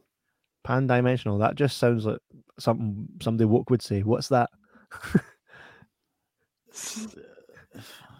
[0.64, 1.38] pan dimensional?
[1.40, 2.20] That just sounds like
[2.60, 4.04] something somebody woke would say.
[4.04, 4.50] What's that?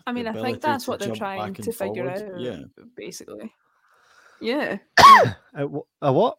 [0.06, 2.40] I mean, I think that's what they're trying to figure forward, out.
[2.42, 2.60] yeah.
[2.96, 3.54] Basically.
[4.42, 4.78] Yeah.
[5.56, 6.38] A, wh- a what?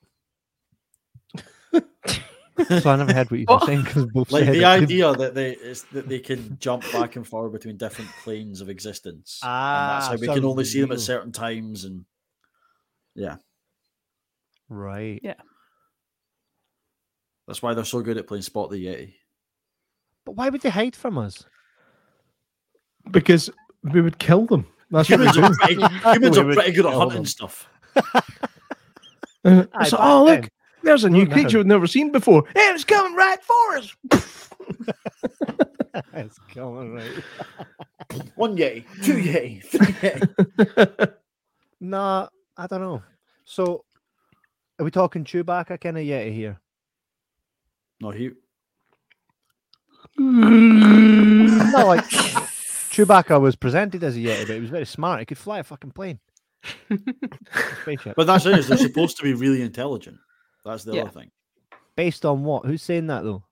[1.74, 5.52] so I never heard what you were saying because both Like the idea that they
[5.52, 9.40] is that they can jump back and forward between different planes of existence.
[9.42, 12.04] and that's Ah, how we can sounds only see them at certain times and
[13.14, 13.36] yeah.
[14.68, 15.20] Right.
[15.22, 15.34] Yeah.
[17.46, 19.14] That's why they're so good at playing Spot the Yeti.
[20.24, 21.44] But why would they hide from us?
[23.10, 23.50] Because
[23.82, 24.66] we would kill them.
[24.90, 25.42] That's Humans do.
[25.42, 25.74] are pretty,
[26.12, 27.26] humans are pretty good at hunting them.
[27.26, 27.68] stuff.
[29.46, 30.48] Uh, so, oh look, then.
[30.84, 31.32] there's a new Oh, no.
[31.34, 32.44] creature we've never seen before.
[32.54, 33.94] Hey, it's coming right for us.
[36.14, 37.10] it's coming right.
[38.36, 41.12] One Yeti, two Yeti, three Yeti.
[41.78, 43.02] Nah, I don't know.
[43.44, 43.84] So,
[44.78, 46.58] are we talking Chewbacca kind of Yeti here?
[48.00, 48.30] No, he
[50.16, 52.04] No, like
[52.94, 55.20] Chewbacca was presented as a Yeti, but he was very smart.
[55.20, 56.18] He could fly a fucking plane.
[58.16, 60.16] But that's it, is they're supposed to be really intelligent.
[60.64, 61.02] That's the Yeah.
[61.02, 61.30] other thing.
[61.96, 62.64] Based on what?
[62.64, 63.44] Who's saying that though?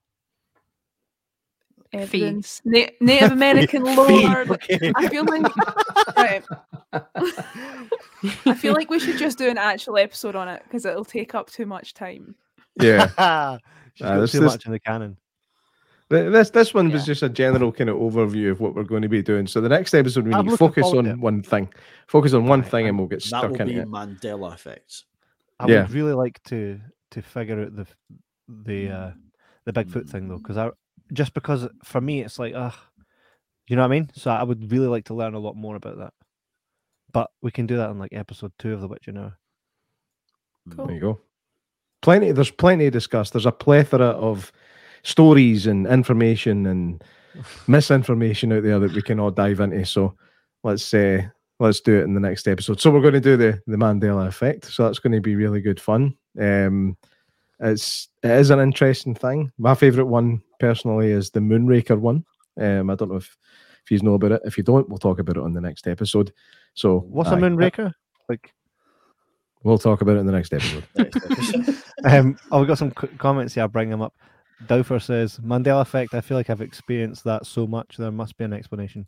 [1.92, 2.62] Evidence.
[2.64, 4.40] Na- Native American lore.
[4.52, 4.92] okay.
[4.96, 5.42] I feel like
[6.16, 6.42] right.
[8.46, 11.34] I feel like we should just do an actual episode on it because it'll take
[11.34, 12.34] up too much time.
[12.80, 13.06] yeah.
[13.06, 13.58] She's Ah,
[14.00, 15.18] got this- too this- much in the canon.
[16.12, 19.02] Th- This this one was just a general kind of overview of what we're going
[19.02, 19.46] to be doing.
[19.46, 21.68] So the next episode we I'm need to focus forward to on one thing.
[22.06, 23.88] Focus on one Aye, thing, and and we'll get That stuck will into be it.
[23.88, 25.04] Mandela effects.
[25.58, 25.82] I Yeah.
[25.82, 26.80] would really like to
[27.12, 27.86] to figure out the
[28.48, 29.10] the uh
[29.64, 30.70] the Bigfoot thing though, because I
[31.12, 32.70] just because for me it's like uh
[33.68, 34.10] you know what I mean?
[34.14, 36.12] So I would really like to learn a lot more about that.
[37.12, 39.38] But we can do that in like episode two of the Witching Hour.
[40.76, 40.86] Cool.
[40.86, 41.20] There you go.
[42.02, 42.32] Plenty.
[42.32, 43.30] There's plenty to discuss.
[43.30, 44.50] There's a plethora of
[45.02, 47.02] stories and information and
[47.66, 49.84] misinformation out there that we can all dive into.
[49.84, 50.14] So
[50.62, 51.22] let's uh,
[51.58, 52.80] let's do it in the next episode.
[52.80, 54.66] So we're going to do the the Mandela effect.
[54.66, 56.16] So that's going to be really good fun.
[56.40, 56.96] Um,
[57.60, 59.52] it's it is an interesting thing.
[59.58, 62.24] My favorite one personally is the Moonraker one.
[62.60, 63.36] Um, I don't know if
[63.84, 64.42] if you know about it.
[64.44, 66.32] If you don't, we'll talk about it on the next episode.
[66.74, 67.92] So What's aye, a Moonraker?
[68.28, 68.52] Like
[69.64, 70.84] We'll talk about it in the next episode.
[72.04, 74.14] um oh we got some c- comments here, I'll bring them up.
[74.66, 76.14] Douffer says Mandela effect.
[76.14, 77.96] I feel like I've experienced that so much.
[77.96, 79.06] There must be an explanation.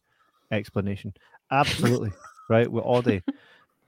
[0.50, 1.14] Explanation.
[1.50, 2.12] Absolutely.
[2.48, 2.70] right.
[2.70, 3.22] With Audie.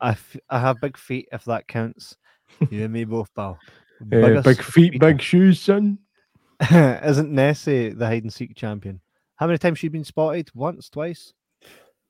[0.01, 2.17] I, f- I have big feet if that counts.
[2.71, 3.59] You and me both, pal.
[4.13, 5.99] Uh, big feet, big shoes, son.
[6.71, 9.01] Isn't Nessie the hide and seek champion?
[9.37, 10.51] How many times she been spotted?
[10.55, 11.33] Once, twice?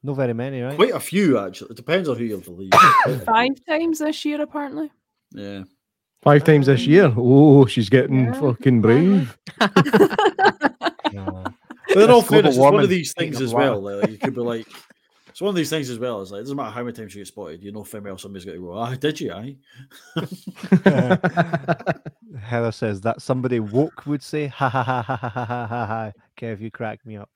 [0.03, 0.77] No, very many, right?
[0.77, 1.70] Quite a few, actually.
[1.70, 2.70] It depends on who you believe.
[2.70, 3.19] Quite a few.
[3.24, 4.91] Five times this year, apparently.
[5.33, 5.65] Yeah.
[6.23, 7.13] Five times this year.
[7.17, 9.37] Oh, she's getting Yeah, fucking brave.
[11.13, 11.45] No.
[11.89, 13.81] But in all fairness, it's one of these things as well.
[13.81, 14.67] Like, you could be like,
[15.29, 16.21] it's one of these things as well.
[16.21, 18.45] It's like, it doesn't matter how many times you get spotted, you know, female, somebody's
[18.45, 19.33] got to go, ah, did you?
[19.33, 19.57] Aye.
[22.41, 25.87] Heather says that somebody woke would say, ha ha ha ha ha ha ha ha
[25.87, 26.13] ha.
[26.39, 27.31] Kev, you crack me up.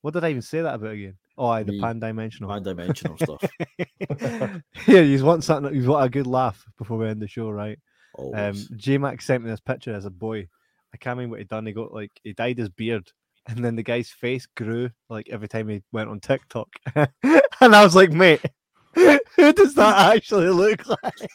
[0.00, 1.16] What did I even say that about again?
[1.36, 1.80] Oh, aye, the Me.
[1.80, 2.48] pan dimensional.
[2.50, 3.44] Man dimensional stuff.
[4.86, 5.74] yeah, you want something?
[5.74, 7.78] You want a good laugh before we end the show, right?
[8.34, 10.48] Um, J Max sent me this picture as a boy.
[10.94, 11.66] I can't remember what he done.
[11.66, 13.10] He got like he dyed his beard,
[13.46, 16.68] and then the guy's face grew like every time he went on TikTok.
[16.94, 17.10] and
[17.60, 18.42] I was like, mate,
[18.94, 21.30] who does that actually look like?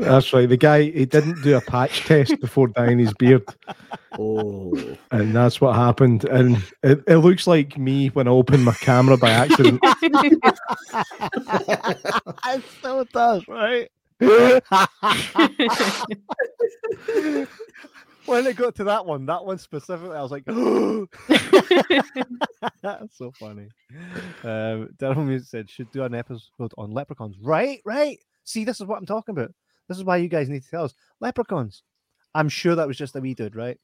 [0.00, 0.48] That's right.
[0.48, 3.44] The guy he didn't do a patch test before dyeing his beard,
[4.18, 4.96] oh.
[5.10, 6.24] and that's what happened.
[6.24, 9.80] And it, it looks like me when I opened my camera by accident.
[10.02, 10.42] it
[12.78, 13.90] still does, right?
[18.26, 20.44] when it got to that one, that one specifically, I was like,
[22.82, 23.68] that's so funny.
[24.44, 27.36] Um, Daryl Music said, should do an episode on leprechauns.
[27.40, 28.18] Right, right.
[28.44, 29.52] See, this is what I'm talking about.
[29.90, 30.94] This is why you guys need to tell us.
[31.18, 31.82] Leprechauns.
[32.32, 33.76] I'm sure that was just a wee dude, right?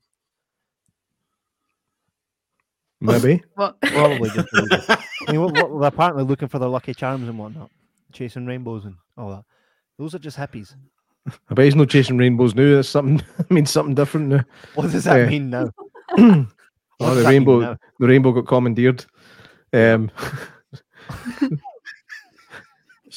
[3.00, 3.42] Maybe.
[3.56, 3.80] What?
[3.80, 4.84] Probably just a wee dude.
[4.88, 7.72] I mean, what, what, they're apparently looking for their lucky charms and whatnot,
[8.12, 9.42] chasing rainbows and all that.
[9.98, 10.76] Those are just hippies.
[11.50, 12.76] I bet he's not chasing rainbows now.
[12.76, 13.20] That's something.
[13.50, 14.44] I mean, something different now.
[14.74, 15.26] What does that Yeah.
[15.26, 15.70] mean now?
[16.18, 17.76] oh, the rainbow.
[17.98, 19.04] The rainbow got commandeered.
[19.72, 20.12] Um,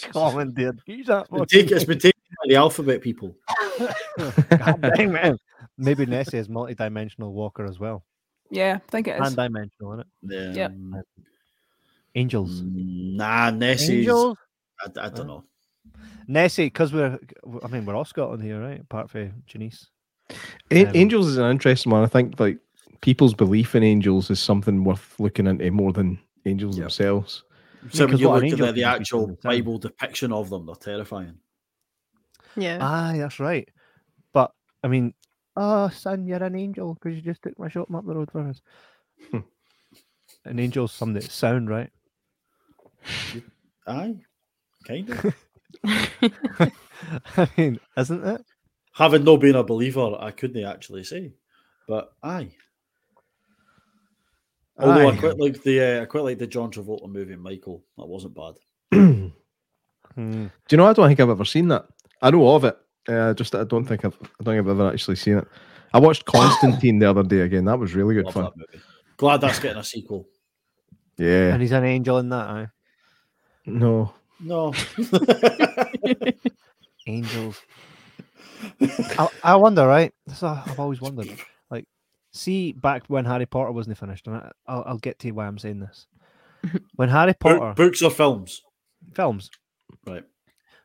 [0.11, 0.81] Commandeered.
[0.85, 3.35] He's that It's been taken- it's been taken by the alphabet people.
[4.49, 5.37] God dang, man.
[5.77, 8.03] Maybe Nessie is multi-dimensional walker as well.
[8.51, 9.27] Yeah, I think it is.
[9.27, 10.55] And dimensional, isn't it?
[10.55, 10.67] Yeah.
[10.69, 11.05] Yep.
[12.15, 12.61] Angels.
[12.65, 13.89] Nah, Nessie's.
[13.89, 14.37] Angels.
[14.81, 15.43] I, I don't know.
[16.27, 17.19] Nessie, because we're,
[17.63, 18.81] I mean, we're all Scotland here, right?
[18.81, 19.87] Apart from Janice.
[20.71, 22.03] A- Um, angels is an interesting one.
[22.03, 22.57] I think like
[23.01, 26.83] people's belief in angels is something worth looking into more than angels Yep.
[26.85, 27.43] themselves.
[27.91, 29.51] So when you what an look at the, the actual from the sun.
[29.51, 31.37] Bible depiction of them, they're terrifying.
[32.55, 32.79] yeah.
[32.81, 33.67] Aye, that's right.
[34.33, 34.51] But
[34.83, 35.13] I mean,
[35.55, 38.47] oh, son, you're an angel because you just took my shop up the road for
[38.47, 38.61] us.
[39.31, 39.39] Hmm.
[40.45, 41.89] an angel's something that sound right.
[43.87, 44.17] Aye,
[44.85, 45.35] kind of.
[47.37, 48.45] I mean, isn't it?
[48.93, 51.33] Having not been a believer, I couldn't actually say,
[51.87, 52.51] but aye.
[54.79, 57.83] Although I quite like the uh, I quite like the John Travolta movie Michael.
[57.97, 58.53] That wasn't bad.
[58.91, 59.31] Do
[60.15, 60.85] you know?
[60.87, 61.85] I don't think I've ever seen that.
[62.21, 62.77] I know of it.
[63.07, 64.15] Uh, just I don't think I've.
[64.21, 65.47] I don't think I've ever actually seen it.
[65.93, 67.65] I watched Constantine the other day again.
[67.65, 68.43] That was really good Love fun.
[68.45, 68.83] that movie.
[69.17, 70.27] Glad that's getting a sequel.
[71.17, 71.53] Yeah.
[71.53, 72.67] And he's an angel in that, aye.
[73.65, 74.13] No.
[74.39, 74.73] No.
[77.07, 77.61] Angels.
[78.81, 80.13] I, I wonder, right?
[80.25, 81.29] This I- I've always wondered.
[82.31, 85.47] Like, see, back when Harry Potter wasn't finished, and I, I'll, I'll get to why
[85.47, 86.07] I'm saying this.
[86.95, 88.61] When Harry Potter books or films?
[89.13, 89.49] films,
[90.05, 90.23] Right.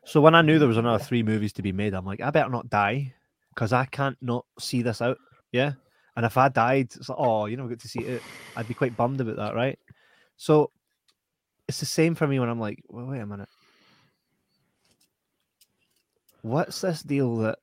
[0.05, 2.29] so when I knew there was another three movies to be made, I'm like, I
[2.31, 3.13] better not die
[3.53, 5.17] because I can't not see this out.
[5.51, 5.73] Yeah.
[6.15, 8.21] And if I died, it's like, oh, you never get to see it.
[8.55, 9.77] I'd be quite bummed about that, right?
[10.37, 10.71] So
[11.67, 13.49] it's the same for me when I'm like, well, wait a minute.
[16.41, 17.59] What's this deal that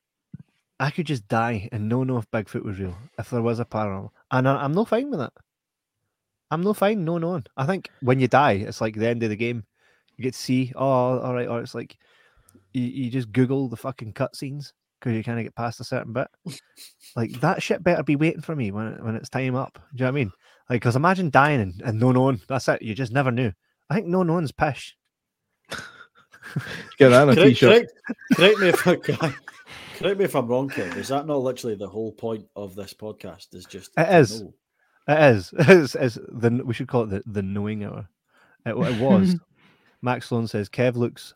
[0.82, 3.64] I could just die and no know if Bigfoot was real, if there was a
[3.64, 4.10] paranormal?
[4.32, 5.32] And I, I'm no fine with that.
[6.50, 7.46] I'm no fine, no knowing.
[7.56, 9.62] I think when you die, it's like the end of the game.
[10.16, 11.96] You get to see, oh, all right, or it's like
[12.72, 16.12] you, you just Google the fucking cutscenes because you kind of get past a certain
[16.12, 16.26] bit.
[17.16, 19.74] like that shit better be waiting for me when it, when it's time up.
[19.74, 20.32] Do you know what I mean?
[20.68, 22.40] Like, because imagine dying and, and no knowing.
[22.48, 22.82] That's it.
[22.82, 23.52] You just never knew.
[23.88, 24.96] I think no knowing's pish.
[26.98, 27.68] Get that on a Correct, t-shirt.
[27.70, 27.92] correct,
[28.34, 29.34] correct me if I can.
[30.02, 30.96] Correct me if I'm wrong, Kev.
[30.96, 33.54] Is that not literally the whole point of this podcast?
[33.54, 34.42] Is just It to is.
[34.42, 34.52] know?
[35.08, 35.54] It is.
[35.58, 38.08] It's, it's the we should call it the, the knowing hour.
[38.66, 39.36] It, it was.
[40.04, 41.32] Max Sloan says Kev looks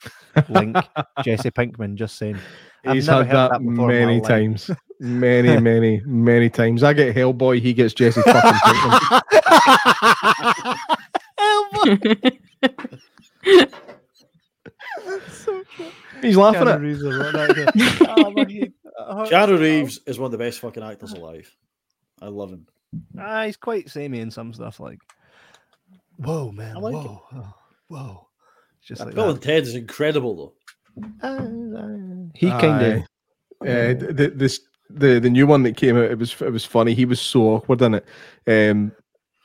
[0.49, 0.77] Link,
[1.25, 1.95] Jesse Pinkman.
[1.95, 2.37] Just saying.
[2.85, 4.69] I've He's never had heard that, that before many times.
[4.99, 6.83] Many, many, many times.
[6.83, 9.21] I get Hellboy, he gets Jesse fucking
[11.85, 12.99] Pinkman.
[16.27, 16.81] He's laughing Keanu at.
[16.81, 17.67] Reeves is a rotten actor.
[18.09, 18.73] Oh, my head.
[18.99, 21.51] Oh, Keanu Reeves is one of the best fucking actors alive.
[22.21, 22.67] I love him.
[23.19, 24.81] Ah, he's quite samey in some stuff.
[24.81, 25.01] Like,
[26.17, 27.55] whoa, man, like whoa, oh,
[27.89, 28.29] whoa.
[28.79, 29.33] It's Just Uh, like Bill that.
[29.35, 30.55] and Ted is incredible
[30.97, 31.03] though.
[31.23, 31.47] Ah,
[32.35, 33.03] he kind of.
[33.63, 36.11] Uh, the, this the the new one that came out.
[36.11, 36.95] It was it was funny.
[36.95, 38.07] He was so awkward in it.
[38.47, 38.93] Um,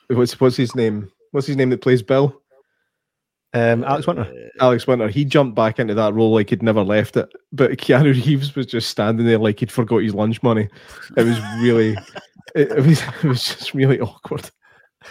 [0.08, 1.10] what's what's his name?
[1.32, 2.41] What's his name that plays Bill?
[3.54, 4.22] Um, Alex Winter.
[4.22, 5.08] Uh, Alex Winter.
[5.08, 7.28] He jumped back into that role like he'd never left it.
[7.52, 10.68] But Keanu Reeves was just standing there like he'd forgot his lunch money.
[11.16, 11.92] It was really,
[12.54, 14.50] it, it was it was just really awkward.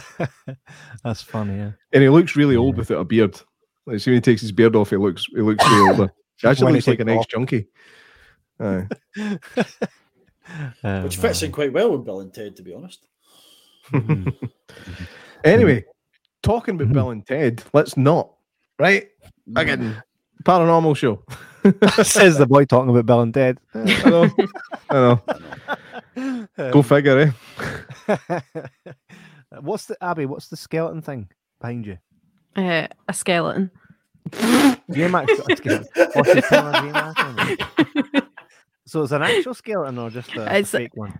[1.04, 1.56] That's funny.
[1.56, 1.72] Yeah.
[1.92, 3.40] And he looks really old without a beard.
[3.86, 6.12] Like, see when he takes his beard off, he looks he looks way older.
[6.36, 7.68] He actually When he looks like an ex junkie.
[8.60, 8.86] Aye.
[10.82, 13.06] Uh, which fits in quite well with Bill and Ted, to be honest.
[15.44, 15.84] Anyway,
[16.42, 18.30] talking about Bill and Ted, let's not.
[18.78, 19.08] Right?
[19.56, 20.02] Again,
[20.44, 21.22] paranormal show.
[22.02, 23.58] Says the boy talking about Bill and Ted.
[23.74, 24.30] I know.
[24.90, 25.18] I
[26.16, 26.48] know.
[26.70, 27.34] Go figure,
[28.08, 28.40] eh?
[29.60, 30.26] what's the Abby?
[30.26, 31.28] What's the skeleton thing
[31.60, 31.98] behind you?
[32.56, 33.70] Uh, a skeleton.
[34.32, 35.88] J-Max got a skeleton.
[36.14, 38.24] What's the colour of J-Max on it?
[38.86, 41.16] So it's an actual skeleton or just a, a fake one?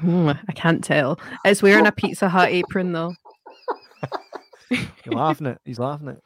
[0.00, 1.20] Hmm, I can't tell.
[1.44, 3.14] It's wearing a Pizza Hut apron though.
[5.04, 5.60] You're laughing at.
[5.64, 6.16] He's laughing at.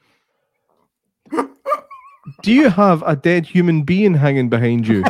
[1.33, 1.49] It.
[2.43, 5.03] Do you have a dead human being hanging behind you?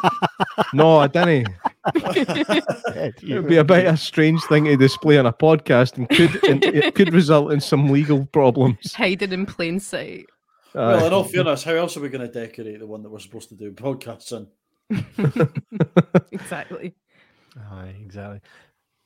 [0.72, 1.48] no, I didn't.
[1.94, 6.08] It would be a bit of a strange thing to display on a podcast and
[6.08, 8.94] could and it could result in some legal problems.
[8.94, 10.26] Hiding in plain sight.
[10.74, 11.16] Well, in Aye.
[11.16, 13.54] all fairness, how else are we going to decorate the one that we're supposed to
[13.54, 14.48] do podcasts in?
[16.32, 16.94] exactly.
[17.70, 18.40] Aye, exactly.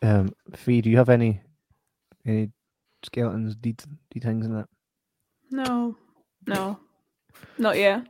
[0.03, 1.41] Um, Fee, do you have any
[2.27, 2.51] any
[3.05, 4.69] skeletons, deed, deed things in that?
[5.51, 5.97] No,
[6.47, 6.79] no,
[7.59, 8.07] not yet.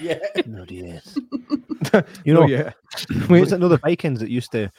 [0.00, 0.18] Yeah.
[0.46, 1.16] No, yes.
[1.92, 2.72] you You know, know, yeah.
[3.28, 4.70] Wait, was it no the Vikings that used to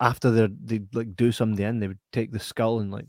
[0.00, 3.06] after they they'd like do something in, they would take the skull and like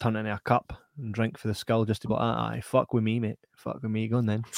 [0.00, 2.50] turn it into a cup and drink for the skull just to be like, "Ah,
[2.50, 3.38] aye, fuck with me, mate.
[3.56, 4.44] Fuck with me, go on then.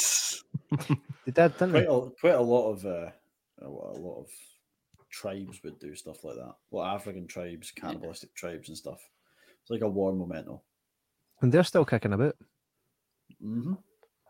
[1.27, 1.87] They did, didn't quite they?
[1.87, 3.11] a, quite a lot of uh,
[3.61, 4.29] a, lot, a lot of
[5.11, 6.55] tribes would do stuff like that.
[6.71, 9.01] Well, African tribes, cannibalistic tribes, and stuff.
[9.69, 10.63] It's like a war memento.
[11.43, 12.35] And they're still kicking about.
[13.39, 13.75] hmm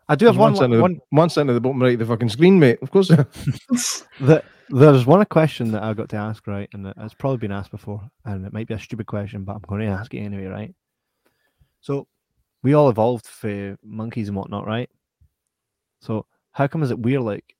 [0.09, 1.81] I do have there's one one, sitting at the, one one sitting at the bottom
[1.81, 2.79] right of the fucking screen, mate.
[2.81, 3.07] Of course.
[4.19, 6.67] that there's one question that I got to ask, right?
[6.73, 9.53] And it- it's probably been asked before, and it might be a stupid question, but
[9.53, 10.75] I'm going to ask it anyway, right?
[11.79, 12.07] So
[12.63, 14.89] we all evolved for monkeys and whatnot, right?
[16.01, 17.55] So how come is it we're like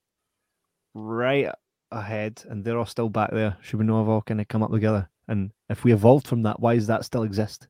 [0.92, 1.48] right
[1.92, 3.56] ahead and they're all still back there?
[3.62, 5.08] Should we not have all kind of come up together?
[5.30, 7.68] And if we evolved from that, why does that still exist?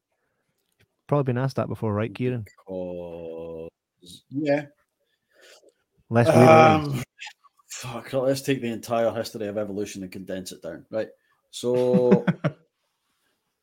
[1.07, 2.45] Probably been asked that before, right, Kieran?
[2.67, 3.71] Because
[4.31, 4.65] yeah,
[6.11, 7.03] Less Um,
[7.69, 10.85] fuck, let's take the entire history of evolution and condense it down.
[10.91, 11.09] Right.
[11.53, 12.25] So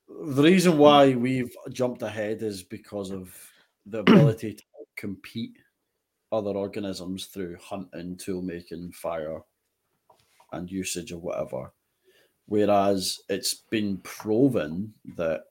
[0.08, 3.36] the reason why we've jumped ahead is because of
[3.86, 4.64] the ability to
[4.96, 5.58] compete
[6.32, 9.42] other organisms through hunting, tool making, fire,
[10.54, 11.74] and usage of whatever.
[12.48, 15.44] Whereas it's been proven that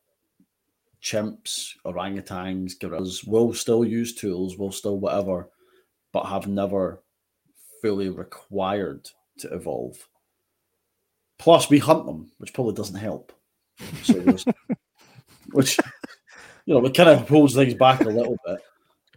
[1.02, 5.50] chimps, orangutans, gorillas will still use tools, will still whatever,
[6.12, 7.02] but have never
[7.82, 9.08] fully required
[9.38, 10.08] to evolve.
[11.38, 13.32] Plus, we hunt them, which probably doesn't help.
[14.02, 14.14] So,
[15.52, 15.78] which
[16.64, 18.58] you know, it kind of pulls things back a little bit.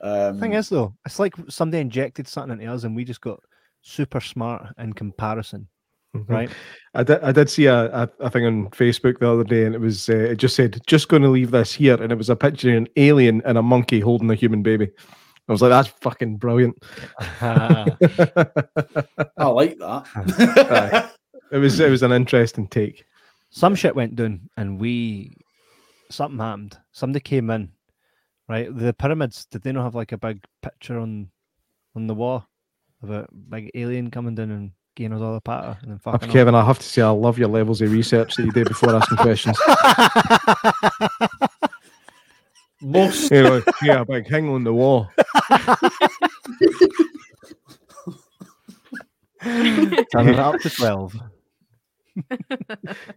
[0.01, 3.41] Um, Thing is, though, it's like somebody injected something into us, and we just got
[3.81, 5.67] super smart in comparison,
[6.13, 6.49] right?
[6.93, 9.75] I did, I did see a, a, a thing on Facebook the other day, and
[9.75, 12.29] it was uh, it just said, "Just going to leave this here," and it was
[12.29, 14.89] a picture of an alien and a monkey holding a human baby.
[15.47, 16.83] I was like, "That's fucking brilliant."
[17.41, 17.85] I
[19.37, 20.05] like that.
[20.15, 21.09] Aye.
[21.51, 23.05] It was it was an interesting take.
[23.49, 25.33] Some shit went down, and we
[26.11, 26.77] something happened.
[26.91, 27.71] Somebody came in,
[28.47, 28.75] right?
[28.75, 31.29] The pyramids did they not have like a big picture on
[31.95, 32.47] on the wall
[33.01, 36.27] of a big alien coming down and getting us all a patter and then fucking
[36.29, 36.33] off?
[36.33, 38.95] Kevin, I have to say, I love your levels of research that you do before
[38.95, 39.57] asking questions.
[42.81, 45.09] Most You know, yeah, big hang on the wall.
[49.41, 51.15] Turning it up to twelve.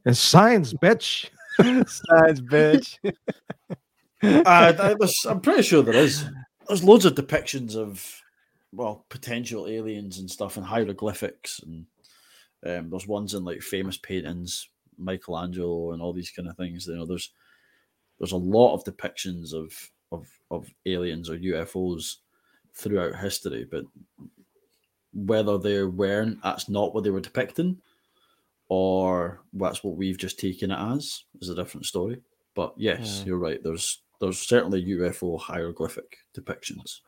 [0.05, 1.29] It's science, bitch.
[1.59, 2.99] Science, bitch.
[4.23, 6.25] uh, th- there's- I'm pretty sure there is.
[6.69, 8.22] There's loads of depictions of
[8.73, 11.87] well potential aliens and stuff and hieroglyphics and
[12.65, 16.87] um, there's ones in like famous paintings, Michelangelo and all these kind of things.
[16.87, 17.33] You know, there's
[18.21, 19.73] there's a lot of depictions of
[20.13, 22.19] of of aliens or UFOs
[22.75, 23.85] throughout history, but
[25.13, 27.79] whether they weren't, that's not what they were depicting,
[28.69, 32.21] or that's what we've just taken it as, is a different story.
[32.55, 33.25] But yes, Yeah.
[33.27, 33.63] you're right.
[33.63, 37.01] There's there's certainly UFO hieroglyphic depictions.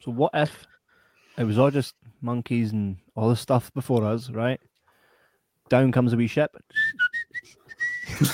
[0.00, 0.66] So what if
[1.40, 4.60] it was all just monkeys and all the stuff before us, right?
[5.70, 6.54] Down comes a wee ship.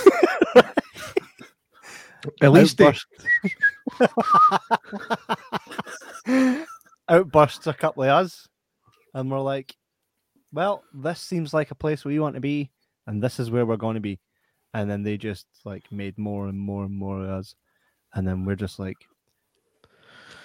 [2.43, 3.07] At least Outburst.
[7.09, 8.49] Outbursts a couple of us,
[9.15, 9.77] and we're like,
[10.53, 12.73] "Well, this seems like a place we want to be,
[13.07, 14.19] and this is where we're going to be."
[14.75, 17.55] And then they just like made more and more and more of us,
[18.15, 18.97] and then we're just like,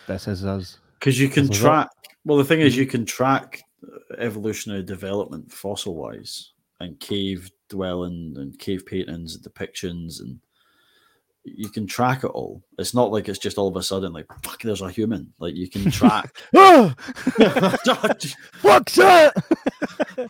[0.06, 1.88] "This is us." Because you can track.
[1.88, 1.90] lot-
[2.26, 3.64] Well, the thing is, you can track
[4.20, 10.40] evolutionary development fossil wise, and cave dwelling, and cave paintings, and depictions, and
[11.44, 12.62] you can track it all.
[12.78, 14.62] It's not like it's just all of a sudden like fuck.
[14.62, 15.34] There's a human.
[15.40, 16.38] Like you can track.
[16.54, 16.94] Oh,
[18.62, 19.34] fuck's that?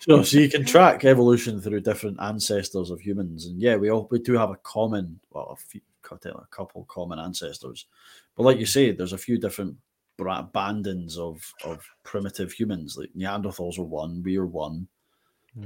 [0.01, 4.07] so, so you can track evolution through different ancestors of humans, and yeah, we all
[4.09, 7.87] we do have a common, well, a few, a couple common ancestors,
[8.35, 9.75] but like you say, there's a few different
[10.19, 12.95] bandings of of primitive humans.
[12.97, 14.87] Like Neanderthals are one, we are one.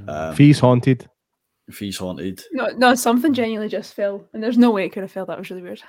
[0.08, 1.08] Um, Fee's haunted.
[1.70, 2.42] Fee's haunted.
[2.52, 5.26] No, no, something genuinely just fell, and there's no way it could have fell.
[5.26, 5.82] That was really weird.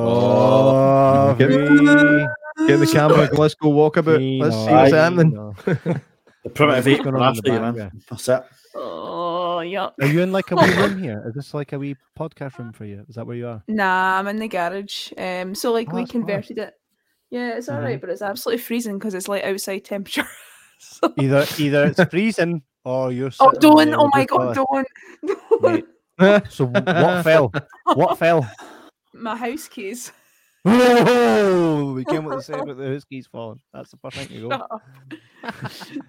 [0.00, 3.28] Oh, Get- free, Get the camera.
[3.32, 4.16] Let's go walk about.
[4.16, 5.32] free, Let's no, see what's free, happening.
[5.34, 5.54] no.
[6.42, 7.74] The primitive What's ape going are on in the after you, man.
[7.74, 8.02] background?
[8.08, 8.42] That's it.
[8.74, 9.92] Oh, yuck.
[10.00, 11.22] Are you in like a wee room here?
[11.26, 13.04] Is this like a wee podcast room for you?
[13.10, 13.62] Is that where you are?
[13.68, 15.12] Nah, I'm in the garage.
[15.18, 16.22] Um, so like Oh, we that's fine.
[16.22, 16.79] converted it.
[17.30, 18.00] Yeah, it's all right, Mhm.
[18.00, 20.26] but it's absolutely freezing because it's like outside temperature.
[20.82, 23.30] So- Either either it's freezing or you're.
[23.38, 23.92] oh, don't!
[23.94, 24.86] Oh my god, toilet.
[25.60, 25.84] don't!
[26.18, 27.52] Mate, So what fell?
[27.84, 28.50] What fell?
[29.12, 30.10] My house keys.
[30.64, 33.60] Oh, we came with the same, but the house keys falling.
[33.74, 34.66] That's the first thing to go.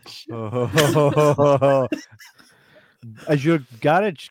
[0.08, 1.92] Shut up.
[3.30, 4.30] Is your garage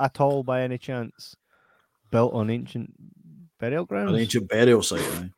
[0.00, 1.36] at all, by any chance,
[2.10, 2.92] built on ancient
[3.60, 4.12] burial grounds?
[4.12, 5.00] An ancient burial site.
[5.00, 5.30] Aye.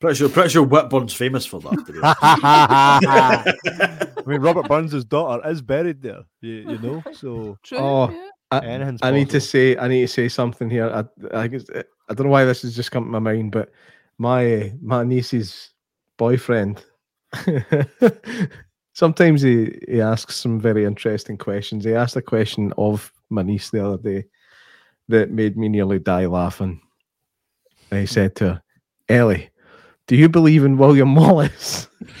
[0.00, 2.06] Pretty sure, pretty sure Whitburn's famous for that.
[4.16, 6.22] I mean, Robert Burns' daughter is buried there.
[6.40, 7.78] You, you know, so True.
[7.78, 8.28] Oh, yeah.
[8.52, 10.90] I, I need to say, I need to say something here.
[10.90, 11.04] I,
[11.38, 13.70] I, guess- eh, I don't know why this has just come to my mind, but
[14.18, 15.70] my my niece's
[16.16, 16.82] boyfriend.
[18.94, 21.84] sometimes he, he asks some very interesting questions.
[21.84, 24.24] He asked a question of my niece the other day
[25.08, 26.80] that made me nearly die laughing.
[27.90, 28.62] And he said to her,
[29.08, 29.50] Ellie,
[30.10, 31.86] do you believe in William Wallace?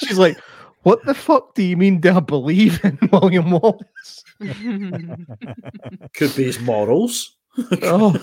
[0.00, 0.38] She's like,
[0.82, 4.24] What the fuck do you mean do I believe in William Wallace?
[4.40, 7.36] Could be his morals.
[7.82, 8.16] oh,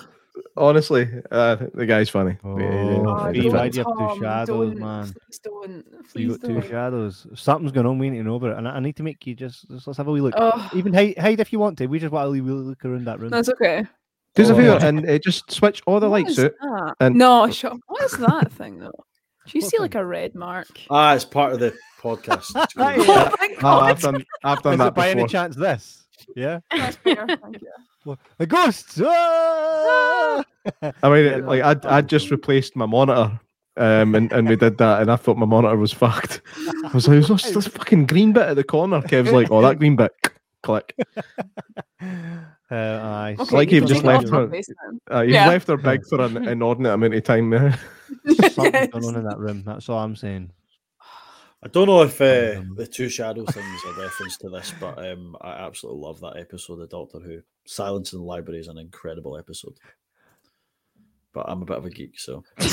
[0.55, 2.37] honestly, uh, the guy's funny.
[2.43, 5.03] Oh, Yeah, Oh, Steve, don't, why'd you have two Tom, shadows, don't, man?
[5.13, 5.85] Please don't.
[6.11, 6.67] Please you Please got two don't.
[6.69, 7.27] shadows.
[7.35, 7.99] Something's going on.
[7.99, 9.85] We need to know about it, and I, I need to make you just, just
[9.85, 10.33] let's have a wee look.
[10.37, 11.85] Oh, Even hide, hide if you want to.
[11.87, 13.29] We just want to wee look around that room.
[13.29, 13.85] that's okay.
[14.37, 14.57] Do us a Oh.
[14.57, 16.51] favor and uh, just switch all the What lights is out.
[16.61, 16.95] that?
[17.01, 17.79] and- No, shut up.
[17.87, 18.91] What is that thing though?
[19.47, 19.81] Do you What see thing?
[19.81, 20.67] like a red mark?
[20.89, 22.51] Ah, it's part of the podcast.
[22.55, 23.09] It's Aye, good.
[23.09, 23.83] Oh my Oh, god!
[23.89, 25.21] I've done, I've done Is that it by before.
[25.21, 26.05] any chance this?
[26.35, 26.59] Yeah.
[26.75, 27.71] That's fair, thank you.
[28.05, 29.01] Well, the ghosts.
[29.03, 30.43] Ah!
[31.03, 33.39] I mean, Yeah, like I'd, I'd just replaced my monitor,
[33.77, 36.41] um, and, and we did that, and I thought my monitor was fucked.
[36.85, 39.79] I was like, "What's this fucking green bit at the corner?" Kev's like, "Oh, that
[39.79, 40.11] green bit."
[40.63, 40.93] Click.
[42.69, 43.35] Uh, aye.
[43.39, 44.67] Okay, like you you've just take it off left her- face.
[45.11, 45.47] Uh, you've Yeah.
[45.47, 47.71] left her big for an inordinate amount of time there.
[48.27, 48.87] Something's Yes.
[48.89, 49.63] going on in that room.
[49.65, 50.51] That's all I'm saying.
[51.63, 55.35] I don't know if uh, the two shadow things are reference to this, but um,
[55.41, 57.39] I absolutely love that episode of Doctor Who.
[57.65, 59.73] Silence in the Library is an incredible episode.
[61.33, 62.43] But I'm a bit of a geek, so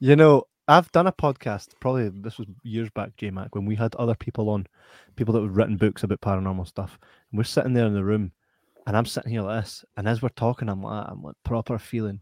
[0.00, 1.68] you know, I've done a podcast.
[1.80, 4.66] Probably this was years back, J Mac, when we had other people on,
[5.14, 6.98] people that had written books about paranormal stuff.
[7.30, 8.32] And we're sitting there in the room,
[8.86, 11.78] and I'm sitting here like this, and as we're talking, I'm like, I'm like proper
[11.78, 12.20] feeling.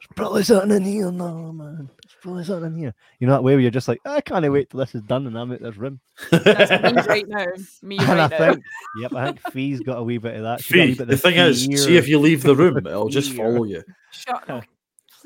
[0.00, 1.88] There's probably something in here now, man.
[2.02, 2.94] There's probably something in here.
[3.18, 5.26] You know that way where you're just like, I can't wait till this is done
[5.26, 6.00] and I'm at this room.
[6.30, 7.46] That's me right now.
[7.82, 8.38] Me and right I now.
[8.38, 8.64] think,
[9.00, 10.60] yep, I think Fee's got a wee bit of that.
[10.62, 12.76] She's a wee Fee, bit the of thing is, see if you leave the room,
[12.78, 13.82] it'll just follow you.
[14.12, 14.64] Shut up.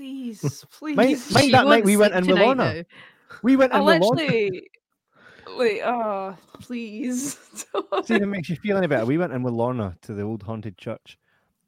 [0.01, 0.97] Please, please.
[0.97, 2.75] mind She that night we went in with Lorna.
[2.75, 2.83] now.
[3.43, 4.23] we went I in with Lorna.
[4.23, 4.71] literally.
[5.59, 7.35] Wait, oh, please.
[8.05, 9.05] See if it makes you feel any better.
[9.05, 11.19] We went in with Lorna to the old haunted church,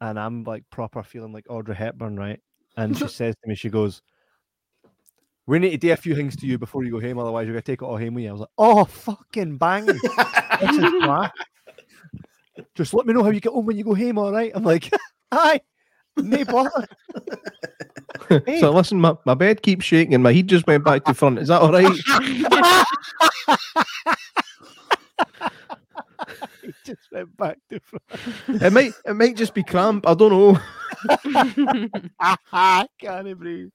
[0.00, 2.40] and I'm like proper feeling like Audrey Hepburn, right?
[2.78, 4.00] And she says to me, she goes,
[5.46, 7.52] "We need to do a few things to you before you go home, otherwise you're
[7.54, 9.84] gonna take it all home with you." I was like, "Oh, fucking bang!
[9.84, 10.00] this
[10.78, 11.30] is class."
[12.74, 14.52] just let me know how you get on when you go home, all right?
[14.54, 14.90] I'm like,
[15.32, 15.60] aye,
[16.16, 16.86] no bother.
[18.46, 18.60] Hey.
[18.60, 21.38] So listen, my, my bed keeps shaking and my heat just went back to front.
[21.38, 21.84] Is that all right?
[26.62, 28.62] he just went back to front.
[28.62, 30.06] It might it might just be cramp.
[30.06, 30.58] I don't know.
[32.52, 33.70] I can't breathe.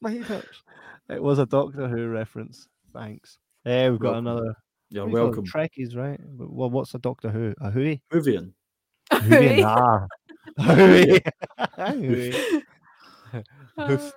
[0.00, 0.62] My head hurts.
[1.08, 2.66] It was a Doctor Who reference.
[2.92, 3.38] Thanks.
[3.64, 4.26] Yeah, we've got Welcome.
[4.26, 4.54] another.
[4.90, 5.46] You're what do you welcome.
[5.46, 6.20] Trekkies, right?
[6.36, 7.54] Well, what's a Doctor Who?
[7.60, 8.02] A Whoey?
[8.12, 8.54] Vivian.
[9.10, 9.62] A Whoey?
[9.64, 10.06] Ah.
[10.58, 11.20] A Whoey.
[11.58, 12.62] A Whoey.
[13.76, 14.12] Hoof.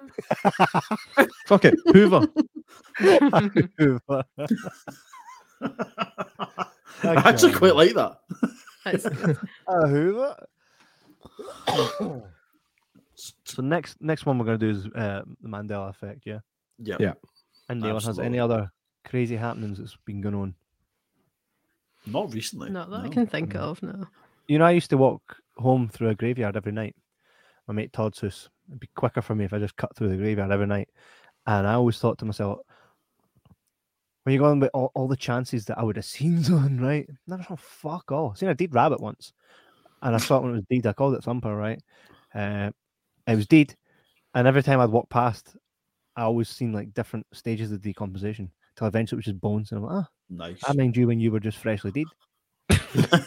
[0.46, 1.26] Uh.
[1.46, 1.76] Fuck it.
[1.88, 2.28] Hoover.
[3.78, 4.24] Hoover.
[7.04, 8.20] I actually quite like that.
[8.86, 9.38] That's good.
[9.68, 10.48] A Hoover.
[13.16, 16.40] so next next one we're gonna do is uh, the Mandela effect, yeah.
[16.80, 16.98] Yeah.
[17.00, 17.14] Yeah.
[17.70, 18.72] And anyone has any other
[19.06, 20.56] crazy happenings that's been going on?
[22.06, 22.70] Not recently.
[22.70, 23.62] Not that I can think no.
[23.62, 24.08] of, no.
[24.48, 26.96] You know, I used to walk home through a graveyard every night.
[27.68, 28.50] My mate Todd's house.
[28.68, 30.90] It'd be quicker for me if I just cut through the graveyard every night.
[31.46, 32.60] And I always thought to myself,
[34.24, 37.08] when you're going with all, all the chances that I would have seen something, right?
[37.28, 38.36] Never saw fuck all.
[38.36, 39.34] seen a dead rabbit once.
[40.02, 40.88] And I saw it when it was dead.
[40.88, 41.82] I called it Thumper, right?
[42.36, 42.72] Uh,
[43.26, 43.76] it was dead.
[44.34, 45.56] And every time I'd walk past,
[46.16, 49.72] I always seen like different stages of decomposition till eventually it was just bones.
[49.72, 50.60] And I'm like, ah, Nice.
[50.68, 52.06] I mind you when you were just freshly dead.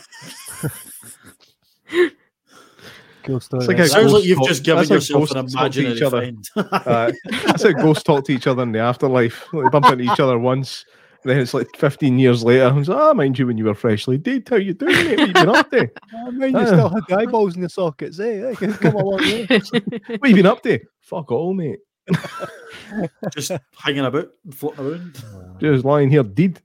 [3.23, 3.61] cool story.
[3.61, 3.87] It's like right?
[3.87, 6.19] a Sounds like you've talk- just given yourself an ghosts talk to imaginary each other.
[6.19, 6.49] friend.
[6.57, 7.13] Uh,
[7.47, 9.47] that's how ghosts talk to each other in the afterlife.
[9.53, 10.85] They bump into each other once.
[11.23, 12.73] Then it's like 15 years later.
[12.79, 14.47] It's like, ah, mind you when you were freshly dead.
[14.49, 15.19] How you doing, mate?
[15.19, 15.91] What you been up to?
[16.15, 16.65] I mean, you Ah.
[16.67, 18.41] still had the eyeballs in the sockets, eh?
[18.41, 19.47] They can come along way.
[20.19, 20.79] What you been up to?
[21.03, 21.79] Fuck all, mate.
[23.35, 25.25] just hanging about, floating around,
[25.61, 26.61] Just lying here dead.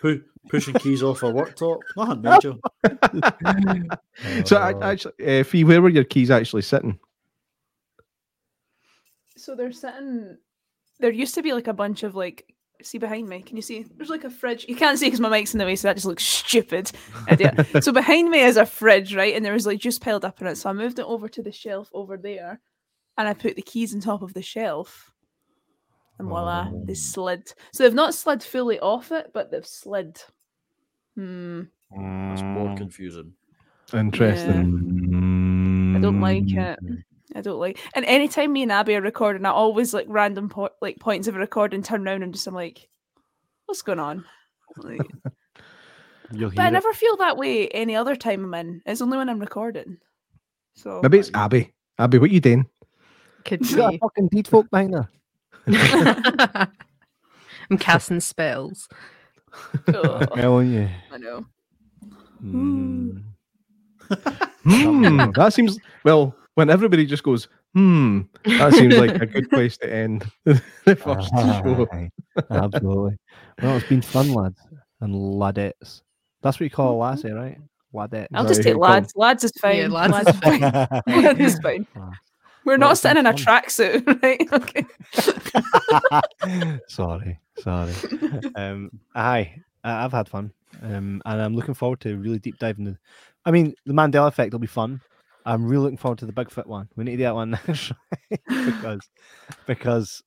[0.00, 0.22] pu-
[0.52, 1.80] pushing keys off a worktop.
[1.96, 3.86] Nothing major.
[4.44, 6.98] So I, actually, uh, Fee, where were your keys actually sitting?
[9.36, 10.36] So they're sitting.
[11.00, 12.54] There used to be like a bunch of like.
[12.82, 13.42] See behind me?
[13.42, 13.86] Can you see?
[13.96, 14.66] There's like a fridge.
[14.68, 16.90] You can't see because my mic's in the way, so that just looks stupid.
[17.28, 17.66] Idiot.
[17.84, 19.36] so behind me is a fridge, right?
[19.36, 20.56] And there was like just piled up in it.
[20.56, 22.60] So I moved it over to the shelf over there,
[23.16, 25.12] and I put the keys on top of the shelf.
[26.18, 27.52] And voila, they slid.
[27.72, 30.20] So they've not slid fully off it, but they've slid.
[31.16, 31.62] Hmm.
[31.90, 33.32] That's more confusing.
[33.92, 35.94] Interesting.
[35.96, 36.78] I don't like it.
[37.34, 37.78] I don't like.
[37.94, 41.36] And anytime me and Abby are recording, I always like random po- like points of
[41.36, 42.88] a recording, turn around and just I'm like,
[43.66, 44.24] what's going on?
[44.76, 45.00] Like,
[46.32, 46.72] You'll but I hear it.
[46.72, 48.82] never feel that way any other time I'm in.
[48.86, 49.98] It's only when I'm recording.
[50.74, 51.72] So Maybe it's Abby.
[51.98, 52.66] Abby, what you doing?
[53.44, 55.10] Could You got a fucking deed folk behind there.
[57.70, 58.88] I'm casting spells.
[59.88, 60.88] Ugh, Telling you.
[61.10, 61.46] I know.
[62.44, 63.22] Mm.
[64.64, 66.34] Hmm, that seems well.
[66.54, 70.60] When everybody just goes, hmm, that seems like a good place to end the
[70.96, 71.88] first show.
[72.50, 73.18] Absolutely.
[73.62, 74.60] Well, it's been fun, lads
[75.00, 76.02] and ladettes.
[76.42, 77.58] That's what you call a lassie, right?
[77.94, 78.28] Ladette.
[78.34, 79.12] I'll just that take what you lads.
[79.16, 79.76] Lads is fine.
[79.76, 80.60] Yeah, lads lads is fine.
[81.06, 81.86] lads is fine.
[82.64, 84.52] We're not sitting in a tracksuit, right?
[84.52, 84.84] Okay.
[86.88, 87.92] sorry, sorry.
[88.54, 90.52] Um, aye, I- I've had fun,
[90.82, 92.84] um, and I'm looking forward to really deep diving.
[92.84, 92.98] The,
[93.44, 95.00] I mean, the Mandela effect will be fun.
[95.44, 96.88] I'm really looking forward to the Bigfoot one.
[96.94, 97.92] We need to do that one next,
[98.48, 99.00] because
[99.66, 100.22] because,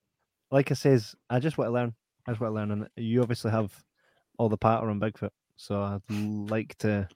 [0.51, 1.93] like I says, I just want to learn.
[2.27, 3.71] I just want to learn, and you obviously have
[4.37, 6.01] all the patter on Bigfoot, so I'd
[6.49, 7.07] like to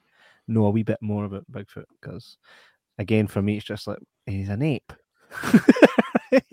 [0.47, 2.37] know a wee bit more about Bigfoot because,
[2.97, 4.93] again, for me, it's just like he's an ape.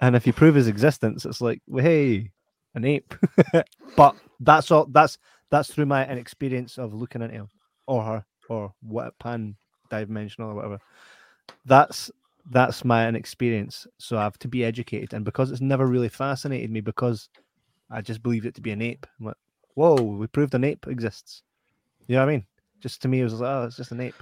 [0.00, 2.30] and if you prove his existence, it's like, well, hey,
[2.74, 3.14] an ape.
[3.96, 4.86] but that's all.
[4.86, 5.18] That's
[5.50, 7.48] that's through my inexperience of looking into him
[7.86, 9.56] or her or what pan
[9.90, 10.78] dimensional or whatever.
[11.64, 12.10] That's
[12.50, 13.86] that's my inexperience.
[13.98, 17.28] So I have to be educated, and because it's never really fascinated me, because
[17.90, 19.06] I just believed it to be an ape.
[19.18, 19.36] I'm like,
[19.74, 21.42] whoa, we proved an ape exists.
[22.06, 22.46] You know what I mean?
[22.80, 24.14] Just to me, it was like, oh, it's just an ape.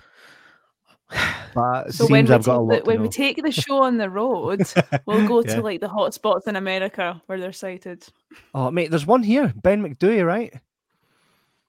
[1.55, 3.51] But So when seems we, I've got a take lot the, when we take the
[3.53, 4.62] show on the road,
[5.07, 5.57] we'll go Yeah.
[5.57, 8.07] to like the hot spots in America where they're sighted.
[8.55, 10.53] Oh, mate, there's one here, Ben Macdui, right?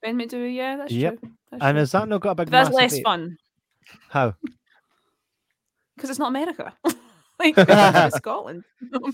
[0.02, 1.18] Ben Macdui, yeah, that's Yep.
[1.20, 1.30] true.
[1.50, 1.78] That's And true.
[1.80, 2.48] has that not got a big?
[2.50, 3.04] That's less ape?
[3.04, 3.36] fun
[4.08, 4.34] How?
[5.96, 6.72] because it's not America.
[7.38, 8.64] like it's Scotland.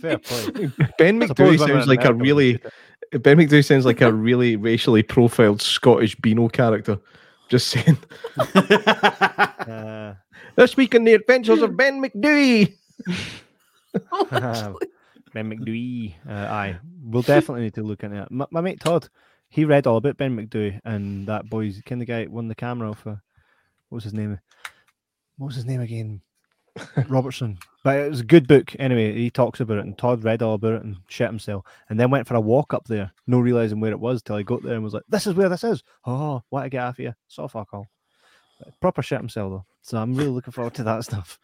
[0.01, 0.73] Fair point.
[0.99, 2.59] Ben I suppose Macdui sounds like a America, we really
[3.13, 6.99] Ben Macdui sounds like a really racially profiled Scottish Beano character.
[7.49, 7.99] Just saying.
[9.67, 10.15] Uh,
[10.55, 12.73] This week in the adventures of Ben Macdui.
[15.35, 16.15] ben Macdui.
[16.29, 18.31] Uh, aye, we'll definitely need to look into it.
[18.31, 19.09] My, my mate Todd,
[19.49, 22.91] he read all about Ben Macdui and that boy's kind of guy won the camera
[22.91, 23.07] off.
[23.07, 23.17] Uh,
[23.89, 24.39] what was his name?
[25.37, 26.21] What was his name again?
[27.09, 27.59] Robertson.
[27.85, 28.75] But it was a good book.
[28.79, 31.99] Anyway, he talks about it, and Todd read all about it and shit himself, and
[31.99, 34.63] then went for a walk up there, no realizing where it was till he got
[34.63, 37.17] there and was like, "This is where this is." Oh, what to get off here?
[37.29, 37.87] So fuck all.
[38.81, 39.65] Proper shit himself though.
[39.83, 41.39] So I'm really looking forward to that stuff.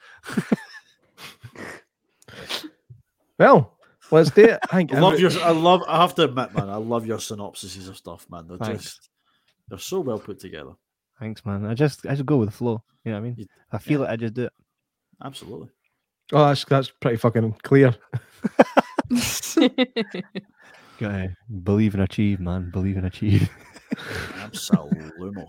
[3.39, 3.77] Well,
[4.11, 4.59] let's do it.
[4.71, 5.31] I think I love your.
[5.43, 5.83] I love.
[5.89, 6.69] I have to admit, man.
[6.69, 8.47] I love your synopsises of stuff, man.
[8.49, 8.85] They're Thanks.
[8.85, 9.09] just.
[9.69, 10.73] They're so well put together.
[11.19, 11.65] Thanks, man.
[11.67, 12.83] I just I just go with the flow.
[13.05, 13.35] You know what I mean?
[13.39, 14.11] You- I feel it.
[14.11, 14.53] I just do it.
[15.25, 15.69] Absolutely.
[16.33, 17.95] Oh, that's that's pretty fucking clear.
[20.99, 22.71] Gotta believe and achieve, man.
[22.71, 23.51] Believe and achieve.
[24.39, 25.49] Absolumo.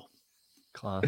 [0.73, 1.03] Class.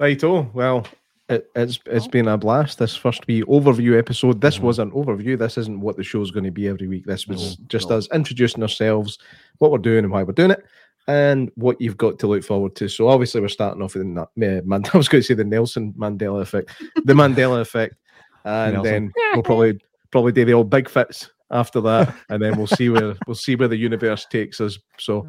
[0.00, 0.86] Right, oh well,
[1.28, 2.78] it, it's it's been a blast.
[2.78, 4.40] This first wee overview episode.
[4.40, 4.66] This mm-hmm.
[4.66, 5.38] was an overview.
[5.38, 7.04] This isn't what the show's going to be every week.
[7.06, 7.98] This was No, just no.
[7.98, 9.18] us introducing ourselves,
[9.58, 10.64] what we're doing and why we're doing it,
[11.08, 12.88] and what you've got to look forward to.
[12.88, 15.34] So obviously we're starting off with the Na- uh, Man- I was going to say
[15.34, 16.70] the Nelson Mandela effect,
[17.04, 17.94] the Mandela effect,
[18.44, 18.92] and Nelson.
[18.92, 19.80] then we'll probably
[20.10, 23.56] probably do the old big fits after that, and then we'll see where we'll see
[23.56, 24.78] where the universe takes us.
[24.98, 25.26] So,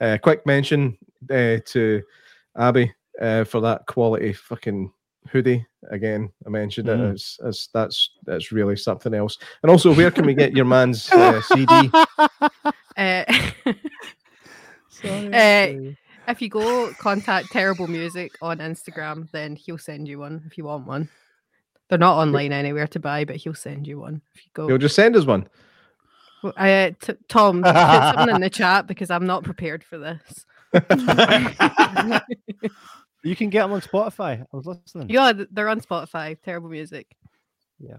[0.00, 0.98] uh, quick mention
[1.30, 2.02] uh, to
[2.56, 4.92] Abby uh, for that quality fucking
[5.28, 5.64] hoodie.
[5.90, 6.98] Again, I mentioned it.
[6.98, 7.12] Mm.
[7.12, 9.38] It's, it's that's that's really something else.
[9.62, 11.90] And also, where can we get your man's uh, CD?
[12.96, 13.24] Uh,
[15.02, 15.28] Sorry.
[15.32, 15.94] Uh,
[16.28, 20.64] if you go contact Terrible Music on Instagram, then he'll send you one if you
[20.64, 21.08] want one.
[21.88, 24.68] They're not online anywhere to buy, but he'll send you one if you go.
[24.68, 25.48] He'll just send us one.
[26.42, 30.46] Well, Uh, t- Tom, put something in the chat because I'm not prepared for this.
[33.22, 34.40] you can get them on Spotify.
[34.42, 35.10] I was listening.
[35.10, 36.36] Yeah, they're on Spotify.
[36.42, 37.06] Terrible Music.
[37.78, 37.96] Yeah.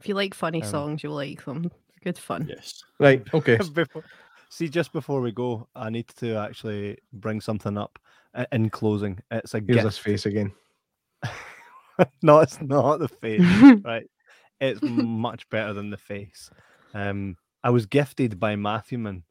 [0.00, 1.70] If you like funny Um, songs, you'll like them.
[2.02, 2.46] Good fun.
[2.48, 2.82] yes.
[2.98, 3.22] Right.
[3.34, 3.56] Okay.
[3.74, 4.04] Before-
[4.54, 7.98] see, just before we go, I need to actually bring something up
[8.52, 9.18] in closing.
[9.30, 9.84] It's a Here's gift.
[9.84, 10.52] his face again.
[12.22, 13.40] no, it's not the face.
[13.84, 14.08] right?
[14.60, 16.50] It's much better than the face.
[16.94, 19.24] Um, I was gifted by Matthewman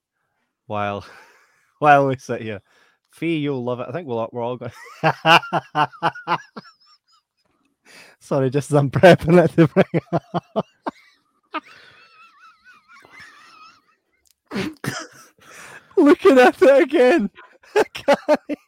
[0.67, 1.05] while
[1.79, 2.61] while we sit here.
[3.11, 3.87] Fee, you'll love it.
[3.87, 4.71] I think we'll, we're all going.
[8.19, 10.65] Sorry, just as I'm prepping it to bring up.
[16.03, 17.29] Looking at it again.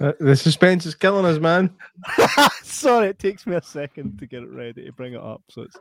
[0.00, 1.74] Uh, the suspense is killing us, man.
[2.62, 5.62] Sorry, it takes me a second to get it ready to bring it up, so
[5.62, 5.76] it's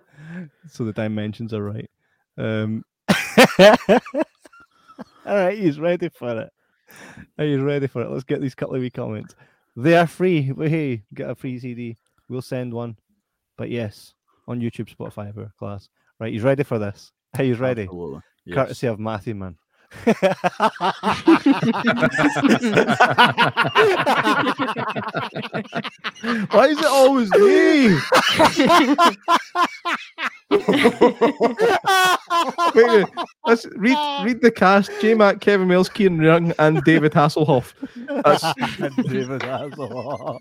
[0.72, 1.90] so the dimensions are right.
[2.36, 2.84] Um,
[3.60, 4.00] all
[5.26, 6.50] right, he's ready for it.
[7.38, 8.10] Are you ready for it?
[8.10, 9.36] Let's get these couple of wee comments.
[9.76, 10.52] They are free.
[10.52, 11.96] Well, Hey, get a free CD.
[12.28, 12.98] We'll send one.
[13.56, 14.16] But yes,
[14.48, 15.90] on YouTube, Spotify, for class.
[16.20, 17.12] Right, he's ready for this.
[17.36, 17.88] Hey, he's ready.
[18.46, 18.56] Yes.
[18.56, 19.58] Courtesy of Matthew, man.
[26.52, 27.98] Why is it always me?
[32.76, 33.06] Wait,
[33.46, 37.74] let's read read the cast: J Mac, Kevin Mills, Kieran Young, and David Hasselhoff.
[39.08, 40.40] David Hasselhoff.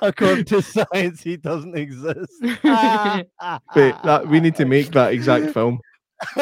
[0.00, 2.32] According to science, he doesn't exist.
[2.42, 5.80] Wait, that we need to make that exact film.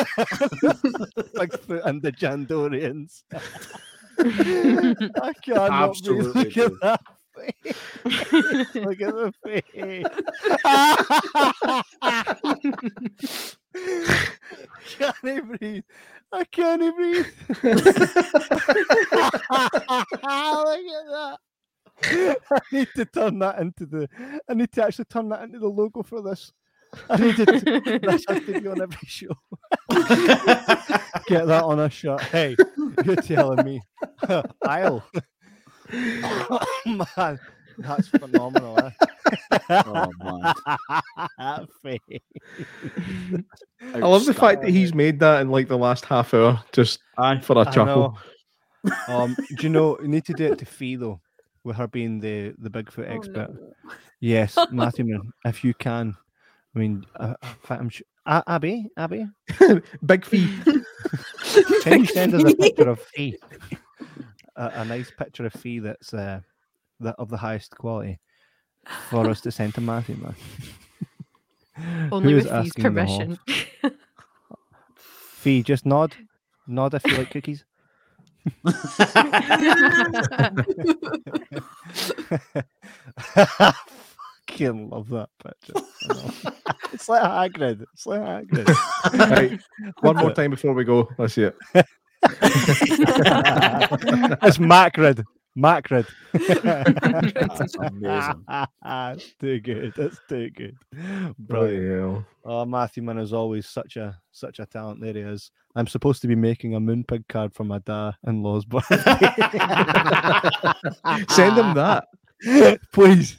[1.34, 3.22] Bigfoot and the Jandorians.
[5.22, 7.00] I can't Absolutely look at that
[7.36, 7.76] face.
[8.74, 9.64] look at the face.
[14.98, 15.84] Can't breathe.
[16.32, 17.26] I can't breathe.
[17.62, 17.94] look at
[21.10, 21.38] that.
[22.02, 24.08] I need to turn that into the.
[24.48, 26.52] I need to actually turn that into the logo for this.
[27.08, 27.44] I need to.
[27.46, 29.28] That has to be on every show.
[31.26, 32.20] Get that on a shirt.
[32.22, 32.56] Hey,
[33.04, 33.80] you're telling me.
[34.66, 35.04] I'll.
[35.92, 37.38] oh, man,
[37.78, 38.78] that's phenomenal.
[38.78, 38.90] eh?
[39.70, 40.52] Oh, man.
[41.38, 41.98] that face.
[43.94, 47.00] I love the fact that he's made that in like the last half hour just
[47.18, 47.40] Aye.
[47.40, 48.18] for a I chuckle.
[48.84, 48.92] know.
[49.08, 49.98] Um, do you know?
[50.00, 51.20] You need to do it to Fee though,
[51.64, 53.50] with her being the the Bigfoot Oh, expert.
[53.54, 53.72] no.
[54.20, 56.14] Yes, Matthew, if you can.
[56.74, 58.06] I mean, uh, fact, I'm sure.
[58.26, 59.26] A- Abby, Abby,
[60.06, 60.48] Big fee.
[61.82, 63.36] can you send us a picture of Fee?
[64.56, 66.40] A, a nice picture of Fee that's uh,
[67.00, 68.20] that of the highest quality
[69.08, 70.34] for us to send to Matthew, man.
[72.12, 73.38] Only Who's with Fee's asking permission.
[74.94, 76.14] Fee, just nod,
[76.66, 77.64] nod if you like cookies.
[84.50, 85.74] I fucking love that picture.
[86.92, 87.84] It's like Hagrid.
[87.92, 88.66] It's like Hagrid.
[89.30, 89.60] Right,
[90.00, 91.08] one more time before we go.
[91.18, 91.56] Let's see it.
[94.42, 95.24] it's Macrid.
[95.54, 96.06] Macrid.
[96.32, 98.44] That's amazing.
[98.82, 99.92] That's too good.
[99.96, 100.76] That's too good.
[101.38, 102.24] Bloody Brilliant.
[102.44, 105.00] Oh, Matthew man is always such a such a talent.
[105.00, 105.52] There he is.
[105.76, 108.96] I'm supposed to be making a moonpig card for my dad-in-law's birthday.
[111.28, 112.08] Send him that.
[112.92, 113.38] please,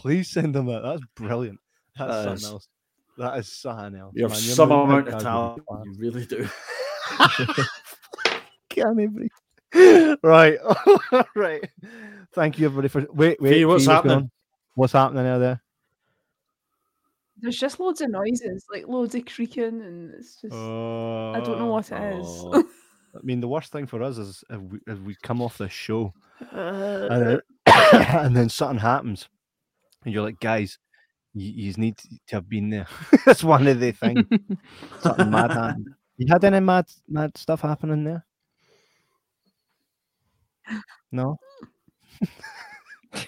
[0.00, 0.82] please send them out.
[0.82, 1.58] That's brilliant.
[1.98, 2.68] That's That something is- else.
[3.18, 4.12] That is something else.
[4.16, 4.42] You have man.
[4.44, 5.62] Your some moonpig amount of card talent.
[5.68, 6.48] would You really do.
[8.70, 9.28] Can everybody?
[10.22, 10.58] Right,
[11.36, 11.68] right.
[12.34, 13.50] Thank you, everybody, for wait, wait.
[13.52, 14.16] Fee, what's Fee, happening?
[14.16, 14.30] on?
[14.74, 15.62] What's happening out there?
[17.38, 21.58] There's just loads of noises, like loads of creaking, and it's just Uh, I don't
[21.58, 22.26] know what it is.
[22.26, 22.64] Oh.
[23.14, 25.72] I mean, the worst thing for us is if we, if we come off this
[25.72, 26.12] show
[26.52, 27.40] Uh, and then,
[28.16, 29.28] and then something happens,
[30.04, 30.78] and you're like, guys,
[31.34, 32.86] you, need to have been there.
[33.26, 34.26] That's one of the things.
[35.00, 35.88] something mad happened.
[36.16, 38.26] You had any mad mad stuff happening there?
[41.12, 41.38] No.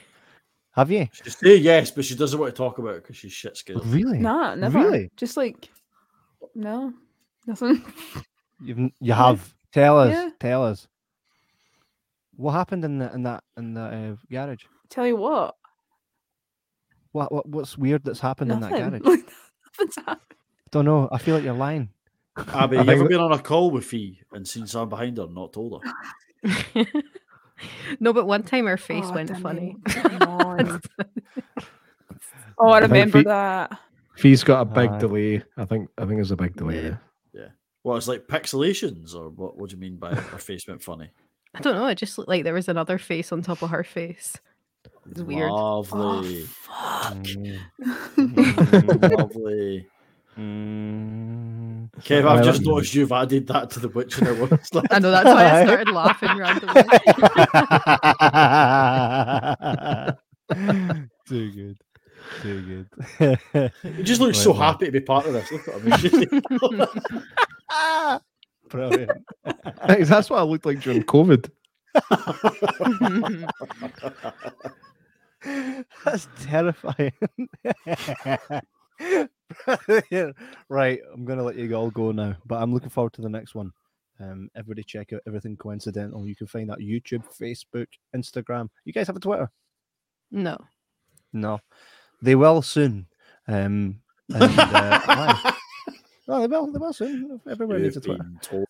[0.73, 1.09] have you?
[1.13, 3.85] She say yes, but she doesn't want to talk about it because she's shit scared.
[3.87, 4.19] Really?
[4.19, 4.79] nah, never.
[4.81, 5.11] Really?
[5.17, 5.71] Just like
[6.55, 6.93] no,
[7.47, 7.83] nothing.
[8.61, 9.55] You've n- you have.
[9.73, 10.13] Tell us.
[10.13, 10.31] Yeah.
[10.39, 10.87] Tell us.
[12.37, 14.65] What happened in the in that in the uh, garage?
[14.91, 15.55] Tell you what,
[17.13, 18.99] What, what what's weird that's happened in that nothing.
[19.03, 19.03] garage?
[19.79, 20.21] Nothing's happened.
[20.71, 21.09] Don't know.
[21.13, 21.91] I feel like you're lying.
[22.49, 25.17] Abby, I you ever that- been on a call with Fee and seen someone behind
[25.19, 26.85] her and not told her?
[28.01, 29.77] no, but one time her oh, face Oh, went funny.
[29.87, 29.95] it.
[29.95, 30.81] Come on.
[32.59, 33.79] oh, I I think remember Fe- that.
[34.17, 34.99] Fee's got a big Aye.
[34.99, 35.43] delay.
[35.57, 36.77] I think I think there's a big delay.
[36.83, 36.97] Yeah.
[37.33, 37.55] there.
[37.85, 39.57] Well, it's like pixelations, or what?
[39.59, 41.11] What do you mean by her face went funny?
[41.55, 41.87] I don't know.
[41.87, 44.37] It just looked like there was another face on top of her face.
[45.11, 45.51] It's weird.
[45.51, 47.15] Lovely, Oh, fuck.
[47.15, 47.59] Mm.
[49.19, 49.87] lovely.
[50.39, 51.91] Mm.
[52.01, 54.33] Kev, I've just noticed you've added that to the Witcher now.
[54.35, 54.87] What's that?
[54.91, 56.83] I know that's why I started laughing randomly.
[61.29, 61.77] Too good.
[62.41, 62.87] Too
[63.19, 63.73] good.
[63.97, 64.63] He just looks so man.
[64.63, 65.51] happy to be part of this.
[65.53, 66.43] Look at him.
[68.71, 69.11] Brilliant.
[69.87, 71.51] That's what I looked like during COVID.
[76.05, 77.13] That's terrifying.
[80.69, 83.55] Right, I'm gonna let you all go now, but I'm looking forward to the next
[83.55, 83.73] one.
[84.21, 86.27] Um, everybody check out everything coincidental.
[86.27, 88.69] You can find that YouTube, Facebook, Instagram.
[88.85, 89.51] You guys have a Twitter?
[90.31, 90.57] no.
[91.33, 91.61] No,
[92.21, 93.07] they will soon.
[93.49, 95.53] Um, and, uh,
[96.29, 96.71] no, they will.
[96.71, 97.41] They will soon.
[97.51, 98.27] Everybody needs a Twitter.
[98.43, 98.67] told.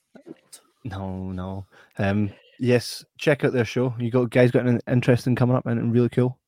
[0.84, 1.66] No, no.
[1.98, 3.94] Um, yes, check out their show.
[3.98, 6.38] You got guys got anything interesting coming up and really cool.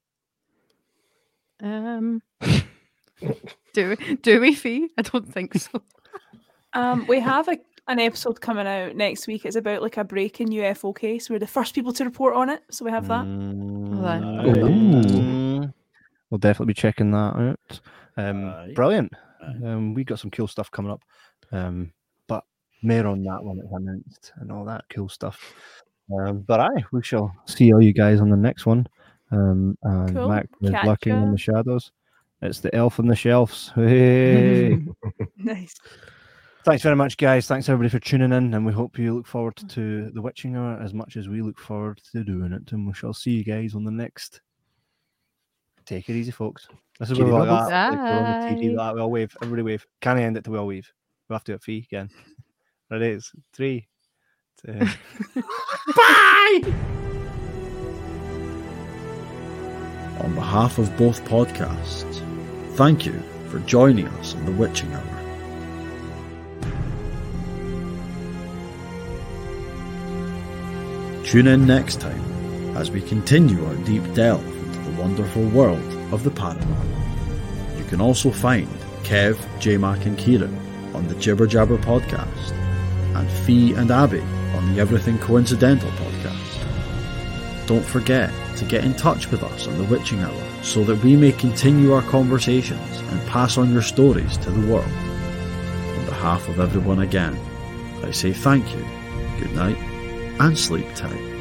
[1.62, 2.22] Um,
[3.74, 4.88] do do we fee?
[4.98, 5.82] I don't think so.
[6.72, 7.56] Um, we have a,
[7.88, 9.44] an episode coming out next week.
[9.44, 11.30] It's about like a breaking UFO case.
[11.30, 13.24] We're the first people to report on it, so we have that.
[13.24, 15.72] that- Mm,
[16.30, 17.80] We'll definitely be checking that out.
[18.16, 18.72] Um, Aye.
[18.74, 19.12] brilliant.
[19.42, 19.66] Aye.
[19.66, 21.00] Um, we got some cool stuff coming up.
[21.52, 21.92] Um,
[22.26, 22.42] but
[22.82, 25.54] more on that when it's announced and all that cool stuff.
[26.12, 28.86] Um, but I, we shall see all you guys on the next one.
[29.34, 30.28] Um, and Cool.
[30.28, 31.92] Mac is Catch lurking in the shadows.
[32.42, 33.72] It's the elf on the shelves.
[33.74, 34.78] Hey.
[35.36, 35.74] Nice.
[36.64, 37.46] Thanks very much, guys.
[37.46, 40.80] Thanks everybody for tuning in, and we hope you look forward to the witching hour
[40.80, 42.72] as much as we look forward to doing it.
[42.72, 44.40] And we shall see you guys on the next.
[45.84, 46.66] Take it easy, folks.
[46.98, 47.90] This is where we're like that.
[47.90, 48.94] Like we're on the TV.
[48.94, 49.36] We all wave.
[49.42, 49.86] Everybody wave.
[50.00, 50.90] Can I end it to we all wave?
[51.28, 52.08] We have to do it fee again.
[52.88, 53.30] There it is.
[53.52, 53.86] Three.
[54.64, 54.80] Two.
[60.20, 62.22] On behalf of both podcasts,
[62.76, 65.14] thank you for joining us on the Witching Hour.
[71.24, 76.22] Tune in next time as we continue our deep delve into the wonderful world of
[76.22, 77.78] the paranormal.
[77.78, 78.68] You can also find
[79.02, 80.56] Kev, J Mac, and Kieran
[80.94, 82.52] on the Jibber Jabber podcast,
[83.16, 84.20] and Fee and Abby
[84.54, 86.43] on the Everything Coincidental podcast.
[87.66, 91.16] Don't forget to get in touch with us on the Witching Hour so that we
[91.16, 94.84] may continue our conversations and pass on your stories to the world.
[94.84, 97.38] On behalf of everyone again,
[98.02, 98.84] I say thank you,
[99.40, 99.78] good night,
[100.40, 101.33] and sleep tight.